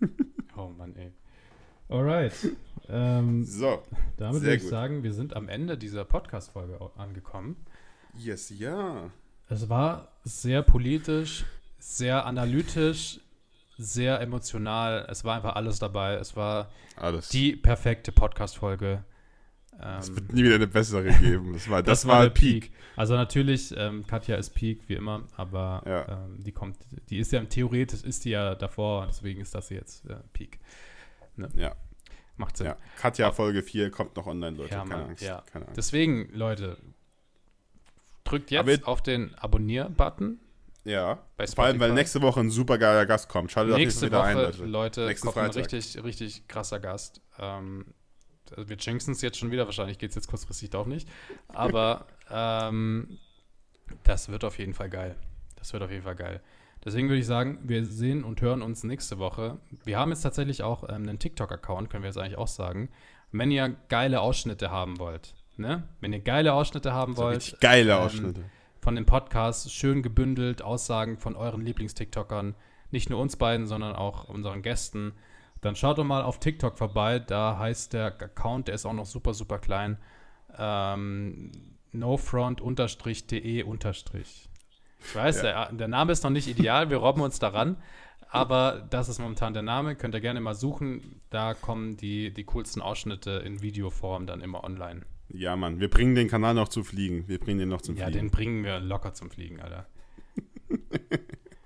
oh 0.56 0.68
Mann, 0.68 0.96
ey. 0.96 1.12
Alright. 1.88 2.32
Ähm, 2.88 3.44
so. 3.44 3.82
Damit 4.16 4.42
würde 4.42 4.54
ich 4.56 4.62
gut. 4.62 4.70
sagen, 4.70 5.02
wir 5.02 5.12
sind 5.12 5.34
am 5.36 5.48
Ende 5.48 5.78
dieser 5.78 6.04
Podcast-Folge 6.04 6.78
angekommen. 6.96 7.56
Yes, 8.16 8.50
ja. 8.50 9.10
Es 9.48 9.68
war 9.68 10.08
sehr 10.24 10.62
politisch, 10.62 11.44
sehr 11.78 12.26
analytisch, 12.26 13.20
sehr 13.76 14.20
emotional. 14.20 15.06
Es 15.10 15.24
war 15.24 15.36
einfach 15.36 15.56
alles 15.56 15.78
dabei. 15.78 16.14
Es 16.14 16.36
war 16.36 16.70
alles. 16.96 17.28
die 17.28 17.56
perfekte 17.56 18.12
Podcast-Folge. 18.12 19.04
Es 19.98 20.14
wird 20.14 20.32
nie 20.32 20.44
wieder 20.44 20.54
eine 20.54 20.68
bessere 20.68 21.12
geben. 21.12 21.52
Das 21.52 21.68
war, 21.68 21.82
das, 21.82 22.02
das 22.02 22.08
war, 22.08 22.22
war 22.22 22.30
Peak. 22.30 22.62
Peak. 22.64 22.72
Also 22.96 23.14
natürlich, 23.14 23.74
ähm, 23.76 24.06
Katja 24.06 24.36
ist 24.36 24.50
Peak, 24.50 24.88
wie 24.88 24.94
immer, 24.94 25.24
aber 25.36 25.82
ja. 25.84 26.24
ähm, 26.24 26.44
die 26.44 26.52
kommt, 26.52 26.78
die 27.10 27.18
ist 27.18 27.32
ja 27.32 27.42
theoretisch 27.44 28.04
ist 28.04 28.24
die 28.24 28.30
ja 28.30 28.54
davor, 28.54 29.06
deswegen 29.08 29.40
ist 29.40 29.54
das 29.54 29.70
jetzt 29.70 30.06
äh, 30.06 30.16
Peak. 30.32 30.60
Ne? 31.36 31.48
Ja. 31.56 31.74
Macht 32.36 32.56
Sinn. 32.56 32.66
Ja. 32.66 32.76
Katja 32.98 33.30
Folge 33.30 33.62
4 33.62 33.90
kommt 33.90 34.16
noch 34.16 34.26
online, 34.26 34.56
Leute. 34.56 34.74
Ja, 34.74 34.84
keine, 34.84 35.04
Angst. 35.04 35.22
Ja. 35.22 35.42
keine 35.52 35.66
Angst. 35.66 35.76
Deswegen, 35.76 36.28
Leute, 36.32 36.78
drückt 38.24 38.50
jetzt 38.50 38.86
auf 38.86 39.02
den 39.02 39.34
Abonnier-Button. 39.36 40.40
Ja. 40.84 41.18
Vor 41.54 41.64
allem, 41.64 41.80
weil 41.80 41.92
nächste 41.92 42.20
Woche 42.20 42.40
ein 42.40 42.50
super 42.50 42.76
geiler 42.78 43.06
Gast 43.06 43.28
kommt. 43.28 43.50
Schaltet 43.50 43.76
nächste 43.76 44.06
wieder 44.06 44.18
Woche, 44.18 44.26
ein, 44.26 44.36
Leute. 44.36 44.64
Leute 44.64 45.06
Nächste 45.06 45.26
kommt 45.26 45.34
Freitag. 45.36 45.56
ein 45.56 45.60
richtig, 45.62 46.04
richtig 46.04 46.48
krasser 46.48 46.78
Gast. 46.78 47.22
Ähm, 47.38 47.86
also 48.50 48.68
wir 48.68 48.76
jinxen 48.76 49.14
es 49.14 49.22
jetzt 49.22 49.38
schon 49.38 49.50
wieder, 49.50 49.64
wahrscheinlich 49.64 49.98
geht 49.98 50.10
es 50.10 50.16
jetzt 50.16 50.28
kurzfristig 50.28 50.70
doch 50.70 50.86
nicht. 50.86 51.08
Aber 51.48 52.06
ähm, 52.30 53.18
das 54.02 54.28
wird 54.28 54.44
auf 54.44 54.58
jeden 54.58 54.74
Fall 54.74 54.90
geil. 54.90 55.16
Das 55.56 55.72
wird 55.72 55.82
auf 55.82 55.90
jeden 55.90 56.02
Fall 56.02 56.16
geil. 56.16 56.42
Deswegen 56.84 57.08
würde 57.08 57.20
ich 57.20 57.26
sagen, 57.26 57.58
wir 57.62 57.84
sehen 57.86 58.24
und 58.24 58.40
hören 58.40 58.62
uns 58.62 58.84
nächste 58.84 59.18
Woche. 59.18 59.58
Wir 59.84 59.98
haben 59.98 60.10
jetzt 60.10 60.22
tatsächlich 60.22 60.62
auch 60.62 60.84
ähm, 60.84 61.08
einen 61.08 61.18
TikTok-Account, 61.18 61.90
können 61.90 62.02
wir 62.02 62.08
jetzt 62.08 62.18
eigentlich 62.18 62.38
auch 62.38 62.48
sagen. 62.48 62.90
Wenn 63.32 63.50
ihr 63.50 63.74
geile 63.88 64.20
Ausschnitte 64.20 64.70
haben 64.70 64.98
wollt, 64.98 65.34
Ne? 65.56 65.84
Wenn 66.00 66.12
ihr 66.12 66.20
geile 66.20 66.52
Ausschnitte 66.52 66.92
haben 66.92 67.16
wollt. 67.16 67.42
So 67.42 67.56
geile 67.60 67.92
ähm, 67.92 67.98
Ausschnitte. 67.98 68.44
Von 68.80 68.96
dem 68.96 69.06
Podcast, 69.06 69.72
schön 69.72 70.02
gebündelt, 70.02 70.62
Aussagen 70.62 71.18
von 71.18 71.36
euren 71.36 71.62
Lieblings-TikTokern. 71.62 72.54
Nicht 72.90 73.08
nur 73.08 73.20
uns 73.20 73.36
beiden, 73.36 73.66
sondern 73.66 73.94
auch 73.94 74.28
unseren 74.28 74.62
Gästen. 74.62 75.12
Dann 75.60 75.76
schaut 75.76 75.98
doch 75.98 76.04
mal 76.04 76.22
auf 76.22 76.40
TikTok 76.40 76.76
vorbei. 76.76 77.18
Da 77.18 77.58
heißt 77.58 77.92
der 77.92 78.06
Account, 78.06 78.68
der 78.68 78.74
ist 78.74 78.84
auch 78.84 78.92
noch 78.92 79.06
super, 79.06 79.32
super 79.32 79.58
klein. 79.58 79.96
Ähm, 80.58 81.52
nofront-de-. 81.92 84.48
Ich 85.04 85.14
weiß, 85.14 85.42
ja. 85.42 85.66
der, 85.66 85.72
der 85.72 85.88
Name 85.88 86.12
ist 86.12 86.24
noch 86.24 86.30
nicht 86.30 86.48
ideal. 86.48 86.90
Wir 86.90 86.98
robben 86.98 87.20
uns 87.20 87.38
daran. 87.38 87.76
Aber 88.28 88.84
das 88.90 89.08
ist 89.08 89.20
momentan 89.20 89.54
der 89.54 89.62
Name. 89.62 89.94
Könnt 89.94 90.14
ihr 90.14 90.20
gerne 90.20 90.40
mal 90.40 90.54
suchen. 90.54 91.20
Da 91.30 91.54
kommen 91.54 91.96
die, 91.96 92.32
die 92.32 92.44
coolsten 92.44 92.82
Ausschnitte 92.82 93.30
in 93.44 93.62
Videoform 93.62 94.26
dann 94.26 94.40
immer 94.40 94.64
online. 94.64 95.02
Ja, 95.28 95.54
Mann. 95.56 95.78
Wir 95.78 95.88
bringen 95.88 96.14
den 96.14 96.28
Kanal 96.28 96.54
noch 96.54 96.68
zu 96.68 96.82
fliegen. 96.82 97.28
Wir 97.28 97.38
bringen 97.38 97.60
den 97.60 97.68
noch 97.68 97.82
zum 97.82 97.96
ja, 97.96 98.06
Fliegen. 98.06 98.18
Ja, 98.18 98.22
den 98.24 98.30
bringen 98.30 98.64
wir 98.64 98.80
locker 98.80 99.14
zum 99.14 99.30
Fliegen, 99.30 99.60
Alter. 99.60 99.86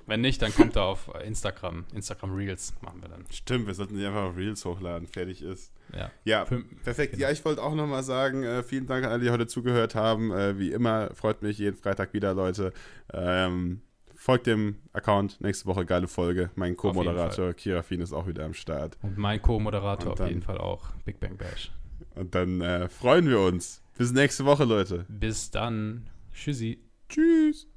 Wenn 0.09 0.23
nicht, 0.23 0.41
dann 0.41 0.55
kommt 0.55 0.75
er 0.75 0.85
auf 0.85 1.11
Instagram. 1.23 1.85
Instagram 1.95 2.35
Reels 2.35 2.73
machen 2.81 3.03
wir 3.03 3.11
dann. 3.11 3.27
Stimmt, 3.31 3.67
wir 3.67 3.75
sollten 3.75 3.95
die 3.99 4.07
einfach 4.07 4.23
auf 4.23 4.37
Reels 4.39 4.65
hochladen. 4.65 5.07
Fertig 5.07 5.43
ist. 5.43 5.71
Ja. 5.95 6.11
Ja, 6.25 6.47
perfekt. 6.83 7.13
Genau. 7.13 7.27
Ja, 7.27 7.31
ich 7.31 7.45
wollte 7.45 7.63
auch 7.63 7.75
nochmal 7.75 8.03
sagen, 8.03 8.43
äh, 8.43 8.63
vielen 8.63 8.87
Dank 8.87 9.05
an 9.05 9.13
alle, 9.13 9.23
die 9.23 9.31
heute 9.31 9.47
zugehört 9.47 9.95
haben. 9.95 10.33
Äh, 10.33 10.59
wie 10.59 10.73
immer, 10.73 11.15
freut 11.15 11.43
mich 11.43 11.59
jeden 11.59 11.77
Freitag 11.77 12.15
wieder, 12.15 12.33
Leute. 12.33 12.73
Ähm, 13.13 13.83
folgt 14.15 14.47
dem 14.47 14.77
Account. 14.95 15.43
Nächste 15.43 15.67
Woche 15.67 15.85
geile 15.85 16.09
Folge. 16.09 16.51
Mein 16.55 16.75
Co-Moderator 16.75 17.53
Kira 17.53 17.83
Fien 17.83 18.01
ist 18.01 18.15
auch 18.15 18.27
wieder 18.27 18.47
am 18.47 18.55
Start. 18.55 18.97
Und 19.03 19.19
mein 19.19 19.43
Co-Moderator 19.43 20.15
auf 20.15 20.27
jeden 20.27 20.43
Fall 20.43 20.57
auch. 20.57 20.91
Big 21.05 21.21
Bang 21.21 21.37
Bash. 21.37 21.71
Und 22.15 22.35
dann 22.35 22.63
äh, 22.63 22.89
freuen 22.89 23.29
wir 23.29 23.41
uns. 23.41 23.83
Bis 23.99 24.13
nächste 24.13 24.47
Woche, 24.47 24.65
Leute. 24.65 25.05
Bis 25.09 25.51
dann. 25.51 26.09
Tschüssi. 26.33 26.79
Tschüss. 27.11 27.69